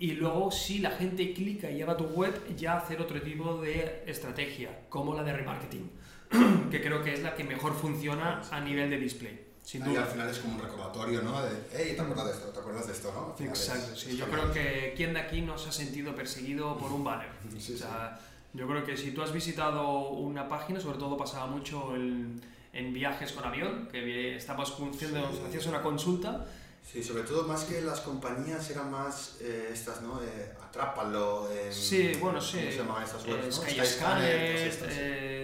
Y 0.00 0.12
luego, 0.12 0.50
si 0.50 0.78
la 0.78 0.92
gente 0.92 1.34
clica 1.34 1.70
y 1.70 1.76
llega 1.76 1.92
a 1.92 1.96
tu 1.98 2.04
web, 2.04 2.34
ya 2.56 2.78
hacer 2.78 3.02
otro 3.02 3.20
tipo 3.20 3.60
de 3.60 4.02
estrategia, 4.06 4.70
como 4.88 5.14
la 5.14 5.22
de 5.22 5.34
remarketing, 5.34 5.90
que 6.70 6.80
creo 6.80 7.04
que 7.04 7.12
es 7.12 7.22
la 7.22 7.34
que 7.34 7.44
mejor 7.44 7.74
funciona 7.74 8.40
a 8.50 8.60
nivel 8.60 8.88
de 8.88 8.96
display, 8.96 9.38
sin 9.70 9.84
Ahí 9.84 9.90
al 9.90 10.02
duda. 10.02 10.06
final 10.06 10.28
es 10.30 10.38
como 10.38 10.54
un 10.56 10.60
recordatorio, 10.62 11.22
¿no? 11.22 11.40
De, 11.42 11.50
hey, 11.72 11.92
¿te 11.94 12.02
acuerdas 12.02 12.26
de 12.26 12.32
esto? 12.32 12.46
¿Te 12.48 12.58
acuerdas 12.58 12.86
de 12.88 12.92
esto, 12.92 13.12
no? 13.14 13.36
Al 13.38 13.52
es- 13.52 13.68
Exacto, 13.68 13.94
sí. 13.94 14.10
es 14.10 14.16
Yo 14.16 14.26
genial. 14.26 14.50
creo 14.50 14.52
que 14.52 14.94
¿quién 14.96 15.14
de 15.14 15.20
aquí 15.20 15.42
no 15.42 15.56
se 15.56 15.68
ha 15.68 15.72
sentido 15.72 16.12
perseguido 16.16 16.76
por 16.76 16.90
un 16.90 17.04
banner? 17.04 17.28
Sí, 17.60 17.74
O 17.74 17.76
sea, 17.76 18.18
yo 18.52 18.66
creo 18.66 18.84
que 18.84 18.96
si 18.96 19.12
tú 19.12 19.22
has 19.22 19.32
visitado 19.32 20.08
una 20.08 20.48
página, 20.48 20.80
sobre 20.80 20.98
todo 20.98 21.16
pasaba 21.16 21.46
mucho 21.46 21.94
en, 21.94 22.40
en 22.72 22.92
viajes 22.92 23.30
con 23.30 23.44
avión, 23.44 23.88
que 23.92 24.34
estabas 24.34 24.72
haciendo, 24.72 25.30
Sí. 25.30 25.40
hacías 25.46 25.66
una 25.66 25.82
consulta 25.82 26.46
Sí, 26.84 27.04
sobre 27.04 27.22
todo 27.22 27.46
más 27.46 27.64
que 27.64 27.80
las 27.82 28.00
compañías 28.00 28.68
eran 28.70 28.90
más 28.90 29.36
eh, 29.40 29.70
estas, 29.72 30.02
¿no? 30.02 30.20
Eh, 30.22 30.52
atrápalo. 30.60 31.48
Sí, 31.70 32.12
bueno, 32.20 32.40
sí. 32.40 32.58
¿Cómo 32.58 32.70
se 32.72 32.76
llaman 32.78 33.02
estas 33.04 33.24
webs? 33.26 33.58
Eh, 33.68 33.96
no? 34.00 34.06
Todas 34.06 34.60
estas. 34.60 34.88
eh, 34.92 35.36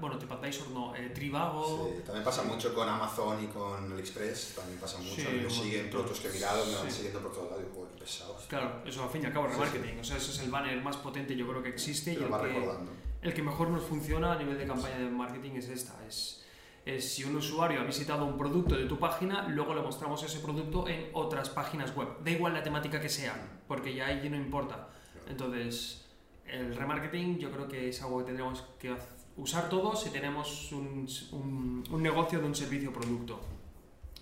bueno, 0.00 0.18
TripAdvisor 0.18 0.68
no, 0.70 0.94
eh, 0.94 1.10
Trivago. 1.10 1.90
Sí, 1.96 2.02
también 2.04 2.24
pasa 2.24 2.42
mucho 2.42 2.74
con 2.74 2.88
Amazon 2.88 3.42
y 3.42 3.46
con 3.48 3.92
AliExpress, 3.92 4.54
también 4.56 4.78
pasa 4.78 4.98
mucho. 4.98 5.14
Sí, 5.16 5.26
me 5.42 5.50
siguen 5.50 5.90
productos 5.90 6.20
que 6.20 6.28
he 6.28 6.32
mirado, 6.32 6.64
me 6.66 6.74
van 6.76 6.84
Sí. 6.90 6.96
siguiendo 6.96 7.20
por 7.20 7.32
todos 7.32 7.50
lados 7.50 7.64
qué 7.94 7.98
pesados. 8.04 8.42
Claro, 8.48 8.82
eso 8.84 9.02
al 9.02 9.10
fin 9.10 9.22
y 9.22 9.26
al 9.26 9.32
cabo 9.32 9.46
es 9.48 9.54
Sí, 9.54 9.60
remarketing. 9.60 9.98
O 10.00 10.04
sea, 10.04 10.16
eso 10.16 10.30
es 10.32 10.38
el 10.40 10.50
banner 10.50 10.80
más 10.82 10.96
potente 10.98 11.34
yo 11.34 11.48
creo 11.48 11.62
que 11.62 11.70
existe 11.70 12.12
Te 12.12 12.16
y 12.18 12.20
lo 12.20 12.26
el 12.26 12.32
va 12.32 12.40
que, 12.42 12.48
recordando. 12.48 12.92
el 13.22 13.34
que 13.34 13.42
mejor 13.42 13.70
nos 13.70 13.84
funciona 13.84 14.32
a 14.32 14.36
nivel 14.36 14.58
de 14.58 14.66
campaña 14.66 14.98
de 14.98 15.06
marketing 15.10 15.52
es 15.56 15.68
esta. 15.68 15.94
Es, 16.06 16.43
es 16.84 17.14
si 17.14 17.24
un 17.24 17.36
usuario 17.36 17.80
ha 17.80 17.84
visitado 17.84 18.24
un 18.26 18.36
producto 18.36 18.76
de 18.76 18.84
tu 18.86 18.98
página, 18.98 19.48
luego 19.48 19.74
le 19.74 19.80
mostramos 19.82 20.22
ese 20.22 20.40
producto 20.40 20.86
en 20.88 21.08
otras 21.14 21.48
páginas 21.48 21.94
web. 21.96 22.08
Da 22.22 22.30
igual 22.30 22.52
la 22.54 22.62
temática 22.62 23.00
que 23.00 23.08
sea, 23.08 23.34
porque 23.66 23.94
ya 23.94 24.06
ahí 24.06 24.28
no 24.28 24.36
importa. 24.36 24.88
Entonces, 25.28 26.04
el 26.46 26.76
remarketing 26.76 27.38
yo 27.38 27.50
creo 27.50 27.66
que 27.68 27.88
es 27.88 28.02
algo 28.02 28.18
que 28.18 28.24
tendremos 28.24 28.62
que 28.78 28.94
usar 29.36 29.68
todos 29.70 30.02
si 30.02 30.10
tenemos 30.10 30.70
un, 30.72 31.08
un- 31.32 31.84
un 31.90 32.02
negocio 32.02 32.38
de 32.40 32.46
un 32.46 32.54
servicio 32.54 32.90
o 32.90 32.92
producto. 32.92 33.40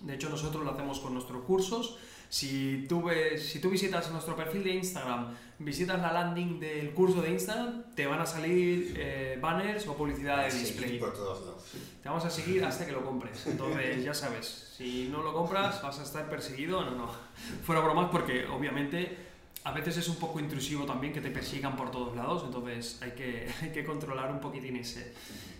De 0.01 0.15
hecho, 0.15 0.29
nosotros 0.31 0.65
lo 0.65 0.71
hacemos 0.71 1.01
con 1.01 1.15
nuestros 1.15 1.43
cursos. 1.45 1.99
Si 2.33 2.87
tú, 2.89 3.03
ves, 3.03 3.47
si 3.47 3.59
tú 3.59 3.69
visitas 3.69 4.11
nuestro 4.11 4.35
perfil 4.35 4.65
de 4.65 4.71
Instagram, 4.71 5.35
visitas 5.59 6.01
la 6.01 6.15
landing 6.15 6.59
del 6.59 6.93
curso 6.93 7.21
de 7.21 7.31
Instagram, 7.31 7.85
te 7.95 8.07
van 8.07 8.23
a 8.23 8.25
salir 8.25 8.95
eh, 8.97 9.39
banners 9.39 9.87
o 9.87 9.95
publicidad 9.95 10.47
de 10.47 10.59
display. 10.59 10.99
por 10.99 11.13
todos 11.13 11.45
lados. 11.45 11.63
Te 12.03 12.09
vamos 12.09 12.25
a 12.25 12.31
seguir 12.31 12.65
hasta 12.65 12.87
que 12.87 12.93
lo 12.93 13.05
compres. 13.05 13.47
Entonces, 13.47 14.03
ya 14.05 14.15
sabes, 14.15 14.73
si 14.79 15.11
no 15.13 15.23
lo 15.23 15.35
compras, 15.35 15.83
vas 15.83 15.99
a 16.01 16.05
estar 16.05 16.31
perseguido. 16.31 16.83
No, 16.83 16.93
no. 16.93 17.11
Fuera 17.65 17.83
bromas, 17.83 18.09
porque 18.11 18.47
obviamente 18.47 19.15
a 19.65 19.73
veces 19.73 19.99
es 19.99 20.09
un 20.09 20.17
poco 20.17 20.41
intrusivo 20.41 20.87
también 20.87 21.13
que 21.13 21.21
te 21.21 21.31
persigan 21.31 21.77
por 21.77 21.91
todos 21.91 22.17
lados, 22.17 22.45
entonces 22.47 22.99
hay 23.03 23.11
que, 23.11 23.47
hay 23.61 23.73
que 23.73 23.85
controlar 23.85 24.33
un 24.33 24.41
poquitín 24.41 24.77
ese. 24.77 25.13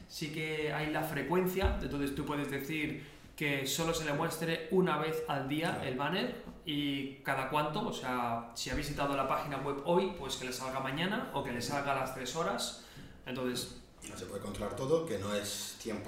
Sí 0.09 0.33
que 0.33 0.73
hay 0.73 0.91
la 0.91 1.03
frecuencia, 1.03 1.79
entonces 1.83 2.15
tú 2.15 2.25
puedes 2.25 2.51
decir 2.51 3.12
que 3.37 3.67
solo 3.67 3.95
se 3.95 4.05
le 4.05 4.13
muestre 4.13 4.69
una 4.71 4.99
vez 4.99 5.25
al 5.29 5.49
día 5.49 5.81
el 5.85 5.97
banner 5.97 6.43
y 6.65 7.17
cada 7.23 7.49
cuánto, 7.49 7.87
o 7.87 7.93
sea, 7.93 8.51
si 8.55 8.71
ha 8.71 8.75
visitado 8.75 9.17
la 9.17 9.27
página 9.27 9.59
web 9.59 9.83
hoy, 9.85 10.15
pues 10.19 10.37
que 10.37 10.45
le 10.47 10.53
salga 10.53 10.81
mañana 10.81 11.31
o 11.35 11.43
que 11.43 11.53
le 11.53 11.61
salga 11.61 11.93
a 11.93 12.01
las 12.01 12.15
3 12.15 12.37
horas. 12.37 12.85
Entonces, 13.27 13.81
no 14.09 14.17
se 14.17 14.27
puede 14.27 14.43
controlar 14.43 14.77
todo, 14.77 15.07
que 15.07 15.19
no 15.19 15.35
es 15.35 15.79
100%, 15.83 16.03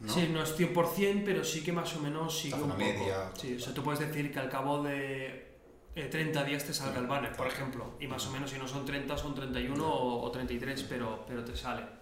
¿no? 0.00 0.12
Sí, 0.12 0.28
no 0.32 0.42
es 0.42 0.58
100%, 0.58 1.22
pero 1.24 1.44
sí 1.44 1.62
que 1.62 1.72
más 1.72 1.94
o 1.96 2.00
menos 2.00 2.38
sigue 2.38 2.54
una 2.54 2.74
un 2.74 2.78
media. 2.78 3.24
poco. 3.30 3.40
Sí, 3.40 3.56
o 3.56 3.60
sea, 3.60 3.74
tú 3.74 3.82
puedes 3.82 4.00
decir 4.00 4.32
que 4.32 4.38
al 4.38 4.48
cabo 4.48 4.82
de 4.82 5.56
eh, 5.94 6.04
30 6.10 6.44
días 6.44 6.64
te 6.64 6.72
salga 6.72 6.98
el 7.00 7.06
banner, 7.06 7.32
por 7.36 7.46
ejemplo, 7.46 7.94
y 8.00 8.06
más 8.06 8.26
o 8.26 8.30
menos 8.30 8.50
si 8.50 8.58
no 8.58 8.66
son 8.68 8.84
30 8.84 9.16
son 9.18 9.34
31 9.34 9.86
o, 9.86 10.22
o 10.22 10.30
33, 10.30 10.84
pero, 10.84 11.24
pero 11.26 11.44
te 11.44 11.56
sale. 11.56 11.95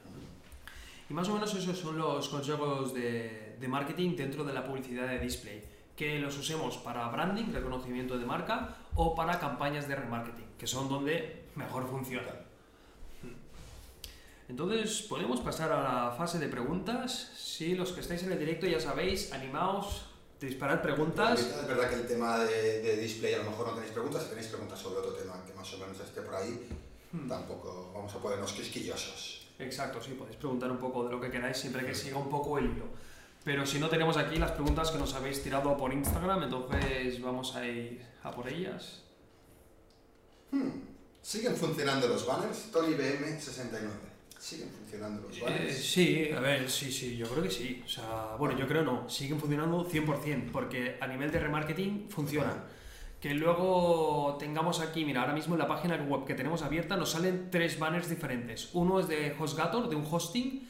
Y 1.08 1.14
más 1.14 1.28
o 1.28 1.34
menos 1.34 1.54
esos 1.54 1.78
son 1.78 1.98
los 1.98 2.28
consejos 2.28 2.94
de, 2.94 3.56
de 3.60 3.68
marketing 3.68 4.16
dentro 4.16 4.44
de 4.44 4.52
la 4.52 4.64
publicidad 4.64 5.06
de 5.06 5.18
display, 5.18 5.62
que 5.96 6.18
los 6.18 6.36
usemos 6.38 6.78
para 6.78 7.08
branding, 7.08 7.52
reconocimiento 7.52 8.18
de 8.18 8.24
marca, 8.24 8.76
o 8.94 9.14
para 9.14 9.38
campañas 9.38 9.86
de 9.86 9.96
remarketing, 9.96 10.46
que 10.58 10.66
son 10.66 10.88
donde 10.88 11.44
mejor 11.56 11.88
funciona. 11.88 12.32
Entonces, 14.48 15.02
podemos 15.02 15.40
pasar 15.40 15.72
a 15.72 15.82
la 15.82 16.10
fase 16.12 16.38
de 16.38 16.48
preguntas. 16.48 17.32
Sí, 17.36 17.74
los 17.74 17.92
que 17.92 18.00
estáis 18.00 18.22
en 18.24 18.32
el 18.32 18.38
directo 18.38 18.66
ya 18.66 18.78
sabéis, 18.78 19.32
animaos, 19.32 20.06
disparad 20.40 20.82
preguntas. 20.82 21.40
Es 21.40 21.66
verdad 21.66 21.88
que 21.88 21.96
el 21.96 22.06
tema 22.06 22.38
de, 22.40 22.82
de 22.82 22.96
display 22.98 23.34
a 23.34 23.38
lo 23.38 23.50
mejor 23.50 23.68
no 23.68 23.74
tenéis 23.74 23.92
preguntas, 23.92 24.22
si 24.22 24.28
tenéis 24.30 24.48
preguntas 24.48 24.78
sobre 24.78 24.98
otro 24.98 25.12
tema 25.12 25.42
que 25.46 25.54
más 25.54 25.72
o 25.72 25.78
menos 25.78 25.98
esté 26.00 26.20
por 26.20 26.34
ahí, 26.34 26.60
Hmm. 27.14 27.28
tampoco 27.28 27.92
vamos 27.94 28.12
a 28.12 28.18
ponernos 28.18 28.52
quisquillosos. 28.52 29.43
Exacto, 29.58 30.00
sí, 30.02 30.12
podéis 30.12 30.36
preguntar 30.36 30.70
un 30.70 30.78
poco 30.78 31.04
de 31.04 31.10
lo 31.12 31.20
que 31.20 31.30
queráis, 31.30 31.56
siempre 31.56 31.84
que 31.86 31.94
siga 31.94 32.18
un 32.18 32.28
poco 32.28 32.58
el 32.58 32.66
hilo. 32.66 32.86
Pero 33.44 33.66
si 33.66 33.78
no, 33.78 33.88
tenemos 33.88 34.16
aquí 34.16 34.36
las 34.36 34.52
preguntas 34.52 34.90
que 34.90 34.98
nos 34.98 35.14
habéis 35.14 35.42
tirado 35.42 35.76
por 35.76 35.92
Instagram, 35.92 36.44
entonces 36.44 37.20
vamos 37.20 37.54
a 37.54 37.66
ir 37.66 38.02
a 38.22 38.30
por 38.30 38.48
ellas. 38.48 39.02
Hmm. 40.50 40.70
¿Siguen 41.22 41.54
funcionando 41.56 42.08
los 42.08 42.26
banners? 42.26 42.70
Tony 42.72 42.94
BM69. 42.94 43.90
¿Siguen 44.38 44.68
funcionando 44.70 45.28
los 45.28 45.36
Eh, 45.38 45.42
banners? 45.42 45.76
sí, 45.84 46.30
a 46.34 46.40
ver, 46.40 46.70
sí, 46.70 46.90
sí, 46.92 47.16
yo 47.16 47.26
creo 47.28 47.42
que 47.42 47.50
sí. 47.50 47.82
O 47.84 47.88
sea, 47.88 48.36
bueno, 48.38 48.58
yo 48.58 48.66
creo 48.66 48.82
no, 48.82 49.08
siguen 49.08 49.38
funcionando 49.38 49.88
100%, 49.88 50.50
porque 50.50 50.96
a 51.00 51.06
nivel 51.06 51.30
de 51.30 51.38
remarketing 51.38 52.08
funcionan. 52.10 52.64
Que 53.24 53.32
luego 53.32 54.36
tengamos 54.38 54.80
aquí, 54.80 55.02
mira, 55.02 55.22
ahora 55.22 55.32
mismo 55.32 55.54
en 55.54 55.58
la 55.60 55.66
página 55.66 55.96
web 55.96 56.26
que 56.26 56.34
tenemos 56.34 56.60
abierta 56.60 56.94
nos 56.94 57.12
salen 57.12 57.48
tres 57.50 57.78
banners 57.78 58.10
diferentes. 58.10 58.68
Uno 58.74 59.00
es 59.00 59.08
de 59.08 59.34
HostGator, 59.38 59.88
de 59.88 59.96
un 59.96 60.04
hosting, 60.04 60.68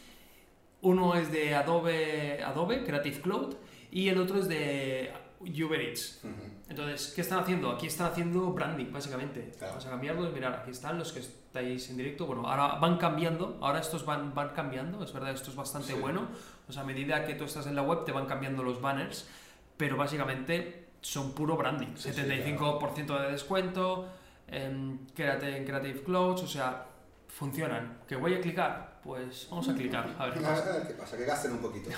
uno 0.82 1.16
es 1.16 1.32
de 1.32 1.56
Adobe, 1.56 2.44
Adobe 2.44 2.84
Creative 2.84 3.20
Cloud 3.22 3.56
y 3.90 4.08
el 4.08 4.18
otro 4.18 4.38
es 4.38 4.46
de 4.46 5.12
Uber 5.40 5.80
Eats. 5.80 6.22
Entonces, 6.68 7.12
¿qué 7.12 7.22
están 7.22 7.40
haciendo? 7.40 7.72
Aquí 7.72 7.88
están 7.88 8.12
haciendo 8.12 8.52
branding, 8.52 8.92
básicamente. 8.92 9.50
Claro. 9.58 9.72
Vamos 9.72 9.86
a 9.86 9.90
cambiarlos. 9.90 10.32
Mirad, 10.32 10.54
aquí 10.54 10.70
están 10.70 10.96
los 10.96 11.12
que 11.12 11.18
estáis 11.18 11.90
en 11.90 11.96
directo. 11.96 12.24
Bueno, 12.26 12.46
ahora 12.48 12.76
van 12.76 12.98
cambiando. 12.98 13.58
Ahora 13.62 13.80
estos 13.80 14.06
van, 14.06 14.32
van 14.32 14.50
cambiando. 14.50 15.02
Es 15.02 15.12
verdad, 15.12 15.32
esto 15.32 15.50
es 15.50 15.56
bastante 15.56 15.94
Sí. 15.94 15.98
bueno. 16.00 16.28
O 16.68 16.72
sea, 16.72 16.82
a 16.82 16.86
medida 16.86 17.26
que 17.26 17.34
tú 17.34 17.42
estás 17.42 17.66
en 17.66 17.74
la 17.74 17.82
web, 17.82 18.04
te 18.04 18.12
van 18.12 18.26
cambiando 18.26 18.62
los 18.62 18.80
banners. 18.80 19.28
Pero 19.76 19.96
básicamente 19.96 20.83
son 21.04 21.32
puro 21.32 21.56
branding. 21.56 21.94
Sí, 21.96 22.12
sí, 22.12 22.20
75% 22.22 23.20
de 23.22 23.32
descuento. 23.32 24.08
En 24.48 25.06
Creative, 25.14 25.56
en 25.58 25.64
Creative 25.64 26.02
Clouds. 26.02 26.42
O 26.42 26.46
sea, 26.48 26.86
funcionan. 27.28 28.00
¿Que 28.08 28.16
voy 28.16 28.34
a 28.34 28.40
clicar? 28.40 29.00
Pues 29.04 29.48
vamos 29.50 29.68
a 29.68 29.74
clicar. 29.74 30.16
A 30.18 30.26
ver 30.26 30.34
qué 30.34 30.40
pasa. 30.40 30.86
qué 30.88 30.94
pasa, 30.94 31.16
que 31.18 31.24
gasten 31.26 31.52
un 31.52 31.58
poquito. 31.58 31.90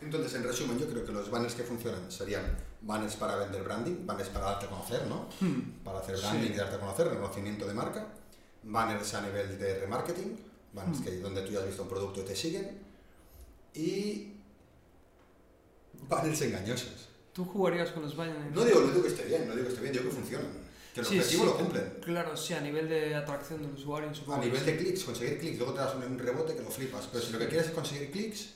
Entonces, 0.00 0.34
en 0.34 0.44
resumen, 0.44 0.78
yo 0.78 0.88
creo 0.88 1.04
que 1.04 1.12
los 1.12 1.30
banners 1.30 1.54
que 1.54 1.62
funcionan 1.64 2.10
serían 2.10 2.44
banners 2.80 3.16
para 3.16 3.36
vender 3.36 3.62
branding, 3.62 4.06
banners 4.06 4.30
para 4.30 4.46
darte 4.46 4.66
a 4.66 4.68
conocer, 4.70 5.06
¿no? 5.06 5.28
Hmm. 5.40 5.82
Para 5.84 5.98
hacer 5.98 6.16
branding 6.18 6.46
Sí. 6.48 6.52
y 6.54 6.56
darte 6.56 6.76
a 6.76 6.80
conocer, 6.80 7.08
reconocimiento 7.08 7.66
de 7.66 7.74
marca, 7.74 8.06
banners 8.62 9.14
a 9.14 9.20
nivel 9.22 9.58
de 9.58 9.80
remarketing, 9.80 10.38
banners 10.72 11.00
Hmm. 11.00 11.04
que, 11.04 11.18
donde 11.18 11.42
tú 11.42 11.52
ya 11.52 11.58
has 11.60 11.66
visto 11.66 11.82
un 11.82 11.88
producto 11.88 12.20
y 12.20 12.24
te 12.24 12.34
siguen, 12.36 12.78
y 13.74 14.32
banners 16.08 16.40
engañosos. 16.42 17.08
¿Tú 17.36 17.44
jugarías 17.44 17.90
con 17.90 18.02
los 18.02 18.16
banners? 18.16 18.50
No 18.54 18.64
digo, 18.64 18.80
no 18.80 18.86
digo 18.86 19.02
que 19.02 19.08
esté 19.08 19.24
bien, 19.24 19.46
no 19.46 19.52
digo 19.52 19.66
que 19.66 19.72
esté 19.74 19.82
bien, 19.82 19.92
digo 19.92 20.06
que 20.06 20.10
funcionan, 20.10 20.46
que 20.94 21.00
el 21.00 21.06
Sí, 21.06 21.18
objetivo 21.18 21.42
sí, 21.42 21.48
lo 21.50 21.56
cumplen. 21.58 21.92
Claro, 22.02 22.34
sí, 22.34 22.54
a 22.54 22.60
nivel 22.62 22.88
de 22.88 23.14
atracción 23.14 23.60
del 23.60 23.72
usuario. 23.72 24.08
A 24.08 24.38
nivel 24.38 24.58
sí. 24.58 24.64
de 24.64 24.76
clics, 24.78 25.04
conseguir 25.04 25.38
clics, 25.38 25.58
luego 25.58 25.74
te 25.74 25.80
das 25.80 25.94
un, 25.94 26.18
rebote 26.18 26.56
que 26.56 26.62
lo 26.62 26.70
flipas, 26.70 27.06
pero 27.12 27.22
si 27.22 27.32
lo 27.32 27.38
que 27.38 27.48
quieres 27.48 27.66
es 27.66 27.74
conseguir 27.74 28.10
clics, 28.10 28.54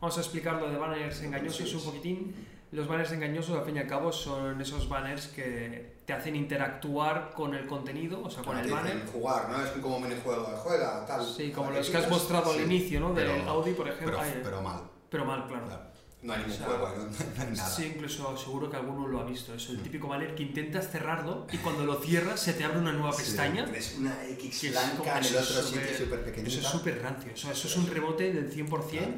Vamos 0.00 0.18
a 0.18 0.20
explicar 0.22 0.60
lo 0.60 0.68
de 0.68 0.76
banners 0.78 1.22
engañosos 1.22 1.74
un 1.74 1.84
poquitín. 1.84 2.34
Los 2.72 2.88
banners 2.88 3.12
engañosos, 3.12 3.56
al 3.56 3.64
fin 3.64 3.76
y 3.76 3.78
al 3.78 3.86
cabo, 3.86 4.10
son 4.10 4.60
esos 4.60 4.88
banners 4.88 5.28
que 5.28 5.98
te 6.04 6.12
hacen 6.12 6.34
interactuar 6.34 7.30
con 7.34 7.54
el 7.54 7.68
contenido, 7.68 8.20
o 8.24 8.28
sea, 8.28 8.42
con 8.42 8.56
te 8.56 8.62
el 8.62 8.72
banner. 8.72 9.06
jugar, 9.12 9.50
¿no? 9.50 9.62
Es 9.62 9.70
como 9.72 9.98
un 9.98 10.02
minijuego, 10.02 10.42
juega, 10.56 11.06
tal. 11.06 11.24
Sí, 11.24 11.52
como 11.52 11.70
los 11.70 11.88
que 11.88 11.96
has 11.98 12.10
mostrado 12.10 12.50
al 12.50 12.62
inicio, 12.62 12.98
¿no? 12.98 13.14
Del 13.14 13.46
Audi, 13.46 13.74
por 13.74 13.88
ejemplo. 13.88 14.18
Pero, 14.20 14.42
pero 14.42 14.62
mal. 14.62 14.80
pero 15.08 15.24
mal, 15.24 15.46
claro. 15.46 15.66
claro. 15.66 15.91
No 16.22 16.32
hay 16.32 16.38
ningún 16.38 16.54
O 16.54 16.56
sea, 16.56 16.66
juego 16.66 16.88
no, 16.88 17.04
no 17.04 17.42
hay 17.42 17.56
nada. 17.56 17.68
Sí, 17.68 17.92
incluso 17.94 18.36
seguro 18.36 18.70
que 18.70 18.76
alguno 18.76 19.08
lo 19.08 19.20
ha 19.20 19.24
visto. 19.24 19.54
Es 19.54 19.68
el 19.70 19.82
típico 19.82 20.06
banner 20.08 20.34
que 20.34 20.44
intentas 20.44 20.88
cerrarlo 20.90 21.46
y 21.52 21.58
cuando 21.58 21.84
lo 21.84 21.96
cierras 21.96 22.40
se 22.40 22.52
te 22.52 22.64
abre 22.64 22.78
una 22.78 22.92
nueva 22.92 23.12
Sí, 23.12 23.22
pestaña. 23.22 23.64
Tienes 23.64 23.96
una 23.98 24.24
X 24.28 24.60
que 24.60 24.68
es 24.68 24.72
blanca 24.72 25.18
en 25.18 25.24
el 25.24 25.34
es 25.34 25.50
otro 25.50 25.62
sitio 25.62 25.98
súper 25.98 26.24
pequeñita. 26.24 26.50
Eso 26.50 26.60
es 26.60 26.66
súper 26.66 27.02
rancio. 27.02 27.32
O 27.34 27.36
sea, 27.36 27.52
eso 27.52 27.66
es 27.66 27.76
un 27.76 27.86
rebote 27.88 28.32
del 28.32 28.52
100% 28.52 29.14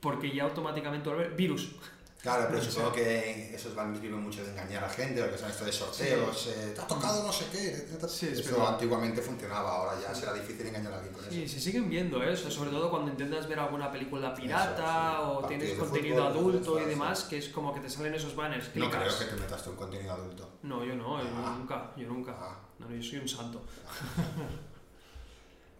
porque 0.00 0.34
ya 0.34 0.44
automáticamente... 0.44 1.10
Virus. 1.36 1.70
Claro, 2.20 2.46
pero 2.50 2.60
supongo 2.60 2.92
que 2.92 3.54
esos 3.54 3.76
banners 3.76 4.00
viven 4.00 4.20
mucho 4.20 4.42
de 4.44 4.50
engañar 4.50 4.82
a 4.82 4.88
gente, 4.88 5.22
o 5.22 5.30
que 5.30 5.38
son 5.38 5.48
esto 5.50 5.64
de 5.64 5.70
sorteos, 5.72 6.48
eh, 6.48 6.72
te 6.74 6.80
ha 6.80 6.86
tocado 6.86 7.22
no 7.22 7.32
sé 7.32 7.44
qué. 7.52 7.86
Sí, 8.08 8.26
es 8.26 8.40
eso 8.40 8.66
antiguamente 8.66 9.22
funcionaba, 9.22 9.70
ahora 9.70 9.92
ya 10.02 10.12
será 10.12 10.32
difícil 10.32 10.66
engañar 10.66 10.94
a 10.94 10.96
alguien 10.96 11.14
con 11.14 11.24
Sí, 11.30 11.44
eso. 11.44 11.54
se 11.54 11.60
siguen 11.60 11.88
viendo 11.88 12.20
¿eh? 12.20 12.32
Eso, 12.32 12.50
sobre 12.50 12.70
todo 12.70 12.90
cuando 12.90 13.12
intentas 13.12 13.46
ver 13.48 13.60
alguna 13.60 13.88
película 13.92 14.34
pirata 14.34 15.12
Eso, 15.12 15.22
sí. 15.22 15.36
o 15.36 15.40
Partidos 15.42 15.48
tienes 15.62 15.78
contenido 15.78 16.16
fútbol, 16.16 16.26
adulto 16.54 16.80
y 16.80 16.82
sí. 16.82 16.88
demás, 16.90 17.22
que 17.22 17.38
es 17.38 17.48
como 17.50 17.72
que 17.72 17.80
te 17.80 17.88
salen 17.88 18.14
esos 18.14 18.34
banners. 18.34 18.66
No 18.74 18.90
creo 18.90 19.16
que 19.18 19.24
te 19.24 19.36
metas 19.36 19.62
tú 19.62 19.70
en 19.70 19.76
contenido 19.76 20.12
adulto. 20.12 20.50
No, 20.64 20.84
yo 20.84 20.96
no, 20.96 21.22
yo 21.22 21.28
Ah. 21.36 21.54
nunca, 21.56 21.92
yo 21.96 22.08
nunca. 22.08 22.34
Ah, 22.36 22.58
No, 22.80 22.88
no, 22.88 22.96
yo 22.96 23.02
soy 23.02 23.20
un 23.20 23.28
santo. 23.28 23.62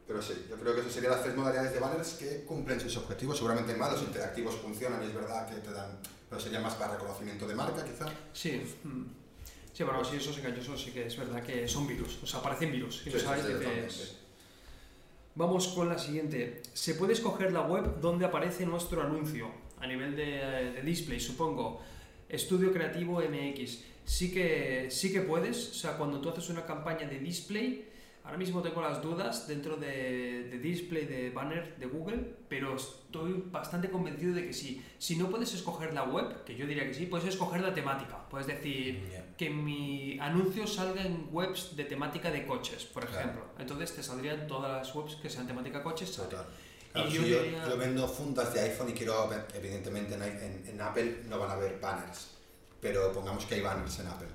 pero 0.07 0.23
sí, 0.23 0.47
yo 0.49 0.57
creo 0.57 0.75
que 0.75 0.81
esas 0.81 0.93
serían 0.93 1.13
las 1.13 1.23
tres 1.23 1.37
modalidades 1.37 1.73
de 1.75 1.81
banners 1.81 2.15
que 2.15 2.45
cumplen 2.45 2.81
sus 2.81 2.97
objetivos. 2.97 3.37
Seguramente 3.37 3.75
más 3.75 3.93
los 3.93 4.03
interactivos 4.03 4.55
funcionan 4.57 5.03
y 5.03 5.07
es 5.07 5.15
verdad 5.15 5.47
que 5.49 5.57
te 5.57 5.71
dan, 5.73 5.99
pero 6.29 6.41
sería 6.41 6.61
más 6.61 6.75
para 6.75 6.95
reconocimiento 6.95 7.47
de 7.47 7.55
marca 7.55 7.85
quizá. 7.85 8.07
Sí. 8.33 8.63
mm. 8.85 9.05
Sí, 9.73 9.85
bueno, 9.85 10.05
sí, 10.05 10.17
esos 10.17 10.37
engañosos 10.39 10.83
sí 10.83 10.91
que 10.91 11.07
es 11.07 11.17
verdad 11.17 11.41
que 11.43 11.69
son 11.69 11.87
virus, 11.87 12.19
o 12.23 12.27
sea, 12.27 12.43
parecen 12.43 12.73
virus. 12.73 13.07
Y 13.07 13.13
Sí, 13.13 13.21
sabes. 13.21 14.17
Vamos 15.37 15.69
con 15.69 15.89
la 15.89 15.97
siguiente. 15.97 16.63
¿Se 16.73 16.95
puede 16.95 17.13
escoger 17.13 17.53
la 17.53 17.61
web 17.61 18.01
donde 18.01 18.25
aparece 18.25 18.67
nuestro 18.67 19.01
anuncio? 19.03 19.49
A 19.79 19.87
nivel 19.87 20.17
de, 20.17 20.73
de 20.73 20.83
display, 20.83 21.21
supongo. 21.21 21.81
Estudio 22.29 22.73
Creativo 22.73 23.21
MX. 23.21 23.85
Sí 24.05 24.33
que, 24.33 24.89
sí 24.91 25.13
que 25.13 25.21
puedes. 25.21 25.71
O 25.71 25.75
sea, 25.75 25.97
cuando 25.97 26.21
tú 26.21 26.31
haces 26.31 26.49
una 26.49 26.67
campaña 26.67 27.07
de 27.07 27.21
display, 27.21 27.88
ahora 28.29 28.37
mismo 28.39 28.61
tengo 28.61 28.83
las 28.83 29.01
dudas 29.01 29.49
dentro 29.49 29.77
de, 29.79 30.45
de 30.51 30.59
display 30.59 31.07
de 31.07 31.31
banner 31.31 31.77
de 31.79 31.87
Google, 31.87 32.37
pero 32.47 32.77
estoy 32.77 33.43
bastante 33.47 33.89
convencido 33.89 34.35
de 34.35 34.47
que 34.47 34.53
sí. 34.53 34.85
Si 34.99 35.17
no 35.17 35.31
puedes 35.31 35.55
escoger 35.55 35.95
la 35.95 36.05
web, 36.05 36.45
que 36.45 36.55
yo 36.55 36.67
diría 36.67 36.85
que 36.87 36.93
sí, 36.93 37.07
puedes 37.07 37.27
escoger 37.27 37.63
la 37.63 37.73
temática. 37.73 38.29
Puedes 38.29 38.47
decir, 38.47 39.03
que 39.39 39.49
mi 39.49 40.19
anuncio 40.21 40.67
salga 40.67 41.03
en 41.07 41.29
webs 41.33 41.75
de 41.75 41.85
temática 41.85 42.31
de 42.31 42.47
coches, 42.47 42.85
por 42.85 43.07
Claro. 43.07 43.19
ejemplo. 43.21 43.45
Entonces 43.59 43.95
te 43.97 44.03
saldrían 44.03 44.47
todas 44.47 44.71
las 44.87 44.95
webs 44.95 45.17
que 45.17 45.31
sean 45.31 45.47
temática 45.47 45.83
coches. 45.83 46.13
Total. 46.15 46.45
Y 46.91 46.93
Claro, 46.93 47.09
yo 47.09 47.23
si 47.23 47.31
yo, 47.31 47.43
diría- 47.43 47.69
yo 47.69 47.77
vendo 47.79 48.07
fundas 48.09 48.53
de 48.53 48.61
iPhone 48.61 48.91
y 48.91 48.93
quiero, 48.93 49.31
evidentemente 49.55 50.15
en, 50.15 50.23
en- 50.23 50.65
en 50.69 50.81
Apple 50.83 51.23
no 51.29 51.39
van 51.39 51.51
a 51.51 51.55
haber 51.55 51.81
banners, 51.81 52.29
pero 52.81 53.11
pongamos 53.13 53.47
que 53.47 53.55
hay 53.57 53.61
banners 53.63 53.99
en 54.01 54.07
Apple. 54.09 54.29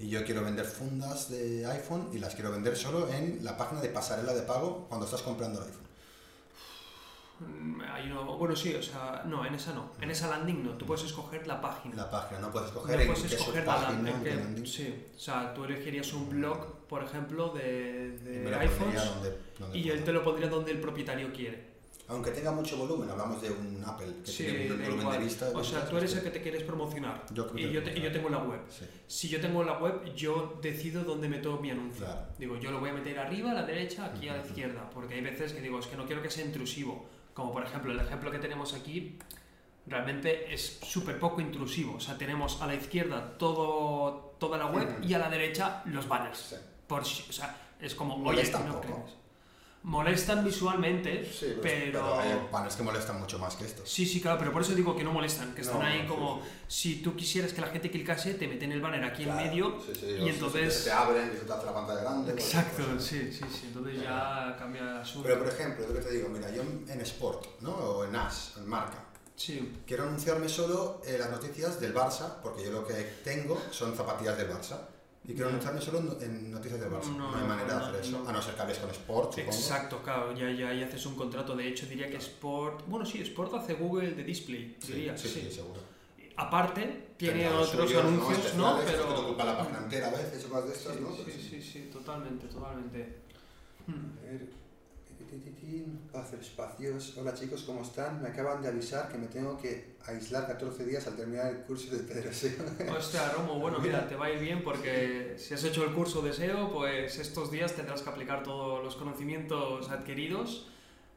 Y 0.00 0.08
yo 0.08 0.24
quiero 0.24 0.44
vender 0.44 0.64
fundas 0.64 1.28
de 1.28 1.66
iPhone 1.66 2.10
y 2.12 2.18
las 2.18 2.34
quiero 2.34 2.52
vender 2.52 2.76
solo 2.76 3.08
en 3.12 3.44
la 3.44 3.56
página 3.56 3.80
de 3.80 3.88
pasarela 3.88 4.32
de 4.32 4.42
pago 4.42 4.86
cuando 4.88 5.06
estás 5.06 5.22
comprando 5.22 5.60
el 5.60 5.66
iPhone. 5.66 5.88
Mm, 7.40 7.80
Hay 7.92 8.10
uno- 8.10 8.36
bueno, 8.36 8.54
sí, 8.56 8.74
o 8.74 8.82
sea, 8.82 9.22
no, 9.24 9.44
en 9.44 9.54
esa 9.54 9.72
no. 9.72 9.92
En 10.00 10.10
esa 10.10 10.28
landing 10.28 10.64
no. 10.64 10.70
Tú 10.72 10.86
puedes 10.86 11.04
escoger 11.04 11.46
la 11.46 11.60
página. 11.60 11.94
La 11.96 12.10
página, 12.10 12.40
no 12.40 12.50
puedes 12.50 12.72
No 12.72 12.78
escoger 12.78 13.00
en 13.00 13.06
puedes 13.12 13.32
escoger 13.32 13.66
la 13.66 13.80
landing. 13.82 14.22
que- 14.24 14.34
landing. 14.34 14.66
sí, 14.66 15.06
o 15.16 15.18
sea, 15.18 15.54
tú 15.54 15.64
elegirías 15.64 16.12
un 16.14 16.28
blog, 16.30 16.78
por 16.88 17.02
ejemplo, 17.04 17.50
de, 17.50 18.18
de 18.18 18.54
iPhones 18.56 18.78
pondría 18.78 19.04
donde- 19.04 19.38
donde 19.58 19.78
y 19.78 19.88
él 19.88 20.02
te 20.04 20.12
lo 20.12 20.24
pondría 20.24 20.48
donde 20.48 20.72
el 20.72 20.80
propietario 20.80 21.32
quiere. 21.32 21.67
Aunque 22.08 22.30
tenga 22.30 22.50
mucho 22.52 22.78
volumen, 22.78 23.10
hablamos 23.10 23.42
de 23.42 23.50
un 23.50 23.84
Apple 23.86 24.06
que 24.24 24.30
Sí, 24.30 24.44
tiene 24.44 24.62
un 24.72 24.78
volumen 24.78 25.00
igual. 25.00 25.18
de 25.18 25.24
vista. 25.24 25.48
O 25.54 25.62
sea, 25.62 25.86
tú 25.88 25.98
eres 25.98 26.12
el 26.12 26.18
hostia. 26.18 26.32
que 26.32 26.38
te 26.38 26.42
quieres 26.42 26.62
promocionar. 26.62 27.26
Yo 27.34 27.52
que 27.52 27.60
y, 27.60 27.70
yo 27.70 27.82
te- 27.82 27.98
y 27.98 28.00
yo 28.00 28.10
tengo 28.10 28.30
la 28.30 28.38
web. 28.38 28.60
Sí, 28.70 28.86
Si 29.06 29.28
yo 29.28 29.40
tengo 29.42 29.62
la 29.62 29.78
web, 29.78 30.14
yo 30.14 30.58
decido 30.62 31.04
dónde 31.04 31.28
meto 31.28 31.58
mi 31.58 31.70
anuncio. 31.70 32.06
claro. 32.06 32.22
Digo, 32.38 32.56
yo 32.56 32.70
lo 32.70 32.80
voy 32.80 32.90
a 32.90 32.92
meter 32.94 33.18
arriba, 33.18 33.50
a 33.50 33.54
la 33.54 33.62
derecha, 33.64 34.06
aquí 34.06 34.26
a 34.28 34.36
la 34.38 34.42
izquierda. 34.46 34.88
Porque 34.88 35.14
hay 35.14 35.20
veces 35.20 35.52
que 35.52 35.60
digo, 35.60 35.78
es 35.78 35.86
que 35.86 35.96
no 35.96 36.06
quiero 36.06 36.22
que 36.22 36.30
sea 36.30 36.44
intrusivo. 36.46 37.06
Como 37.34 37.52
por 37.52 37.62
ejemplo, 37.62 37.92
el 37.92 38.00
ejemplo 38.00 38.30
que 38.30 38.38
tenemos 38.38 38.72
aquí, 38.72 39.18
realmente 39.86 40.52
es 40.52 40.78
súper 40.82 41.18
poco 41.18 41.40
intrusivo. 41.42 41.96
O 41.96 42.00
sea, 42.00 42.16
tenemos 42.16 42.60
a 42.62 42.66
la 42.66 42.74
izquierda 42.74 43.36
todo, 43.38 44.34
toda 44.38 44.56
la 44.56 44.66
web 44.66 44.98
y 45.02 45.12
a 45.14 45.18
la 45.18 45.28
derecha 45.28 45.82
los 45.86 46.08
banners. 46.08 46.38
Sí. 46.38 46.56
Por 46.86 47.02
o 47.02 47.04
sea, 47.04 47.54
es 47.80 47.94
como, 47.94 48.14
oye, 48.26 48.50
no 48.66 48.80
crees. 48.80 48.96
Molestan 49.84 50.44
visualmente, 50.44 51.24
Sí, 51.24 51.54
pues, 51.60 51.72
pero... 51.84 52.18
hay 52.18 52.48
paneles 52.50 52.74
que 52.76 52.82
molestan 52.82 53.20
mucho 53.20 53.38
más 53.38 53.54
que 53.54 53.64
estos. 53.64 53.88
Sí, 53.88 54.04
sí, 54.06 54.20
claro, 54.20 54.36
pero 54.38 54.52
por 54.52 54.60
eso 54.62 54.74
digo 54.74 54.94
que 54.96 55.04
no 55.04 55.12
molestan, 55.12 55.54
que 55.54 55.62
están 55.62 55.78
No, 55.78 55.86
ahí 55.86 56.00
sí, 56.02 56.06
como, 56.08 56.42
sí. 56.66 56.94
si 56.96 57.02
tú 57.02 57.14
quisieras 57.16 57.52
que 57.52 57.60
la 57.60 57.68
gente 57.68 57.90
clicase, 57.90 58.34
te 58.34 58.48
meten 58.48 58.72
el 58.72 58.80
banner 58.80 59.04
aquí 59.04 59.24
Claro, 59.24 59.40
en 59.40 59.46
medio 59.46 59.80
sí, 59.86 59.92
sí, 59.98 60.06
y 60.20 60.28
entonces... 60.28 60.74
Se 60.74 60.84
te 60.84 60.90
abren 60.92 61.32
y 61.32 61.38
se 61.38 61.44
te 61.44 61.52
hace 61.52 61.64
la 61.66 61.74
pantalla 61.74 62.00
grande. 62.00 62.32
cualquier 62.32 62.60
Exacto, 62.60 62.82
cosa. 62.94 63.00
sí, 63.00 63.32
sí, 63.32 63.44
sí, 63.50 63.66
entonces 63.68 64.02
ya 64.02 64.56
cambia 64.58 64.82
el 64.82 64.96
asunto. 64.98 65.28
Pero 65.28 65.38
por 65.44 65.48
ejemplo, 65.52 65.86
lo 65.86 65.94
que 65.94 66.00
te 66.00 66.10
digo, 66.12 66.28
mira, 66.28 66.50
yo 66.50 66.62
en 66.62 67.00
Sport, 67.00 67.60
¿no? 67.60 67.70
O 67.70 68.04
en 68.04 68.16
AS, 68.16 68.54
en 68.58 68.66
marca, 68.68 69.04
Sí, 69.36 69.76
quiero 69.86 70.02
anunciarme 70.02 70.48
solo 70.48 71.00
eh, 71.06 71.16
las 71.16 71.30
noticias 71.30 71.78
del 71.80 71.94
Barça, 71.94 72.40
porque 72.42 72.64
yo 72.64 72.72
lo 72.72 72.84
que 72.84 72.94
tengo 73.22 73.56
son 73.70 73.94
zapatillas 73.96 74.36
del 74.36 74.50
Barça. 74.50 74.80
Y 75.24 75.28
quiero 75.34 75.46
Ya. 75.46 75.48
anunciarme 75.50 75.80
solo 75.80 75.98
en, 76.22 76.50
noticias 76.50 76.80
del 76.80 76.90
Barça. 76.90 77.14
No, 77.16 77.30
No, 77.30 77.36
hay 77.36 77.46
manera 77.46 77.74
no, 77.74 77.80
de 77.80 77.86
hacer 77.86 78.00
eso. 78.00 78.22
no. 78.22 78.28
A 78.28 78.32
no 78.32 78.40
ser 78.42 78.54
que 78.54 78.62
hables 78.62 78.78
con 78.78 78.90
Sport, 78.90 79.32
supongo. 79.34 79.52
exacto, 79.52 80.02
claro, 80.02 80.32
ya, 80.34 80.50
ya, 80.50 80.72
ya 80.72 80.86
haces 80.86 81.04
un 81.06 81.16
contrato, 81.16 81.54
de 81.54 81.68
hecho 81.68 81.86
diría 81.86 82.08
que 82.08 82.16
Sport, 82.16 82.86
bueno 82.86 83.04
sí, 83.04 83.20
Sport 83.20 83.54
hace 83.54 83.74
Google 83.74 84.12
de 84.12 84.24
display, 84.24 84.76
Sí, 84.80 84.92
diría, 84.92 85.16
sí, 85.18 85.28
sí. 85.28 85.40
sí, 85.48 85.52
seguro. 85.56 85.80
Aparte, 86.36 87.08
tiene 87.16 87.40
Tendrá 87.42 87.58
otros 87.60 87.88
suyos, 87.88 88.04
anuncios, 88.04 88.54
¿no? 88.54 88.78
Especiales, 88.78 89.02
Pero... 89.06 89.08
Que 89.08 89.20
te 89.22 89.26
ocupa 89.26 89.44
la 89.44 89.58
página 89.58 89.78
entera 89.78 90.06
a 90.06 90.10
veces 90.12 90.44
o 90.44 90.48
cosas 90.48 90.66
de 90.68 90.72
estas, 90.74 90.94
Sí, 90.94 91.00
¿no? 91.02 91.10
sí, 91.12 91.22
Pero 91.26 91.38
sí, 91.42 91.62
sí, 91.62 91.90
totalmente, 91.92 92.46
totalmente. 92.46 93.18
Hmm. 93.88 94.18
A 94.20 94.22
ver, 94.22 94.46
hacer 96.14 96.40
espacios. 96.40 97.16
Hola 97.16 97.34
chicos, 97.34 97.62
¿cómo 97.62 97.82
están? 97.82 98.22
Me 98.22 98.28
acaban 98.28 98.62
de 98.62 98.68
avisar 98.68 99.08
que 99.08 99.18
me 99.18 99.26
tengo 99.26 99.58
que 99.58 99.96
aislar 100.06 100.46
14 100.46 100.84
días 100.86 101.06
al 101.06 101.16
terminar 101.16 101.48
el 101.48 101.58
curso 101.62 101.94
de 101.94 102.02
Pedroseo. 102.02 102.64
Hostia, 102.96 103.28
Romo, 103.30 103.58
bueno, 103.58 103.78
mira, 103.78 104.06
te 104.08 104.16
va 104.16 104.26
a 104.26 104.30
ir 104.30 104.40
bien 104.40 104.62
porque 104.62 105.34
si 105.38 105.54
has 105.54 105.64
hecho 105.64 105.84
el 105.84 105.92
curso 105.92 106.22
de 106.22 106.32
SEO, 106.32 106.72
pues 106.72 107.18
estos 107.18 107.50
días 107.50 107.74
tendrás 107.74 108.02
que 108.02 108.10
aplicar 108.10 108.42
todos 108.42 108.82
los 108.82 108.96
conocimientos 108.96 109.90
adquiridos. 109.90 110.68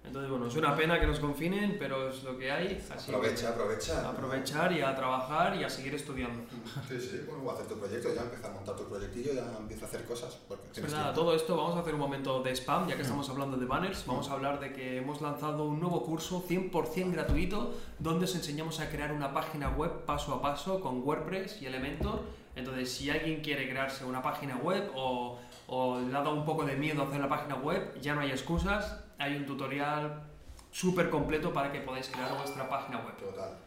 Entonces, 0.03 0.31
bueno, 0.31 0.47
es 0.47 0.55
una 0.55 0.75
pena 0.75 0.99
que 0.99 1.05
nos 1.07 1.19
confinen, 1.19 1.77
pero 1.79 2.09
es 2.09 2.23
lo 2.23 2.37
que 2.37 2.51
hay. 2.51 2.83
Así 2.89 3.11
que 3.11 3.15
Aprovecha, 3.15 3.49
aprovecha. 3.49 4.09
aprovechar 4.09 4.71
y 4.73 4.81
a 4.81 4.95
trabajar 4.95 5.55
y 5.55 5.63
a 5.63 5.69
seguir 5.69 5.95
estudiando. 5.95 6.43
Sí, 6.89 6.99
sí, 6.99 7.21
bueno, 7.27 7.49
a 7.49 7.53
hacer 7.53 7.67
tu 7.67 7.77
proyecto, 7.77 8.13
ya 8.13 8.21
empieza 8.23 8.47
a 8.47 8.51
montar 8.51 8.75
tu 8.75 8.83
proyectillo, 8.89 9.33
ya 9.33 9.45
empieza 9.57 9.85
a 9.85 9.87
hacer 9.87 10.05
cosas. 10.05 10.37
Porque 10.47 10.81
Pues 10.81 10.91
nada, 10.91 11.13
todo 11.13 11.35
esto 11.35 11.55
vamos 11.55 11.75
a 11.77 11.79
hacer 11.81 11.93
un 11.93 11.99
momento 12.01 12.41
de 12.41 12.51
spam, 12.55 12.87
ya 12.87 12.95
que 12.95 13.03
estamos 13.03 13.29
hablando 13.29 13.57
de 13.57 13.65
banners. 13.65 14.05
Vamos 14.05 14.27
a 14.29 14.33
hablar 14.33 14.59
de 14.59 14.73
que 14.73 14.97
hemos 14.97 15.21
lanzado 15.21 15.65
un 15.65 15.79
nuevo 15.79 16.03
curso 16.03 16.43
100% 16.47 17.11
gratuito 17.11 17.73
donde 17.99 18.25
os 18.25 18.35
enseñamos 18.35 18.79
a 18.79 18.89
crear 18.89 19.13
una 19.13 19.33
página 19.33 19.69
web 19.69 20.03
paso 20.05 20.33
a 20.33 20.41
paso 20.41 20.81
con 20.81 21.03
WordPress 21.03 21.61
y 21.61 21.67
Elementor. 21.67 22.21
Entonces, 22.55 22.91
si 22.91 23.09
alguien 23.09 23.41
quiere 23.41 23.69
crearse 23.69 24.03
una 24.03 24.21
página 24.21 24.57
web 24.57 24.91
o, 24.95 25.39
o 25.73 26.01
le 26.01 26.13
ha 26.13 26.19
dado 26.19 26.35
un 26.35 26.43
poco 26.43 26.65
de 26.65 26.75
miedo 26.75 27.01
hacer 27.01 27.21
la 27.21 27.29
página 27.29 27.55
web, 27.55 27.97
ya 28.01 28.13
no 28.13 28.19
hay 28.19 28.31
excusas. 28.31 28.99
Hay 29.17 29.37
un 29.37 29.45
tutorial 29.45 30.21
súper 30.69 31.09
completo 31.09 31.53
para 31.53 31.71
que 31.71 31.79
podáis 31.79 32.09
crear 32.09 32.35
vuestra 32.35 32.67
página 32.67 32.99
web. 32.99 33.15
Total. 33.15 33.57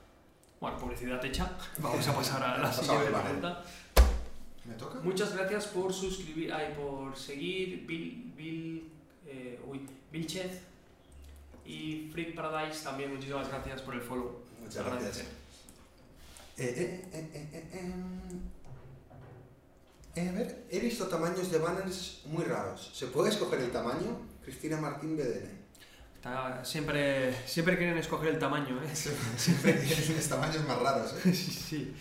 Bueno, 0.60 0.76
publicidad 0.76 1.24
hecha. 1.24 1.50
Vamos 1.78 2.06
a 2.06 2.14
pasar 2.14 2.42
a 2.42 2.58
la 2.58 2.70
siguiente 2.70 3.10
pregunta. 3.10 3.64
¿Me 4.66 4.74
toca? 4.74 5.00
Muchas 5.00 5.34
gracias 5.34 5.66
por 5.68 5.94
suscribir, 5.94 6.52
ay, 6.52 6.74
por 6.76 7.16
seguir 7.16 7.86
Bill, 7.86 8.34
Bill, 8.36 8.92
eh, 9.26 9.58
uy, 9.66 9.88
Vilchez 10.12 10.60
y 11.64 12.10
Freak 12.12 12.34
Paradise 12.34 12.84
también. 12.84 13.14
Muchísimas 13.14 13.48
gracias 13.48 13.80
por 13.80 13.94
el 13.94 14.02
follow. 14.02 14.42
Muchas 14.60 14.76
agradece. 14.76 15.06
gracias. 15.06 15.28
Eh, 16.58 17.08
eh, 17.14 18.53
eh, 20.16 20.28
a 20.28 20.32
ver, 20.32 20.66
he 20.70 20.78
visto 20.80 21.06
tamaños 21.08 21.50
de 21.50 21.58
banners 21.58 22.22
muy 22.26 22.44
raros. 22.44 22.90
¿Se 22.94 23.06
puede 23.08 23.30
escoger 23.30 23.60
el 23.60 23.70
tamaño? 23.70 24.20
Cristina 24.42 24.78
Martín 24.80 25.16
BDN. 25.16 25.64
Está- 26.16 26.64
siempre, 26.64 27.34
siempre 27.46 27.76
quieren 27.76 27.98
escoger 27.98 28.30
el 28.30 28.38
tamaño, 28.38 28.80
¿eh? 28.82 28.94
Siempre 28.94 29.72
tienes 29.74 30.28
tamaños 30.28 30.66
más 30.66 30.78
raros, 30.80 31.14
¿eh? 31.14 31.20
sí, 31.34 31.50
sí. 31.50 31.94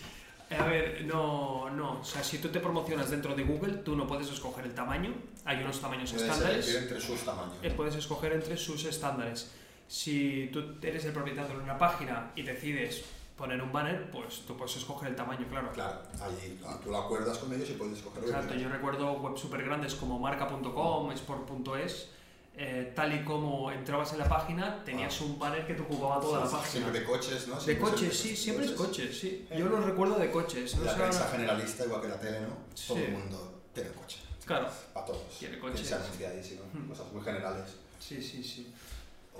A 0.50 0.66
ver, 0.66 1.04
no, 1.06 1.68
no. 1.70 2.00
O 2.00 2.04
sea, 2.04 2.22
si 2.22 2.38
tú 2.38 2.48
te 2.50 2.60
promocionas 2.60 3.10
dentro 3.10 3.34
de 3.34 3.42
Google, 3.44 3.78
tú 3.78 3.96
no 3.96 4.06
puedes 4.06 4.28
escoger 4.30 4.64
el 4.66 4.74
tamaño. 4.74 5.12
Hay 5.44 5.62
unos 5.62 5.80
tamaños 5.80 6.12
Puedes 6.12 6.28
estándares. 6.30 6.66
elegir 6.68 6.82
entre 6.84 7.00
sus 7.00 7.20
tamaños. 7.24 7.54
eh, 7.62 7.70
puedes 7.70 7.94
escoger 7.96 8.32
entre 8.34 8.56
sus 8.56 8.84
estándares. 8.84 9.50
Si 9.88 10.48
tú 10.52 10.76
eres 10.82 11.04
el 11.06 11.12
propietario 11.12 11.56
de 11.56 11.62
una 11.64 11.76
página 11.76 12.30
y 12.36 12.42
decides 12.42 13.02
poner 13.36 13.60
un 13.60 13.72
banner, 13.72 14.10
pues 14.10 14.42
tú 14.46 14.56
puedes 14.56 14.76
escoger 14.76 15.08
el 15.10 15.16
tamaño, 15.16 15.46
claro. 15.48 15.70
Claro, 15.72 16.00
allí 16.22 16.58
tú 16.82 16.90
lo 16.90 16.98
acuerdas 16.98 17.38
con 17.38 17.52
ellos 17.52 17.68
y 17.70 17.72
puedes 17.74 17.98
escogerlo. 17.98 18.28
Exacto, 18.28 18.54
yo 18.54 18.68
recuerdo 18.68 19.12
webs 19.14 19.40
súper 19.40 19.64
grandes 19.64 19.94
como 19.94 20.18
marca.com, 20.18 21.10
sport.es, 21.12 22.08
eh, 22.56 22.92
tal 22.94 23.12
y 23.12 23.24
como 23.24 23.72
entrabas 23.72 24.12
en 24.12 24.20
la 24.20 24.28
página, 24.28 24.84
tenías 24.84 25.20
un 25.20 25.36
banner 25.38 25.66
que 25.66 25.74
te 25.74 25.82
ocupaba 25.82 26.20
toda 26.20 26.40
la 26.40 26.46
Sí, 26.46 26.52
página. 26.52 26.70
Siempre 26.70 27.00
de 27.00 27.06
coches, 27.06 27.48
¿no? 27.48 27.60
De 27.60 27.78
coches, 27.78 28.08
es- 28.12 28.18
sí, 28.20 28.36
siempre 28.36 28.66
es 28.66 28.72
coches. 28.72 29.08
coches, 29.08 29.18
sí. 29.18 29.48
Yo 29.56 29.66
lo 29.66 29.80
recuerdo 29.80 30.16
de 30.16 30.30
coches. 30.30 30.76
No 30.76 30.84
La 30.84 30.94
prensa 30.94 31.28
generalista, 31.28 31.84
igual 31.84 32.00
que 32.02 32.08
la 32.08 32.20
tele, 32.20 32.40
¿no? 32.42 32.56
Sí. 32.74 32.88
Todo 32.88 32.98
el 32.98 33.10
mundo 33.12 33.62
tiene 33.74 33.90
coche. 33.90 34.20
Claro, 34.46 34.68
Para 34.92 35.06
todos. 35.06 35.22
¿Quién 35.38 35.58
coches. 35.58 35.86
se 35.88 35.94
anuncia 35.94 36.28
ahí, 36.28 36.44
sí, 36.44 36.60
¿no? 36.60 36.78
Hmm. 36.80 36.88
Cosas 36.88 37.10
muy 37.12 37.22
generales. 37.24 37.76
sí, 37.98 38.22
sí, 38.22 38.44
sí. 38.44 38.72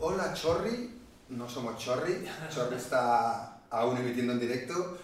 Hola, 0.01 0.35
Chorri. 0.35 0.99
No 1.29 1.49
somos 1.49 1.79
Chorri. 1.79 2.25
Chorri 2.53 2.77
está 2.77 3.59
aún 3.75 3.97
emitiendo 3.97 4.33
en 4.33 4.41
directo. 4.41 4.99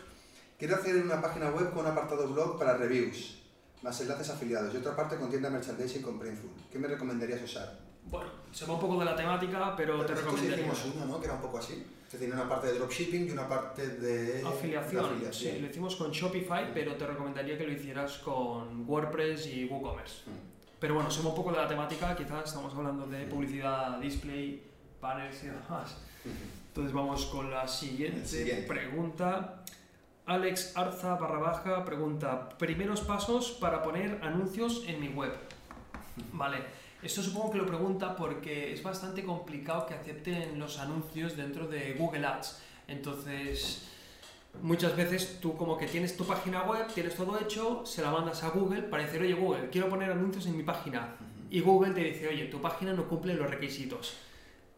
Quiero 0.59 0.77
hacer 0.77 0.97
una 0.97 1.21
página 1.21 1.51
web 1.51 1.71
con 1.71 1.87
un 1.87 1.93
apartado 1.93 2.29
blog 2.29 2.59
para 2.59 2.77
reviews, 2.77 3.39
más 3.83 4.01
enlaces 4.01 4.31
afiliados 4.31 4.75
y 4.75 4.77
otra 4.77 4.95
parte 4.95 5.17
con 5.17 5.31
tienda 5.31 5.49
merchandising 5.51 6.03
con 6.03 6.19
Printful. 6.19 6.51
¿Qué 6.71 6.79
me 6.79 6.87
recomendarías 6.87 7.43
usar? 7.43 7.79
Bueno, 8.05 8.31
se 8.53 8.67
va 8.67 8.75
un 8.75 8.81
poco 8.81 8.99
de 8.99 9.05
la 9.05 9.17
temática, 9.17 9.75
pero 9.77 10.05
te 10.05 10.13
nosotros 10.13 10.25
recomendaría. 10.25 10.67
hicimos 10.67 10.95
una, 10.95 11.05
¿no? 11.07 11.21
Que 11.21 11.27
era 11.27 11.35
un 11.35 11.41
poco 11.41 11.59
así. 11.59 11.85
Es 12.07 12.19
decir, 12.19 12.35
una 12.35 12.49
parte 12.49 12.67
de 12.67 12.73
dropshipping 12.75 13.29
y 13.29 13.31
una 13.31 13.49
parte 13.49 13.87
de 13.87 14.43
Afiliación, 14.45 15.21
de 15.21 15.33
sí, 15.33 15.59
lo 15.61 15.69
hicimos 15.69 15.95
con 15.95 16.11
Shopify, 16.11 16.75
pero 16.75 16.97
te 16.97 17.07
recomendaría 17.07 17.57
que 17.57 17.65
lo 17.65 17.73
hicieras 17.73 18.19
con 18.19 18.89
WordPress 18.89 19.47
y 19.47 19.67
WooCommerce. 19.67 20.29
Hmm. 20.29 20.51
Pero 20.81 20.95
bueno, 20.95 21.11
se 21.11 21.23
va 21.23 21.29
un 21.29 21.37
poco 21.37 21.53
de 21.53 21.59
la 21.59 21.69
temática, 21.69 22.17
quizás 22.17 22.47
estamos 22.47 22.75
hablando 22.75 23.07
de 23.07 23.27
publicidad, 23.27 23.99
display, 24.01 24.61
banners 25.01 25.45
y 25.45 25.47
demás. 25.47 25.97
Entonces 26.71 26.93
vamos 26.93 27.27
con 27.27 27.51
la 27.51 27.67
siguiente, 27.67 28.65
pregunta. 28.69 29.65
Alex 30.25 30.77
Arza 30.77 31.17
barra 31.17 31.41
baja 31.41 31.85
pregunta, 31.85 32.49
primeros 32.51 33.01
pasos 33.01 33.51
para 33.51 33.83
poner 33.83 34.21
anuncios 34.23 34.85
en 34.87 35.01
mi 35.01 35.09
web. 35.09 35.33
Vale, 36.33 36.59
esto 37.03 37.25
supongo 37.25 37.51
que 37.51 37.59
lo 37.59 37.67
pregunta 37.67 38.15
porque 38.15 38.73
es 38.73 38.85
bastante 38.85 39.25
complicado 39.25 39.85
que 39.87 39.95
acepten 39.95 40.61
los 40.61 40.79
anuncios 40.79 41.37
dentro 41.37 41.67
de 41.67 41.95
Google 41.95 42.25
Ads. 42.25 42.63
Entonces, 42.87 43.89
muchas 44.63 44.95
veces 44.95 45.41
tú 45.41 45.57
como 45.57 45.77
que 45.77 45.89
tienes 45.89 46.17
tu 46.17 46.25
página 46.25 46.63
web, 46.63 46.87
tienes 46.95 47.17
todo 47.17 47.37
hecho, 47.41 47.85
se 47.85 48.01
la 48.01 48.13
mandas 48.13 48.45
a 48.45 48.51
Google 48.51 48.83
para 48.83 49.03
decir, 49.03 49.21
oye 49.21 49.35
Google, 49.35 49.71
quiero 49.71 49.89
poner 49.89 50.13
anuncios 50.13 50.47
en 50.47 50.57
mi 50.57 50.63
página. 50.63 51.17
Y 51.51 51.63
Google 51.63 51.95
te 51.95 52.05
dice, 52.05 52.29
oye, 52.29 52.45
tu 52.45 52.61
página 52.61 52.93
no 52.93 53.09
cumple 53.09 53.35
los 53.35 53.51
requisitos. 53.51 54.30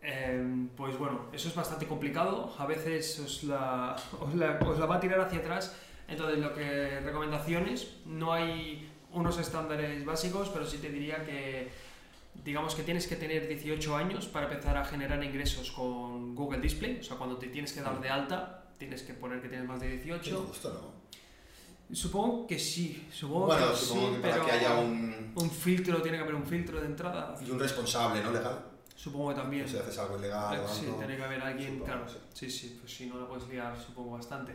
Em, 0.02 0.68
pues 0.70 0.98
bueno, 0.98 1.26
eso 1.32 1.48
es 1.48 1.54
bastante 1.54 1.86
complicado, 1.86 2.52
a 2.58 2.66
veces 2.66 3.20
os 3.20 3.44
la, 3.44 3.94
os 4.20 4.34
la, 4.34 4.58
os 4.66 4.78
la 4.78 4.86
va 4.86 4.96
a 4.96 5.00
tirar 5.00 5.20
hacia 5.20 5.38
atrás, 5.38 5.76
entonces 6.08 6.38
lo 6.40 6.52
que 6.54 6.98
recomendaciones, 7.00 7.98
no 8.04 8.32
hay 8.32 8.90
unos 9.12 9.38
estándares 9.38 10.04
básicos, 10.04 10.48
pero 10.48 10.66
sí 10.66 10.78
te 10.78 10.88
diría 10.90 11.24
que 11.24 11.70
digamos 12.34 12.74
que 12.74 12.82
tienes 12.82 13.06
que 13.06 13.14
tener 13.14 13.46
18 13.46 13.96
años 13.96 14.26
para 14.26 14.46
empezar 14.50 14.76
a 14.76 14.84
generar 14.84 15.22
ingresos 15.22 15.70
con 15.70 16.34
Google 16.34 16.60
Display, 16.60 16.98
o 17.00 17.04
sea, 17.04 17.16
cuando 17.16 17.36
te 17.36 17.46
tienes 17.48 17.72
que 17.72 17.80
dar 17.80 18.00
de 18.00 18.08
alta, 18.08 18.64
tienes 18.78 19.02
que 19.02 19.14
poner 19.14 19.40
que 19.40 19.48
tienes 19.48 19.68
más 19.68 19.80
de 19.80 19.88
Qué 19.88 20.04
18. 20.04 20.44
justo, 20.48 20.68
¿no? 20.72 21.02
Supongo 21.94 22.46
que 22.46 22.58
sí, 22.58 23.06
supongo 23.12 23.46
Bueno, 23.46 23.70
que 23.70 23.76
supongo 23.76 24.08
sí, 24.08 24.14
que 24.14 24.20
para 24.22 24.32
pero 24.34 24.46
que 24.46 24.52
haya 24.52 24.74
un, 24.76 25.32
un 25.36 25.50
filtro, 25.50 26.00
tiene 26.02 26.16
que 26.16 26.22
haber 26.24 26.34
un 26.34 26.46
filtro 26.46 26.80
de 26.80 26.86
entrada, 26.86 27.36
y 27.46 27.50
un 27.50 27.60
responsable, 27.60 28.22
¿no? 28.22 28.32
Legal. 28.32 28.71
Supongo 28.96 29.30
que 29.30 29.34
también. 29.36 29.68
Si 29.68 29.76
haces 29.76 29.98
algo 29.98 30.18
ilegal 30.18 30.60
o 30.60 30.68
Sí, 30.68 30.86
algo. 30.86 30.98
tiene 30.98 31.16
que 31.16 31.22
haber 31.22 31.40
alguien, 31.42 31.68
supongo, 31.78 31.84
claro. 31.84 32.08
sí. 32.08 32.18
Sí, 32.34 32.50
sí, 32.50 32.76
pues 32.80 32.94
si 32.94 33.06
no 33.06 33.18
la 33.20 33.26
puedes 33.26 33.48
liar, 33.48 33.76
supongo 33.78 34.12
bastante. 34.12 34.52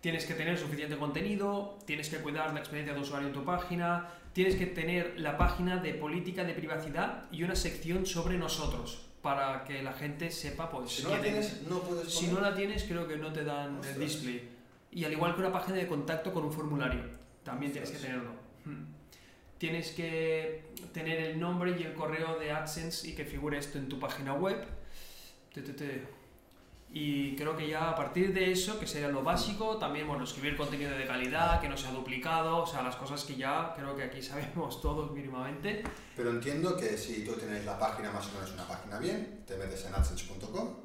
Tienes 0.00 0.26
que 0.26 0.34
tener 0.34 0.58
suficiente 0.58 0.96
contenido, 0.98 1.78
tienes 1.86 2.08
que 2.08 2.16
cuidar 2.18 2.52
la 2.52 2.58
experiencia 2.60 2.92
de 2.94 3.00
usuario 3.00 3.28
en 3.28 3.34
tu 3.34 3.44
página, 3.44 4.08
tienes 4.32 4.56
que 4.56 4.66
tener 4.66 5.14
la 5.20 5.36
página 5.38 5.76
de 5.76 5.94
política 5.94 6.42
de 6.42 6.54
privacidad 6.54 7.24
y 7.30 7.44
una 7.44 7.54
sección 7.54 8.04
sobre 8.06 8.36
nosotros. 8.38 9.06
para 9.22 9.62
que 9.62 9.80
la 9.84 9.92
gente 9.92 10.32
sepa, 10.32 10.68
pues, 10.68 10.90
Si 10.96 11.04
no 11.04 11.10
la 11.10 11.20
tienes, 11.22 11.62
no 11.68 11.78
puedes 11.78 12.12
Si 12.12 12.26
poner. 12.26 12.34
no 12.34 12.40
la 12.50 12.56
tienes, 12.56 12.82
creo 12.82 13.06
que 13.06 13.16
no 13.16 13.32
te 13.32 13.44
dan 13.44 13.76
Ostras. 13.76 13.94
el 13.94 14.00
display. 14.02 14.48
Y 14.90 15.04
al 15.04 15.12
igual 15.12 15.34
que 15.36 15.40
una 15.42 15.52
página 15.52 15.76
de 15.76 15.86
contacto 15.86 16.32
con 16.34 16.44
un 16.44 16.52
formulario, 16.52 17.02
también 17.44 17.70
tienes 17.70 17.90
que 17.90 17.98
Ostras. 17.98 18.12
tenerlo. 18.14 18.32
Hmm. 18.64 18.84
Tienes 19.58 19.92
que 19.92 20.64
tener 20.92 21.18
el 21.20 21.40
nombre 21.40 21.76
y 21.78 21.82
el 21.82 21.94
correo 21.94 22.38
de 22.38 22.52
AdSense 22.52 23.08
y 23.08 23.14
que 23.14 23.24
figure 23.24 23.58
esto 23.58 23.78
en 23.78 23.88
tu 23.88 23.98
página 23.98 24.34
web. 24.34 24.64
Y 26.94 27.34
creo 27.36 27.56
que 27.56 27.68
ya 27.68 27.88
a 27.88 27.96
partir 27.96 28.34
de 28.34 28.52
eso, 28.52 28.78
que 28.78 28.86
sería 28.86 29.08
lo 29.08 29.22
básico, 29.22 29.78
también 29.78 30.06
bueno, 30.06 30.24
escribir 30.24 30.56
contenido 30.56 30.90
de 30.90 31.06
calidad, 31.06 31.58
que 31.58 31.68
no 31.68 31.76
sea 31.76 31.90
duplicado, 31.90 32.58
o 32.58 32.66
sea, 32.66 32.82
las 32.82 32.96
cosas 32.96 33.24
que 33.24 33.34
ya 33.34 33.72
creo 33.74 33.96
que 33.96 34.02
aquí 34.02 34.20
sabemos 34.22 34.80
todos 34.82 35.10
mínimamente. 35.12 35.84
Pero 36.14 36.30
entiendo 36.30 36.76
que 36.76 36.98
si 36.98 37.24
tú 37.24 37.32
tienes 37.32 37.64
la 37.64 37.78
página 37.78 38.12
más 38.12 38.28
o 38.28 38.32
menos 38.34 38.52
una 38.52 38.68
página 38.68 38.98
bien, 38.98 39.42
te 39.46 39.56
metes 39.56 39.86
en 39.86 39.94
adsense.com 39.94 40.76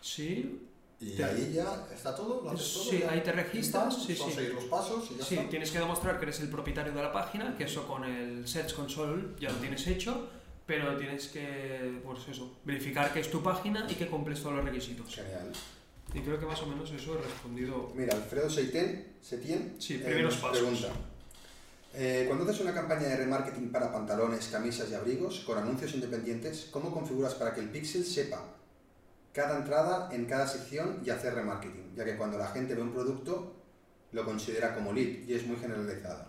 Sí, 0.00 0.71
y 1.02 1.10
Te- 1.16 1.24
ahí 1.24 1.52
ya 1.54 1.86
está 1.92 2.14
todo, 2.14 2.42
lo 2.42 2.50
haces 2.50 2.72
todo. 2.74 2.84
Sí, 2.84 2.98
ya. 3.00 3.10
ahí 3.10 3.20
te 3.22 3.32
registras, 3.32 4.02
sí, 4.06 4.14
son 4.14 4.30
sí. 4.30 4.36
seguir 4.36 4.54
los 4.54 4.64
pasos 4.64 5.10
y 5.10 5.18
ya 5.18 5.24
Sí, 5.24 5.34
está. 5.36 5.50
tienes 5.50 5.70
que 5.72 5.78
demostrar 5.80 6.18
que 6.18 6.24
eres 6.26 6.40
el 6.40 6.48
propietario 6.48 6.92
de 6.92 7.02
la 7.02 7.12
página, 7.12 7.56
que 7.56 7.64
eso 7.64 7.86
con 7.86 8.04
el 8.04 8.46
Search 8.46 8.72
Console 8.74 9.30
ya 9.40 9.50
lo 9.50 9.56
tienes 9.56 9.86
hecho, 9.88 10.28
pero 10.64 10.96
tienes 10.96 11.26
que, 11.28 12.00
pues 12.04 12.20
eso, 12.28 12.56
verificar 12.64 13.12
que 13.12 13.20
es 13.20 13.30
tu 13.30 13.42
página 13.42 13.86
y 13.90 13.94
que 13.96 14.06
cumples 14.06 14.40
todos 14.40 14.54
los 14.56 14.64
requisitos. 14.64 15.12
Genial. 15.14 15.50
Y 16.14 16.20
creo 16.20 16.38
que 16.38 16.46
más 16.46 16.62
o 16.62 16.66
menos 16.66 16.90
eso 16.92 17.18
he 17.18 17.22
respondido. 17.22 17.90
Mira, 17.94 18.14
Alfredo 18.14 18.48
Seitén, 18.48 19.14
Setien 19.20 19.76
Sí, 19.78 19.94
eh, 19.94 19.98
primeros 19.98 20.34
nos 20.34 20.42
pasos. 20.42 20.58
pregunta. 20.58 20.88
eh, 21.94 22.24
cuando 22.26 22.44
haces 22.44 22.60
una 22.62 22.72
campaña 22.72 23.08
de 23.08 23.16
remarketing 23.16 23.70
para 23.70 23.92
pantalones, 23.92 24.48
camisas 24.48 24.90
y 24.90 24.94
abrigos 24.94 25.40
con 25.40 25.58
anuncios 25.58 25.92
independientes, 25.94 26.68
¿cómo 26.70 26.90
configuras 26.92 27.34
para 27.34 27.52
que 27.54 27.60
el 27.60 27.68
pixel 27.70 28.04
sepa 28.04 28.42
cada 29.32 29.58
entrada 29.58 30.08
en 30.12 30.26
cada 30.26 30.46
sección 30.46 31.00
y 31.04 31.10
hacer 31.10 31.34
remarketing? 31.34 31.94
Ya 31.94 32.04
que 32.04 32.16
cuando 32.16 32.38
la 32.38 32.48
gente 32.48 32.74
ve 32.74 32.82
un 32.82 32.92
producto 32.92 33.56
lo 34.12 34.24
considera 34.24 34.74
como 34.74 34.92
lead 34.92 35.26
y 35.26 35.34
es 35.34 35.46
muy 35.46 35.56
generalizado. 35.56 36.26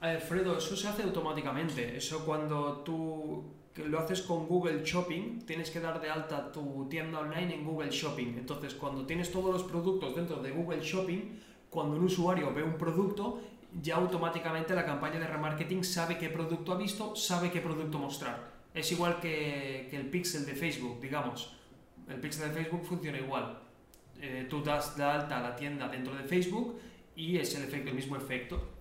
Alfredo, 0.00 0.58
eso 0.58 0.76
se 0.76 0.88
hace 0.88 1.02
automáticamente. 1.02 1.96
Eso 1.96 2.24
cuando 2.24 2.78
tú 2.78 3.44
lo 3.76 3.98
haces 3.98 4.22
con 4.22 4.46
Google 4.46 4.82
Shopping, 4.84 5.40
tienes 5.46 5.70
que 5.70 5.80
dar 5.80 6.00
de 6.00 6.10
alta 6.10 6.52
tu 6.52 6.86
tienda 6.88 7.20
online 7.20 7.54
en 7.54 7.64
Google 7.64 7.90
Shopping. 7.90 8.36
Entonces, 8.38 8.74
cuando 8.74 9.06
tienes 9.06 9.30
todos 9.30 9.52
los 9.52 9.64
productos 9.64 10.14
dentro 10.14 10.36
de 10.36 10.50
Google 10.50 10.80
Shopping, 10.82 11.40
cuando 11.70 11.96
un 11.96 12.04
usuario 12.04 12.52
ve 12.54 12.62
un 12.62 12.76
producto, 12.76 13.40
ya 13.82 13.96
automáticamente 13.96 14.74
la 14.74 14.86
campaña 14.86 15.18
de 15.18 15.26
remarketing 15.26 15.84
sabe 15.84 16.16
qué 16.16 16.30
producto 16.30 16.72
ha 16.72 16.76
visto, 16.76 17.16
sabe 17.16 17.50
qué 17.50 17.60
producto 17.60 17.98
mostrar. 17.98 18.56
Es 18.72 18.92
igual 18.92 19.20
que 19.20 19.88
el 19.90 20.10
pixel 20.10 20.44
de 20.46 20.54
Facebook, 20.54 21.00
digamos. 21.00 21.55
El 22.08 22.20
pixel 22.20 22.48
de 22.48 22.54
Facebook 22.54 22.84
funciona 22.84 23.18
igual. 23.18 23.58
Eh, 24.20 24.46
tú 24.48 24.62
das 24.62 24.96
de 24.96 25.04
alta 25.04 25.40
la 25.40 25.54
tienda 25.54 25.88
dentro 25.88 26.14
de 26.14 26.24
Facebook 26.24 26.78
y 27.14 27.38
es 27.38 27.54
el, 27.54 27.64
efecto, 27.64 27.90
el 27.90 27.96
mismo 27.96 28.16
efecto. 28.16 28.72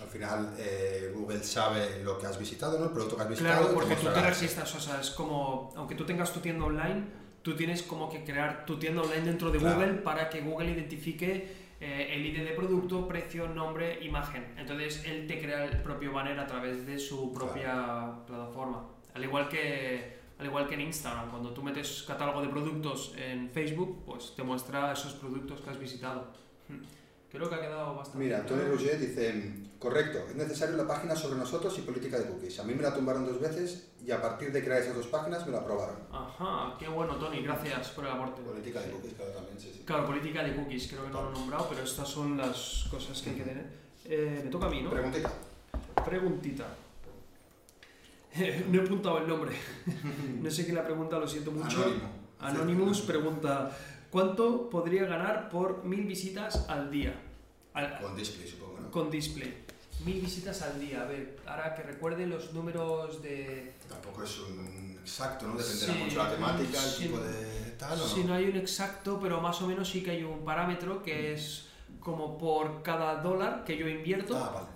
Al 0.00 0.08
final, 0.08 0.54
eh, 0.58 1.12
Google 1.14 1.42
sabe 1.42 2.02
lo 2.02 2.18
que 2.18 2.26
has 2.26 2.38
visitado, 2.38 2.78
¿no? 2.78 2.86
el 2.86 2.90
producto 2.90 3.16
que 3.16 3.22
has 3.22 3.28
visitado. 3.28 3.60
Claro, 3.60 3.74
porque 3.74 3.94
tú 3.94 4.08
te 4.08 4.20
registras, 4.20 4.74
o 4.74 4.80
sea, 4.80 5.00
es 5.00 5.10
como, 5.10 5.72
aunque 5.76 5.94
tú 5.94 6.04
tengas 6.04 6.32
tu 6.32 6.40
tienda 6.40 6.64
online, 6.64 7.04
tú 7.42 7.54
tienes 7.54 7.82
como 7.84 8.10
que 8.10 8.24
crear 8.24 8.66
tu 8.66 8.78
tienda 8.78 9.02
online 9.02 9.24
dentro 9.24 9.50
de 9.52 9.58
Claro. 9.58 9.76
Google 9.76 9.94
para 10.00 10.28
que 10.28 10.40
Google 10.40 10.72
identifique 10.72 11.64
eh, 11.80 12.08
el 12.12 12.26
ID 12.26 12.44
de 12.44 12.52
producto, 12.52 13.06
precio, 13.06 13.46
nombre, 13.46 14.02
imagen. 14.04 14.54
Entonces 14.56 15.04
él 15.04 15.26
te 15.28 15.40
crea 15.40 15.64
el 15.64 15.82
propio 15.82 16.12
banner 16.12 16.40
a 16.40 16.46
través 16.46 16.86
de 16.86 16.98
su 16.98 17.32
propia 17.32 18.14
plataforma. 18.26 18.88
Al 19.14 19.22
igual 19.22 19.48
que 19.48 20.18
al 20.38 20.46
igual 20.46 20.66
que 20.66 20.74
en 20.74 20.82
Instagram, 20.82 21.30
cuando 21.30 21.50
tú 21.50 21.62
metes 21.62 22.04
catálogo 22.06 22.42
de 22.42 22.48
productos 22.48 23.14
en 23.16 23.50
Facebook, 23.50 24.02
pues 24.04 24.34
te 24.34 24.42
muestra 24.42 24.92
esos 24.92 25.14
productos 25.14 25.60
que 25.60 25.70
has 25.70 25.78
visitado. 25.78 26.26
Creo 27.30 27.48
que 27.48 27.54
ha 27.56 27.60
quedado 27.60 27.96
bastante 27.96 28.24
Mira, 28.24 28.46
Tony 28.46 28.60
claro. 28.60 28.76
Roger 28.76 28.98
dice, 29.00 29.52
correcto, 29.80 30.18
es 30.28 30.36
necesario 30.36 30.76
la 30.76 30.86
página 30.86 31.16
sobre 31.16 31.36
nosotros 31.36 31.76
y 31.78 31.82
política 31.82 32.18
de 32.18 32.26
cookies. 32.26 32.60
A 32.60 32.62
mí 32.62 32.74
me 32.74 32.82
la 32.82 32.94
tumbaron 32.94 33.26
dos 33.26 33.40
veces 33.40 33.90
y 34.04 34.12
a 34.12 34.22
partir 34.22 34.52
de 34.52 34.62
crear 34.62 34.80
esas 34.80 34.94
dos 34.94 35.08
páginas 35.08 35.44
me 35.44 35.50
la 35.50 35.58
aprobaron. 35.58 35.96
Ajá, 36.12 36.76
qué 36.78 36.86
bueno, 36.86 37.16
Tony, 37.16 37.42
gracias 37.42 37.88
por 37.90 38.04
el 38.04 38.12
aporte. 38.12 38.40
Política 38.42 38.80
de 38.80 38.90
cookies, 38.92 39.14
claro, 39.14 39.32
también, 39.32 39.58
sí, 39.58 39.70
sí. 39.74 39.82
Claro, 39.84 40.06
política 40.06 40.44
de 40.44 40.54
cookies, 40.54 40.86
creo 40.88 41.04
que 41.04 41.10
no 41.10 41.22
lo 41.22 41.30
he 41.30 41.32
nombrado, 41.32 41.68
pero 41.68 41.82
estas 41.82 42.08
son 42.08 42.36
las 42.36 42.86
cosas 42.88 43.20
que 43.20 43.30
hay 43.30 43.36
que 43.36 43.42
tener. 43.42 43.66
Eh, 44.04 44.42
me 44.44 44.50
toca 44.50 44.66
a 44.66 44.70
mí, 44.70 44.82
¿no? 44.82 44.90
Preguntita. 44.90 45.32
Preguntita. 46.04 46.66
no 48.70 48.80
he 48.80 48.84
apuntado 48.84 49.18
el 49.18 49.28
nombre. 49.28 49.52
no 50.42 50.50
sé 50.50 50.64
quién 50.64 50.76
la 50.76 50.84
pregunta, 50.84 51.18
lo 51.18 51.26
siento 51.28 51.50
mucho. 51.52 51.76
Anónimo. 51.82 52.08
Anonymous 52.40 53.00
pregunta: 53.02 53.76
¿Cuánto 54.10 54.68
podría 54.70 55.04
ganar 55.04 55.48
por 55.48 55.84
mil 55.84 56.04
visitas 56.04 56.68
al 56.68 56.90
día? 56.90 57.14
Al- 57.74 57.98
Con 58.00 58.16
display, 58.16 58.48
supongo, 58.48 58.80
¿no? 58.80 58.90
con 58.90 59.10
display. 59.10 59.62
Mil 60.04 60.20
visitas 60.20 60.60
al 60.62 60.78
día. 60.80 61.02
A 61.02 61.04
ver, 61.06 61.38
ahora 61.46 61.74
que 61.74 61.82
recuerde 61.82 62.26
los 62.26 62.52
números 62.52 63.22
de. 63.22 63.72
Tampoco 63.88 64.24
es 64.24 64.38
un 64.40 64.98
exacto, 65.00 65.46
¿no? 65.46 65.54
Dependerá 65.56 65.92
Sí, 65.94 65.98
mucho 66.04 66.16
la 66.24 66.30
temática, 66.30 66.78
el 66.84 66.90
sí. 66.90 67.02
tipo 67.04 67.18
de 67.18 67.70
tal 67.78 67.92
o 68.00 68.02
no. 68.02 68.08
Si 68.08 68.24
no 68.24 68.34
hay 68.34 68.46
un 68.46 68.56
exacto, 68.56 69.18
pero 69.22 69.40
más 69.40 69.60
o 69.62 69.66
menos 69.68 69.88
sí 69.88 70.02
que 70.02 70.10
hay 70.10 70.24
un 70.24 70.44
parámetro 70.44 71.02
que 71.02 71.32
es 71.34 71.66
como 72.00 72.36
por 72.36 72.82
cada 72.82 73.22
dólar 73.22 73.64
que 73.64 73.76
yo 73.78 73.88
invierto. 73.88 74.36
Ah, 74.36 74.50
vale, 74.54 74.66
sí, 74.66 74.72
sí. 74.72 74.73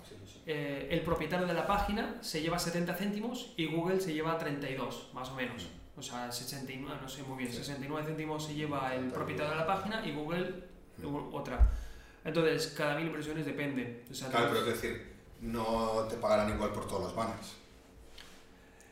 Eh, 0.50 0.88
el 0.90 1.02
propietario 1.02 1.46
de 1.46 1.52
la 1.52 1.66
página 1.66 2.16
se 2.22 2.40
lleva 2.40 2.58
70 2.58 2.94
céntimos 2.94 3.52
y 3.58 3.66
Google 3.66 4.00
se 4.00 4.14
lleva 4.14 4.38
32, 4.38 5.10
más 5.12 5.28
o 5.28 5.34
menos. 5.34 5.66
O 5.96 6.00
sea, 6.02 6.32
69, 6.32 6.98
no 7.02 7.08
sé 7.08 7.22
muy 7.24 7.36
bien, 7.38 7.50
Sí. 7.50 7.58
69 7.58 8.06
céntimos 8.06 8.46
se 8.46 8.54
lleva 8.54 8.86
el 8.94 9.10
32. 9.10 9.12
propietario 9.12 9.50
de 9.52 9.56
la 9.58 9.66
página 9.66 10.06
y 10.06 10.12
Google 10.12 10.64
otra. 11.32 11.70
Entonces, 12.24 12.74
cada 12.76 12.96
mil 12.96 13.06
impresiones 13.08 13.44
depende. 13.44 14.04
O 14.10 14.14
sea, 14.14 14.28
Claro, 14.28 14.46
pero 14.48 14.60
es 14.60 14.66
decir, 14.66 15.12
no 15.42 16.06
te 16.08 16.16
pagarán 16.16 16.50
igual 16.54 16.70
por 16.72 16.86
todos 16.88 17.02
los 17.02 17.14
banners. 17.14 17.54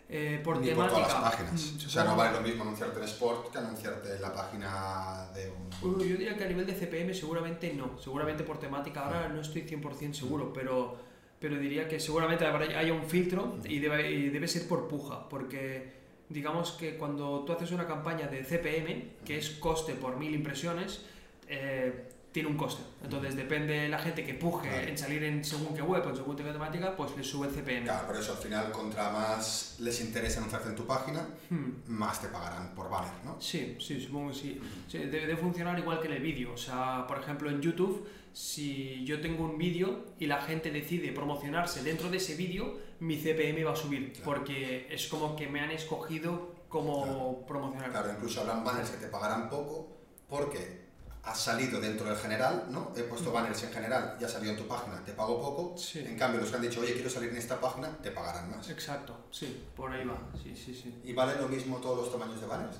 eh, 0.09 0.40
por 0.45 0.59
ni 0.61 0.69
temática. 0.69 0.95
por 1.01 1.07
todas 1.09 1.21
las 1.23 1.33
páginas. 1.33 1.73
mm, 1.73 1.87
O 1.87 1.90
sea, 1.90 2.05
no 2.05 2.16
vale 2.16 2.37
lo 2.37 2.40
mismo 2.42 2.62
anunciarte 2.62 2.99
en 3.01 3.05
Sport 3.07 3.51
que 3.51 3.59
anunciarte 3.59 4.14
en 4.14 4.23
la 4.23 4.33
página 4.33 5.29
de 5.35 5.51
un... 5.51 5.99
Yo 5.99 6.05
diría 6.05 6.37
que 6.37 6.45
a 6.45 6.49
nivel 6.49 6.64
de 6.66 6.75
CPM 6.75 7.12
seguramente 7.12 7.73
no, 7.75 7.99
seguramente 7.99 8.45
por 8.45 8.59
temática 8.61 9.05
ahora 9.05 9.29
no 9.29 9.40
estoy 9.40 9.62
100% 9.62 10.12
seguro, 10.14 10.53
pero, 10.53 10.97
pero 11.40 11.59
diría 11.59 11.88
que 11.88 12.01
seguramente 12.01 12.44
haya 12.44 12.92
un 12.92 13.05
filtro 13.05 13.59
y 13.64 13.79
debe, 13.79 14.11
y 14.11 14.29
debe 14.31 14.49
ser 14.49 14.66
por 14.66 14.88
puja, 14.88 15.29
porque 15.29 15.92
digamos 16.29 16.72
que 16.72 16.96
cuando 16.96 17.44
tú 17.44 17.53
haces 17.53 17.72
una 17.72 17.87
campaña 17.87 18.27
de 18.27 18.42
CPM, 18.42 19.25
que 19.25 19.38
es 19.38 19.51
coste 19.51 19.94
por 19.94 20.16
mil 20.16 20.35
impresiones, 20.35 21.05
eh, 21.49 22.09
tiene 22.37 22.51
un 22.51 22.57
coste. 22.59 22.83
Entonces 23.03 23.35
depende 23.35 23.72
de 23.72 23.88
la 23.88 23.99
gente 23.99 24.22
que 24.22 24.35
puje 24.35 24.68
Vale. 24.68 24.90
en 24.90 24.99
salir 24.99 25.25
en 25.25 25.42
según 25.42 25.75
qué 25.75 25.81
web 25.81 26.05
o 26.05 26.11
en 26.11 26.16
según 26.16 26.37
qué 26.37 26.42
temática, 26.44 26.94
pues 26.94 27.16
le 27.16 27.25
sube 27.25 27.46
el 27.49 27.55
CPM. 27.55 27.85
Claro, 27.85 28.07
por 28.09 28.16
eso 28.16 28.33
al 28.33 28.37
final, 28.38 28.70
contra 28.72 29.09
más 29.11 29.77
les 29.79 29.99
interesa 30.03 30.40
anunciarte 30.40 30.68
en 30.68 30.77
tu 30.77 30.87
página, 30.87 31.27
Hmm. 31.49 31.70
más 31.87 32.20
te 32.20 32.29
pagarán 32.29 32.75
por 32.75 32.90
banner, 32.90 33.25
¿no? 33.25 33.40
Sí, 33.40 33.79
sí, 33.81 33.99
supongo 33.99 34.29
que 34.33 34.35
sí. 34.35 34.61
Sí, 34.87 34.99
debe 34.99 35.27
de 35.27 35.37
funcionar 35.38 35.79
igual 35.79 35.99
que 35.99 36.09
en 36.09 36.12
el 36.12 36.22
vídeo. 36.22 36.53
O 36.53 36.59
sea, 36.59 37.07
por 37.09 37.18
ejemplo, 37.20 37.49
en 37.49 37.62
YouTube, 37.62 38.07
si 38.35 39.03
yo 39.07 39.18
tengo 39.22 39.42
un 39.46 39.57
vídeo 39.57 40.05
y 40.18 40.27
la 40.27 40.42
gente 40.42 40.70
decide 40.70 41.12
promocionarse 41.12 41.83
dentro 41.83 42.11
de 42.11 42.18
ese 42.18 42.35
vídeo, 42.35 42.77
mi 43.01 43.16
CPM 43.16 43.64
va 43.64 43.72
a 43.72 43.77
subir. 43.77 44.12
Claro. 44.12 44.25
Porque 44.27 44.88
es 44.90 45.07
como 45.09 45.35
que 45.37 45.46
me 45.46 45.61
han 45.61 45.70
escogido 45.70 46.55
como 46.68 47.03
Claro. 47.05 47.44
promocionar. 47.49 47.90
Claro, 47.92 48.12
incluso 48.12 48.42
habrán 48.42 48.62
banners 48.62 48.90
que 48.90 48.99
te 48.99 49.07
pagarán 49.07 49.49
poco 49.49 49.96
porque 50.29 50.85
has 51.27 51.41
salido 51.41 51.81
dentro 51.81 52.07
del 52.07 52.17
general, 52.17 52.66
¿no? 52.70 52.93
He 52.97 53.03
puesto 53.03 53.33
banners 53.33 53.62
en 53.64 53.72
general 53.72 54.16
y 54.20 54.24
has 54.24 54.31
salido 54.33 54.53
en 54.53 54.59
tu 54.59 54.66
página, 54.68 55.03
te 55.05 55.12
pago 55.12 55.41
poco. 55.41 55.77
Sí. 55.77 55.99
En 56.01 56.16
cambio, 56.16 56.41
los 56.41 56.51
que 56.51 56.57
han 56.57 56.62
dicho, 56.62 56.81
oye, 56.81 56.95
quiero 56.95 57.11
salir 57.11 57.31
en 57.31 57.37
esta 57.37 57.61
página, 57.61 57.89
te 58.03 58.12
pagarán 58.12 58.51
más. 58.51 58.68
Exacto, 58.70 59.27
sí, 59.31 59.64
por 59.74 59.91
ahí 59.93 60.05
va. 60.07 60.16
Sí, 60.43 60.55
sí, 60.57 60.72
sí. 60.74 61.01
¿Y 61.05 61.12
valen 61.12 61.41
lo 61.41 61.49
mismo 61.49 61.79
todos 61.79 61.99
los 61.99 62.12
tamaños 62.12 62.41
de 62.41 62.47
banners? 62.47 62.77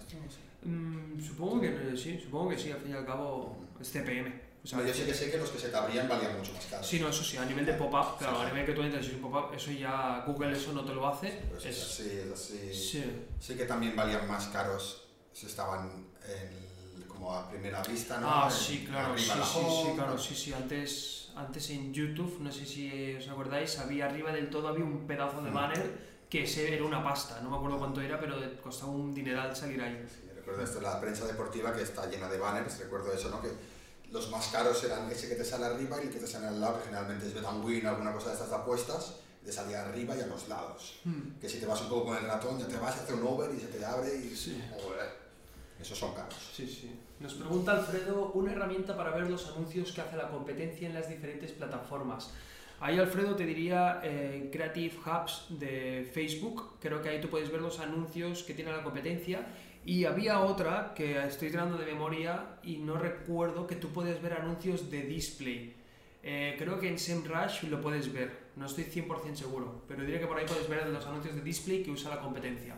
Mm, 0.62 1.20
supongo 1.20 1.61
que 1.61 1.97
sí, 1.97 2.18
supongo 2.22 2.51
que 2.51 2.59
sí, 2.59 2.70
al 2.72 2.80
fin 2.80 2.92
y 2.92 2.94
al 2.94 3.05
cabo 3.07 3.57
es 3.80 3.88
CPM. 3.90 4.47
O 4.64 4.68
sea, 4.68 4.84
yo 4.84 4.92
sí 4.92 5.05
que 5.05 5.14
sé 5.14 5.30
que 5.30 5.38
los 5.38 5.51
que 5.51 5.59
se 5.61 5.68
te 5.68 5.76
abrían 5.76 6.09
valían 6.09 6.36
mucho 6.36 6.53
más 6.53 6.66
caros. 6.66 6.86
Sí, 6.86 6.99
no, 6.99 7.09
eso 7.09 7.22
sí, 7.22 7.36
a 7.36 7.44
nivel 7.44 7.64
de 7.64 7.74
pop-up, 7.74 8.18
claro, 8.18 8.36
Sí, 8.38 8.42
sí. 8.42 8.47
a 8.47 8.49
nivel 8.53 8.66
que 8.66 8.72
tú 8.72 8.82
entras 8.82 9.05
y 9.05 9.09
es 9.09 9.14
un 9.14 9.20
pop-up, 9.22 9.55
eso 9.55 9.70
ya 9.70 10.24
Google 10.26 10.53
eso 10.57 10.72
no 10.72 10.84
te 10.84 10.92
lo 10.92 11.07
hace. 11.07 11.30
Pues 11.51 11.66
es 11.66 11.76
es- 11.76 11.84
así, 11.84 12.11
es 12.11 12.32
así. 12.32 12.74
sí. 12.74 13.26
Sí 13.38 13.55
que 13.57 13.64
también 13.64 13.94
valían 13.94 14.26
más 14.26 14.47
caros 14.49 15.05
si 15.32 15.47
estaban 15.47 15.88
en, 16.24 16.65
como 17.16 17.32
a 17.34 17.48
primera 17.48 17.82
vista, 17.82 18.20
¿no? 18.20 18.28
Ah, 18.30 18.50
sí, 18.50 18.86
claro, 18.88 19.16
sí, 19.16 19.24
sí, 19.24 19.60
sí, 19.84 19.92
claro, 19.94 20.18
sí, 20.18 20.34
sí. 20.34 20.52
Antes, 20.52 21.28
antes 21.34 21.70
en 21.70 21.92
YouTube, 21.92 22.38
no 22.40 22.52
sé 22.52 22.64
si 22.66 23.14
os 23.16 23.28
acordáis, 23.28 23.78
había 23.78 24.06
arriba 24.06 24.32
del 24.32 24.50
todo 24.50 24.68
había 24.68 24.84
un 24.84 25.06
pedazo 25.06 25.42
de 25.42 25.50
Mm. 25.50 25.54
banner 25.54 26.06
que 26.28 26.42
ese 26.44 26.74
era 26.74 26.84
una 26.84 27.02
pasta, 27.04 27.40
no 27.40 27.50
me 27.50 27.56
acuerdo 27.56 27.78
cuánto 27.78 28.00
era, 28.00 28.18
pero 28.18 28.36
costaba 28.62 28.90
un 28.92 29.14
dineral 29.14 29.54
salir 29.54 29.80
ahí. 29.80 30.04
Sí, 30.08 30.28
recuerdo 30.34 30.62
esto, 30.62 30.80
la 30.80 31.00
prensa 31.00 31.24
deportiva 31.26 31.72
que 31.74 31.82
está 31.82 32.06
llena 32.06 32.28
de 32.28 32.38
banners, 32.38 32.78
recuerdo 32.78 33.12
eso, 33.12 33.30
¿no? 33.30 33.40
Que 33.40 33.50
los 34.10 34.30
más 34.30 34.48
caros 34.48 34.82
eran 34.84 35.10
ese 35.10 35.28
que 35.28 35.36
te 35.36 35.44
sale 35.44 35.66
arriba 35.66 35.98
y 36.02 36.06
el 36.06 36.10
que 36.12 36.18
te 36.18 36.26
sale 36.26 36.46
al 36.48 36.60
lado, 36.60 36.78
que 36.78 36.84
generalmente 36.86 37.26
es 37.26 37.34
Bet 37.34 37.44
and 37.44 37.64
Win 37.64 37.86
o 37.86 37.90
alguna 37.90 38.12
cosa 38.12 38.28
de 38.28 38.34
estas 38.34 38.52
apuestas. 38.52 39.16
de 39.46 39.52
salir 39.52 39.76
arriba 39.76 40.16
y 40.16 40.20
a 40.20 40.26
los 40.26 40.48
lados. 40.48 40.98
Hmm. 41.04 41.38
Que 41.40 41.48
si 41.48 41.60
te 41.60 41.66
vas 41.66 41.80
un 41.82 41.88
poco 41.88 42.06
con 42.06 42.16
el 42.16 42.24
ratón, 42.24 42.58
ya 42.58 42.66
te 42.66 42.78
vas, 42.78 42.96
hace 42.96 43.14
un 43.14 43.24
over 43.24 43.48
y 43.54 43.60
se 43.60 43.68
te 43.68 43.84
abre 43.84 44.12
y... 44.16 44.34
Sí. 44.34 44.60
Joder, 44.82 45.08
esos 45.80 45.96
son 45.96 46.12
caros. 46.16 46.34
Sí, 46.52 46.66
sí. 46.66 46.90
Nos 47.18 47.32
pregunta 47.32 47.72
Alfredo, 47.72 48.30
una 48.34 48.52
herramienta 48.52 48.94
para 48.94 49.10
ver 49.10 49.30
los 49.30 49.48
anuncios 49.50 49.90
que 49.92 50.02
hace 50.02 50.18
la 50.18 50.28
competencia 50.28 50.86
en 50.86 50.92
las 50.92 51.08
diferentes 51.08 51.50
plataformas. 51.50 52.34
Ahí 52.78 52.98
Alfredo 52.98 53.34
te 53.34 53.46
diría 53.46 54.00
eh, 54.04 54.50
Creative 54.52 54.94
Hubs 54.98 55.46
de 55.48 56.10
Facebook, 56.12 56.78
creo 56.78 57.00
que 57.00 57.08
ahí 57.08 57.18
tú 57.18 57.28
puedes 57.30 57.50
ver 57.50 57.62
los 57.62 57.80
anuncios 57.80 58.42
que 58.42 58.52
tiene 58.52 58.70
la 58.70 58.82
competencia 58.82 59.46
y 59.86 60.04
había 60.04 60.40
otra 60.40 60.92
que 60.94 61.18
estoy 61.24 61.48
tirando 61.48 61.78
de 61.78 61.86
memoria 61.86 62.58
y 62.62 62.76
no 62.76 62.98
recuerdo 62.98 63.66
que 63.66 63.76
tú 63.76 63.88
puedes 63.88 64.20
ver 64.20 64.34
anuncios 64.34 64.90
de 64.90 65.02
display. 65.02 65.74
Eh, 66.22 66.56
creo 66.58 66.78
que 66.78 66.88
en 66.90 66.98
SEMrush 66.98 67.62
lo 67.70 67.80
puedes 67.80 68.12
ver, 68.12 68.30
no 68.56 68.66
estoy 68.66 68.84
100% 68.84 69.36
seguro, 69.36 69.84
pero 69.88 70.02
diría 70.02 70.20
que 70.20 70.26
por 70.26 70.36
ahí 70.36 70.44
puedes 70.46 70.68
ver 70.68 70.86
los 70.88 71.06
anuncios 71.06 71.34
de 71.34 71.40
display 71.40 71.82
que 71.82 71.92
usa 71.92 72.14
la 72.14 72.20
competencia. 72.20 72.74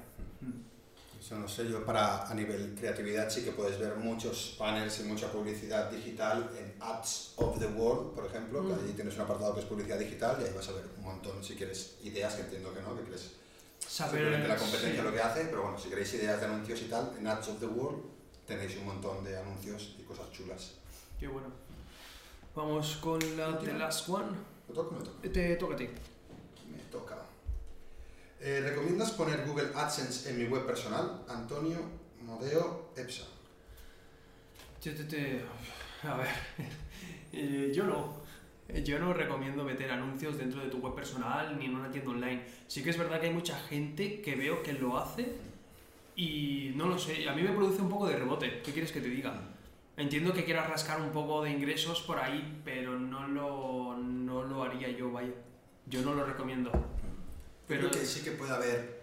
No 1.30 1.46
sé, 1.48 1.68
yo 1.68 1.84
para 1.84 2.26
a 2.28 2.34
nivel 2.34 2.74
creatividad 2.78 3.28
sí 3.30 3.42
que 3.44 3.52
puedes 3.52 3.78
ver 3.78 3.96
muchos 3.96 4.56
banners 4.58 5.00
y 5.00 5.02
mucha 5.04 5.30
publicidad 5.30 5.90
digital 5.90 6.50
en 6.58 6.74
Ads 6.80 7.34
of 7.36 7.58
the 7.58 7.66
World, 7.66 8.14
por 8.14 8.26
ejemplo, 8.26 8.62
que 8.66 8.72
Mm. 8.72 8.78
allí 8.84 8.92
tienes 8.92 9.14
un 9.16 9.20
apartado 9.22 9.54
que 9.54 9.60
es 9.60 9.66
publicidad 9.66 9.98
digital 9.98 10.38
y 10.40 10.44
ahí 10.44 10.52
vas 10.54 10.68
a 10.68 10.72
ver 10.72 10.84
un 10.96 11.04
montón, 11.04 11.42
si 11.44 11.54
quieres 11.54 11.96
ideas, 12.02 12.34
que 12.34 12.42
entiendo 12.42 12.72
que 12.72 12.80
no, 12.80 12.96
que 12.96 13.02
quieres 13.02 13.32
simplemente 13.86 14.48
la 14.48 14.56
competencia 14.56 15.00
sí. 15.00 15.06
lo 15.06 15.12
que 15.12 15.20
hace, 15.20 15.44
pero 15.46 15.62
bueno, 15.62 15.78
si 15.78 15.88
queréis 15.88 16.12
ideas 16.14 16.40
de 16.40 16.46
anuncios 16.46 16.80
y 16.82 16.84
tal, 16.84 17.12
en 17.18 17.26
Ads 17.26 17.48
of 17.48 17.60
the 17.60 17.66
World 17.66 18.02
tenéis 18.46 18.76
un 18.78 18.86
montón 18.86 19.22
de 19.24 19.36
anuncios 19.38 19.96
y 19.98 20.02
cosas 20.02 20.30
chulas. 20.32 20.72
Qué 21.20 21.26
bueno. 21.28 21.48
Vamos 22.54 22.96
con 22.96 23.18
la 23.36 23.58
The 23.58 23.74
Last 23.74 24.08
One. 24.08 24.30
¿Me 24.68 24.74
toca 24.74 24.96
me 24.96 25.04
toca? 25.04 25.28
Te 25.32 25.56
toca 25.56 25.74
a 25.74 25.76
ti. 25.76 25.88
Eh, 28.40 28.60
¿Recomiendas 28.62 29.10
poner 29.12 29.44
Google 29.46 29.68
AdSense 29.74 30.30
en 30.30 30.38
mi 30.38 30.44
web 30.44 30.64
personal? 30.64 31.22
Antonio 31.28 31.78
Modeo 32.22 32.90
Epsa. 32.96 33.24
Yo 34.82 34.94
te- 34.94 35.42
A 36.04 36.16
ver, 36.16 36.28
eh, 37.32 37.72
yo 37.74 37.84
no. 37.84 38.18
Eh, 38.68 38.84
Yo 38.84 38.98
no 38.98 39.14
recomiendo 39.14 39.64
meter 39.64 39.90
anuncios 39.90 40.36
dentro 40.36 40.60
de 40.60 40.68
tu 40.68 40.76
web 40.78 40.94
personal 40.94 41.58
ni 41.58 41.64
en 41.64 41.74
una 41.74 41.90
tienda 41.90 42.10
online. 42.10 42.44
Sí 42.66 42.82
que 42.82 42.90
es 42.90 42.98
verdad 42.98 43.18
que 43.18 43.28
hay 43.28 43.32
mucha 43.32 43.58
gente 43.58 44.20
que 44.20 44.36
veo 44.36 44.62
que 44.62 44.74
lo 44.74 44.98
hace 44.98 45.32
y 46.14 46.72
no 46.76 46.86
lo 46.86 46.98
sé, 46.98 47.26
a 47.28 47.32
mí 47.34 47.42
me 47.42 47.50
produce 47.52 47.80
un 47.80 47.88
poco 47.88 48.06
de 48.06 48.16
rebote. 48.16 48.60
¿Qué 48.62 48.72
quieres 48.72 48.92
que 48.92 49.00
te 49.00 49.08
diga? 49.08 49.40
Entiendo 49.96 50.32
que 50.34 50.44
quieras 50.44 50.68
rascar 50.68 51.00
un 51.00 51.10
poco 51.10 51.42
de 51.42 51.50
ingresos 51.50 52.02
por 52.02 52.18
ahí, 52.18 52.60
pero 52.64 52.98
no 52.98 53.26
lo, 53.26 53.96
no 53.96 54.44
lo 54.44 54.62
haría 54.62 54.90
yo, 54.90 55.10
vaya. 55.10 55.32
Yo 55.86 56.02
no 56.02 56.12
lo 56.14 56.24
recomiendo. 56.26 56.70
Pero 57.68 57.88
Creo 57.88 58.00
que 58.00 58.06
sí 58.06 58.22
que 58.22 58.32
puede 58.32 58.52
haber 58.52 58.98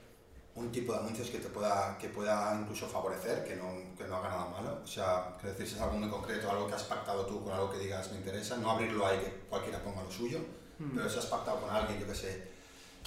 un 0.56 0.72
tipo 0.72 0.94
de 0.94 1.00
anuncios 1.00 1.30
que 1.30 1.38
te 1.40 1.50
pueda, 1.50 1.98
que 1.98 2.10
pueda 2.10 2.58
incluso 2.60 2.88
favorecer, 2.88 3.44
que 3.46 3.56
no, 3.56 3.96
que 3.98 4.06
no 4.06 4.18
haga 4.18 4.30
nada 4.30 4.50
malo. 4.50 4.80
O 4.84 4.88
sea, 4.88 5.36
quiero 5.40 5.52
decir, 5.52 5.68
si 5.68 5.76
es 5.76 5.82
algo 5.82 5.98
muy 5.98 6.10
concreto, 6.10 6.50
algo 6.50 6.68
que 6.68 6.74
has 6.74 6.84
pactado 6.84 7.26
tú 7.26 7.44
con 7.44 7.54
algo 7.54 7.70
que 7.72 7.78
digas 7.78 8.12
me 8.12 8.18
interesa, 8.18 8.58
no 8.58 8.72
abrirlo 8.72 9.06
ahí 9.06 9.20
que 9.20 9.32
cualquiera 9.50 9.84
ponga 9.84 10.04
lo 10.04 10.12
suyo, 10.12 10.40
Mm. 10.78 10.92
pero 10.94 11.10
si 11.10 11.20
has 11.20 11.28
pactado 11.28 11.62
con 11.62 11.70
alguien, 11.70 12.00
yo 12.02 12.06
que 12.08 12.16
sé, 12.16 12.48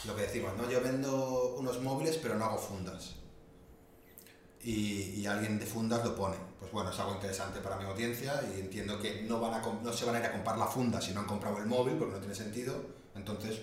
lo 0.06 0.16
que 0.16 0.22
decimos, 0.22 0.56
¿no? 0.56 0.70
Yo 0.70 0.80
vendo 0.80 1.54
unos 1.58 1.82
móviles 1.82 2.16
pero 2.16 2.34
no 2.36 2.46
hago 2.46 2.56
fundas. 2.58 3.16
Y, 4.62 5.20
y 5.20 5.26
alguien 5.26 5.58
de 5.58 5.66
fundas 5.66 6.04
lo 6.04 6.14
pone. 6.16 6.36
Pues 6.58 6.72
bueno, 6.72 6.90
es 6.90 6.98
algo 6.98 7.14
interesante 7.14 7.60
para 7.60 7.76
mi 7.76 7.84
audiencia 7.84 8.42
y 8.54 8.60
entiendo 8.60 8.98
que 8.98 9.22
no, 9.22 9.38
van 9.40 9.54
a, 9.54 9.62
no 9.82 9.92
se 9.92 10.04
van 10.04 10.16
a 10.16 10.20
ir 10.20 10.26
a 10.26 10.32
comprar 10.32 10.58
la 10.58 10.66
funda 10.66 11.00
si 11.00 11.12
no 11.12 11.20
han 11.20 11.26
comprado 11.26 11.58
el 11.58 11.66
móvil 11.66 11.94
porque 11.96 12.14
no 12.14 12.20
tiene 12.20 12.34
sentido. 12.34 12.74
Entonces, 13.14 13.60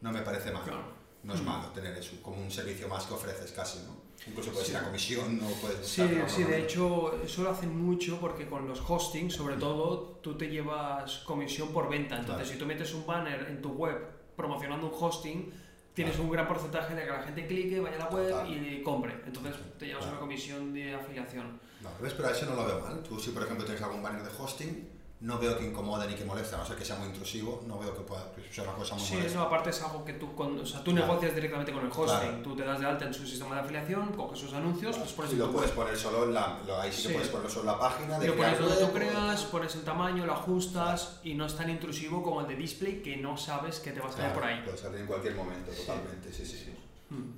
no 0.00 0.10
me 0.12 0.22
parece 0.22 0.50
mal. 0.50 0.62
Claro. 0.64 1.05
No 1.22 1.34
es 1.34 1.42
malo 1.42 1.68
tener 1.70 1.96
eso 1.98 2.12
como 2.22 2.40
un 2.40 2.50
servicio 2.50 2.88
más 2.88 3.04
que 3.06 3.14
ofreces 3.14 3.50
casi, 3.52 3.78
¿no? 3.80 3.96
Incluso 4.26 4.50
puedes 4.52 4.68
Sí. 4.68 4.72
ir 4.72 4.78
a 4.78 4.84
comisión, 4.84 5.38
no 5.40 5.46
puedes 5.60 5.86
Sí, 5.86 6.02
sí, 6.28 6.44
de 6.44 6.62
hecho, 6.62 7.20
eso 7.22 7.42
lo 7.42 7.50
hacen 7.50 7.76
mucho 7.76 8.18
porque 8.20 8.46
con 8.48 8.66
los 8.68 8.80
hostings, 8.88 9.34
sobre 9.34 9.56
todo, 9.56 10.18
tú 10.22 10.36
te 10.36 10.48
llevas 10.48 11.18
comisión 11.26 11.68
por 11.72 11.88
venta. 11.88 12.16
Entonces, 12.16 12.44
Claro. 12.46 12.52
si 12.52 12.58
tú 12.58 12.66
metes 12.66 12.94
un 12.94 13.06
banner 13.06 13.46
en 13.48 13.60
tu 13.60 13.70
web 13.70 13.98
promocionando 14.36 14.86
un 14.88 14.92
hosting, 14.98 15.52
tienes 15.94 16.14
Claro. 16.14 16.24
un 16.26 16.30
gran 16.32 16.48
porcentaje 16.48 16.94
de 16.94 17.04
que 17.04 17.10
la 17.10 17.22
gente 17.22 17.46
clique, 17.46 17.80
vaya 17.80 17.96
a 17.96 17.98
la 17.98 18.08
web 18.08 18.30
Total. 18.30 18.52
y 18.52 18.82
compre. 18.82 19.14
Entonces, 19.26 19.54
te 19.78 19.86
llevas 19.86 20.02
Claro. 20.04 20.12
una 20.18 20.20
comisión 20.20 20.72
de 20.72 20.94
afiliación. 20.94 21.60
No, 21.82 21.90
¿ves? 22.00 22.12
Pero 22.14 22.30
eso 22.30 22.46
no 22.46 22.54
lo 22.56 22.66
veo 22.66 22.80
mal. 22.80 23.02
Tú 23.02 23.18
si 23.20 23.30
por 23.30 23.42
ejemplo 23.42 23.64
tienes 23.64 23.82
algún 23.82 24.02
banner 24.02 24.22
de 24.22 24.30
hosting, 24.38 24.88
no 25.18 25.38
veo 25.38 25.56
que 25.58 25.64
incomode 25.66 26.06
ni 26.06 26.14
que 26.14 26.24
moleste, 26.26 26.54
a 26.54 26.58
no 26.58 26.66
ser 26.66 26.76
que 26.76 26.84
sea 26.84 26.96
muy 26.96 27.06
intrusivo, 27.08 27.62
no 27.66 27.78
veo 27.78 27.94
que 27.96 28.02
pueda 28.02 28.30
sea 28.50 28.64
una 28.64 28.74
cosa 28.74 28.94
muy 28.96 29.04
Sí, 29.04 29.14
molesta. 29.14 29.30
eso 29.38 29.46
aparte 29.46 29.70
es 29.70 29.82
algo 29.82 30.04
que 30.04 30.12
tú, 30.12 30.34
con, 30.34 30.60
o 30.60 30.66
sea, 30.66 30.84
tú 30.84 30.90
Claro. 30.92 31.06
negocias 31.06 31.34
directamente 31.34 31.72
con 31.72 31.84
el 31.86 31.90
hosting. 31.90 32.04
Claro. 32.28 32.42
Tú 32.42 32.54
te 32.56 32.64
das 32.64 32.80
de 32.80 32.86
alta 32.86 33.06
en 33.06 33.14
su 33.14 33.26
sistema 33.26 33.54
de 33.54 33.60
afiliación, 33.62 34.12
coges 34.12 34.38
sus 34.38 34.52
anuncios, 34.52 34.98
los 34.98 35.12
pones 35.14 35.32
y 35.32 35.36
lo 35.36 35.50
puedes 35.50 35.70
web. 35.70 35.84
poner 35.84 35.96
solo 35.98 36.24
en 36.24 36.34
la, 36.34 36.58
lo, 36.66 36.78
ahí 36.80 36.92
sí 36.92 37.02
Sí. 37.08 37.12
puedes 37.14 37.28
ponerlo 37.28 37.50
solo 37.50 37.62
en 37.62 37.66
la 37.76 37.78
página. 37.80 38.18
De 38.18 38.26
Lo 38.28 38.36
pones 38.36 38.58
donde 38.60 38.76
tú 38.76 38.92
creas, 38.92 39.42
pones 39.44 39.74
el 39.74 39.82
tamaño, 39.84 40.26
lo 40.26 40.32
ajustas 40.34 41.20
y 41.24 41.32
no 41.34 41.46
es 41.46 41.56
tan 41.56 41.70
intrusivo 41.70 42.22
como 42.22 42.42
el 42.42 42.46
de 42.48 42.56
display 42.56 43.00
que 43.02 43.16
no 43.16 43.38
sabes 43.38 43.80
que 43.80 43.92
te 43.92 44.00
va 44.00 44.08
a 44.08 44.12
salir 44.12 44.32
por 44.34 44.44
ahí. 44.44 44.60
Puede 44.64 44.76
salir 44.76 45.00
en 45.00 45.06
cualquier 45.06 45.34
momento, 45.34 45.70
totalmente, 45.72 46.30
sí, 46.32 46.44
sí, 46.44 46.58
sí. 46.58 46.74
Hmm. 47.08 47.32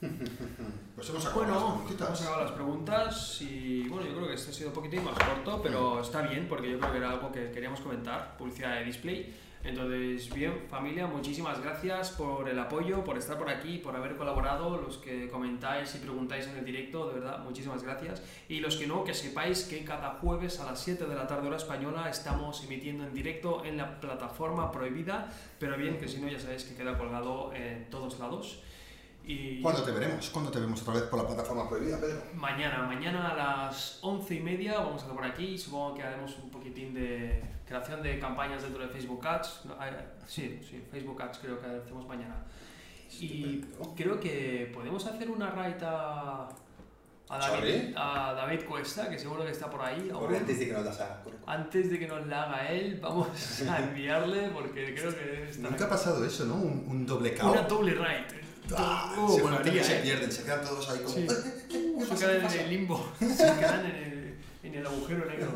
Pues 0.00 1.08
hemos 1.10 1.26
acabado 1.26 1.52
las 1.52 1.62
Bueno, 1.62 1.74
preguntitas. 1.74 2.08
hemos 2.08 2.20
acabado 2.22 2.44
las 2.44 2.52
preguntas 2.52 3.42
y 3.42 3.88
bueno, 3.88 4.06
yo 4.06 4.14
creo 4.14 4.28
que 4.28 4.34
este 4.34 4.50
ha 4.50 4.54
sido 4.54 4.68
un 4.68 4.74
poquitín 4.74 5.04
más 5.04 5.14
corto, 5.18 5.60
pero 5.62 6.00
está 6.00 6.22
bien 6.22 6.46
porque 6.48 6.70
yo 6.70 6.78
creo 6.78 6.92
que 6.92 6.98
era 6.98 7.10
algo 7.10 7.32
que 7.32 7.50
queríamos 7.50 7.80
comentar, 7.80 8.36
publicidad 8.36 8.76
de 8.76 8.84
display. 8.84 9.34
Entonces, 9.64 10.32
bien, 10.32 10.66
familia, 10.70 11.08
muchísimas 11.08 11.60
gracias 11.60 12.10
por 12.10 12.48
el 12.48 12.56
apoyo, 12.60 13.02
por 13.02 13.18
estar 13.18 13.36
por 13.36 13.50
aquí, 13.50 13.78
por 13.78 13.96
haber 13.96 14.16
colaborado, 14.16 14.80
los 14.80 14.98
que 14.98 15.28
comentáis 15.28 15.92
y 15.96 15.98
preguntáis 15.98 16.46
en 16.46 16.58
el 16.58 16.64
directo, 16.64 17.08
de 17.08 17.18
verdad, 17.18 17.40
muchísimas 17.40 17.82
gracias. 17.82 18.22
Y 18.48 18.60
los 18.60 18.76
que 18.76 18.86
no, 18.86 19.02
que 19.02 19.14
sepáis 19.14 19.64
que 19.64 19.84
cada 19.84 20.10
jueves 20.20 20.60
a 20.60 20.64
las 20.64 20.80
7 20.80 21.06
de 21.06 21.14
la 21.14 21.26
tarde 21.26 21.48
hora 21.48 21.56
española 21.56 22.08
estamos 22.08 22.62
emitiendo 22.62 23.04
en 23.04 23.12
directo 23.12 23.64
en 23.64 23.76
la 23.76 23.98
plataforma 23.98 24.70
prohibida, 24.70 25.32
pero 25.58 25.76
bien, 25.76 25.98
que 25.98 26.06
si 26.06 26.20
no 26.20 26.28
ya 26.28 26.38
sabéis 26.38 26.62
que 26.62 26.76
queda 26.76 26.96
colgado 26.96 27.52
en 27.52 27.90
todos 27.90 28.20
lados. 28.20 28.62
Y 29.28 29.60
¿Cuándo 29.60 29.82
te 29.82 29.90
veremos? 29.90 30.30
¿Cuándo 30.30 30.50
te 30.50 30.58
vemos 30.58 30.80
otra 30.80 30.94
vez 30.94 31.02
por 31.02 31.20
la 31.20 31.26
plataforma 31.26 31.68
prohibida, 31.68 32.00
Pedro? 32.00 32.22
Mañana, 32.34 32.84
mañana 32.86 33.32
a 33.32 33.36
las 33.36 33.98
once 34.00 34.36
y 34.36 34.40
media 34.40 34.78
vamos 34.78 34.94
a 34.94 35.04
estar 35.04 35.14
por 35.14 35.24
aquí. 35.26 35.58
Supongo 35.58 35.94
que 35.96 36.02
haremos 36.02 36.34
un 36.42 36.50
poquitín 36.50 36.94
de 36.94 37.42
creación 37.66 38.02
de 38.02 38.18
campañas 38.18 38.62
dentro 38.62 38.82
de 38.82 38.88
Facebook 38.88 39.26
Ads. 39.26 39.64
Eh, 39.82 40.04
Sí, 40.26 40.58
sí, 40.66 40.82
Facebook 40.90 41.20
Ads 41.20 41.38
creo 41.40 41.60
que 41.60 41.66
hacemos 41.66 42.06
mañana. 42.08 42.36
Y 43.20 43.60
creo 43.94 44.18
que 44.18 44.70
podemos 44.72 45.04
hacer 45.04 45.30
una 45.30 45.50
raid 45.50 45.82
a, 45.82 46.48
David, 47.28 47.94
a 47.96 48.32
David 48.34 48.60
Cuesta, 48.66 49.10
que 49.10 49.18
seguro 49.18 49.44
que 49.44 49.50
está 49.50 49.68
por 49.68 49.82
ahí. 49.82 50.10
antes 50.10 50.58
de 50.58 50.66
que 50.68 50.72
nos 50.72 50.84
das 50.86 51.00
a... 51.02 51.22
corre. 51.22 51.36
Antes 51.46 51.90
de 51.90 51.98
que 51.98 52.06
nos 52.08 52.26
la 52.26 52.44
haga 52.44 52.72
él, 52.72 52.98
vamos 53.02 53.28
a 53.68 53.78
enviarle 53.84 54.48
porque 54.54 54.94
creo 54.94 55.10
que 55.14 55.50
Nunca 55.58 55.84
ha 55.84 55.90
pasado 55.90 56.24
eso, 56.24 56.46
¿no? 56.46 56.54
Un, 56.54 56.86
un 56.88 57.06
doble 57.06 57.30
aquí. 57.30 57.40
KO. 57.40 57.52
Una 57.52 57.62
doble 57.62 57.94
raid. 57.94 58.47
Ah, 58.76 59.14
Oh, 59.16 59.28
se, 59.28 59.40
¿eh? 59.40 60.00
pierden, 60.02 60.30
se 60.30 60.44
quedan 60.44 60.64
todos 60.64 60.88
ahí 60.90 60.98
como... 61.00 61.14
Sí. 61.14 61.26
¿qué 61.68 62.04
se 62.04 62.14
quedan 62.26 62.52
en 62.52 62.60
el 62.60 62.70
limbo, 62.70 63.12
se 63.18 63.26
quedan 63.26 63.86
en 63.86 63.96
el, 63.96 64.38
en 64.62 64.74
el 64.74 64.86
agujero 64.86 65.24
negro. 65.26 65.52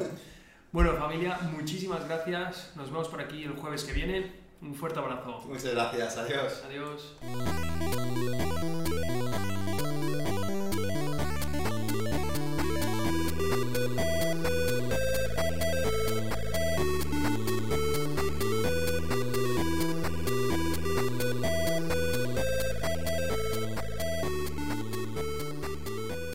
Bueno, 0.73 0.97
familia, 0.97 1.39
muchísimas 1.57 2.07
gracias. 2.09 2.73
Nos 2.77 2.91
vemos 2.91 3.09
por 3.09 3.21
aquí 3.21 3.45
el 3.45 3.53
jueves 3.53 3.85
que 3.85 3.93
viene. 3.93 4.33
Un 4.63 4.75
fuerte 4.75 5.01
abrazo. 5.01 5.43
Muchas 5.47 5.75
gracias, 5.75 6.17
adiós. 6.17 6.63
Adiós. 6.67 7.17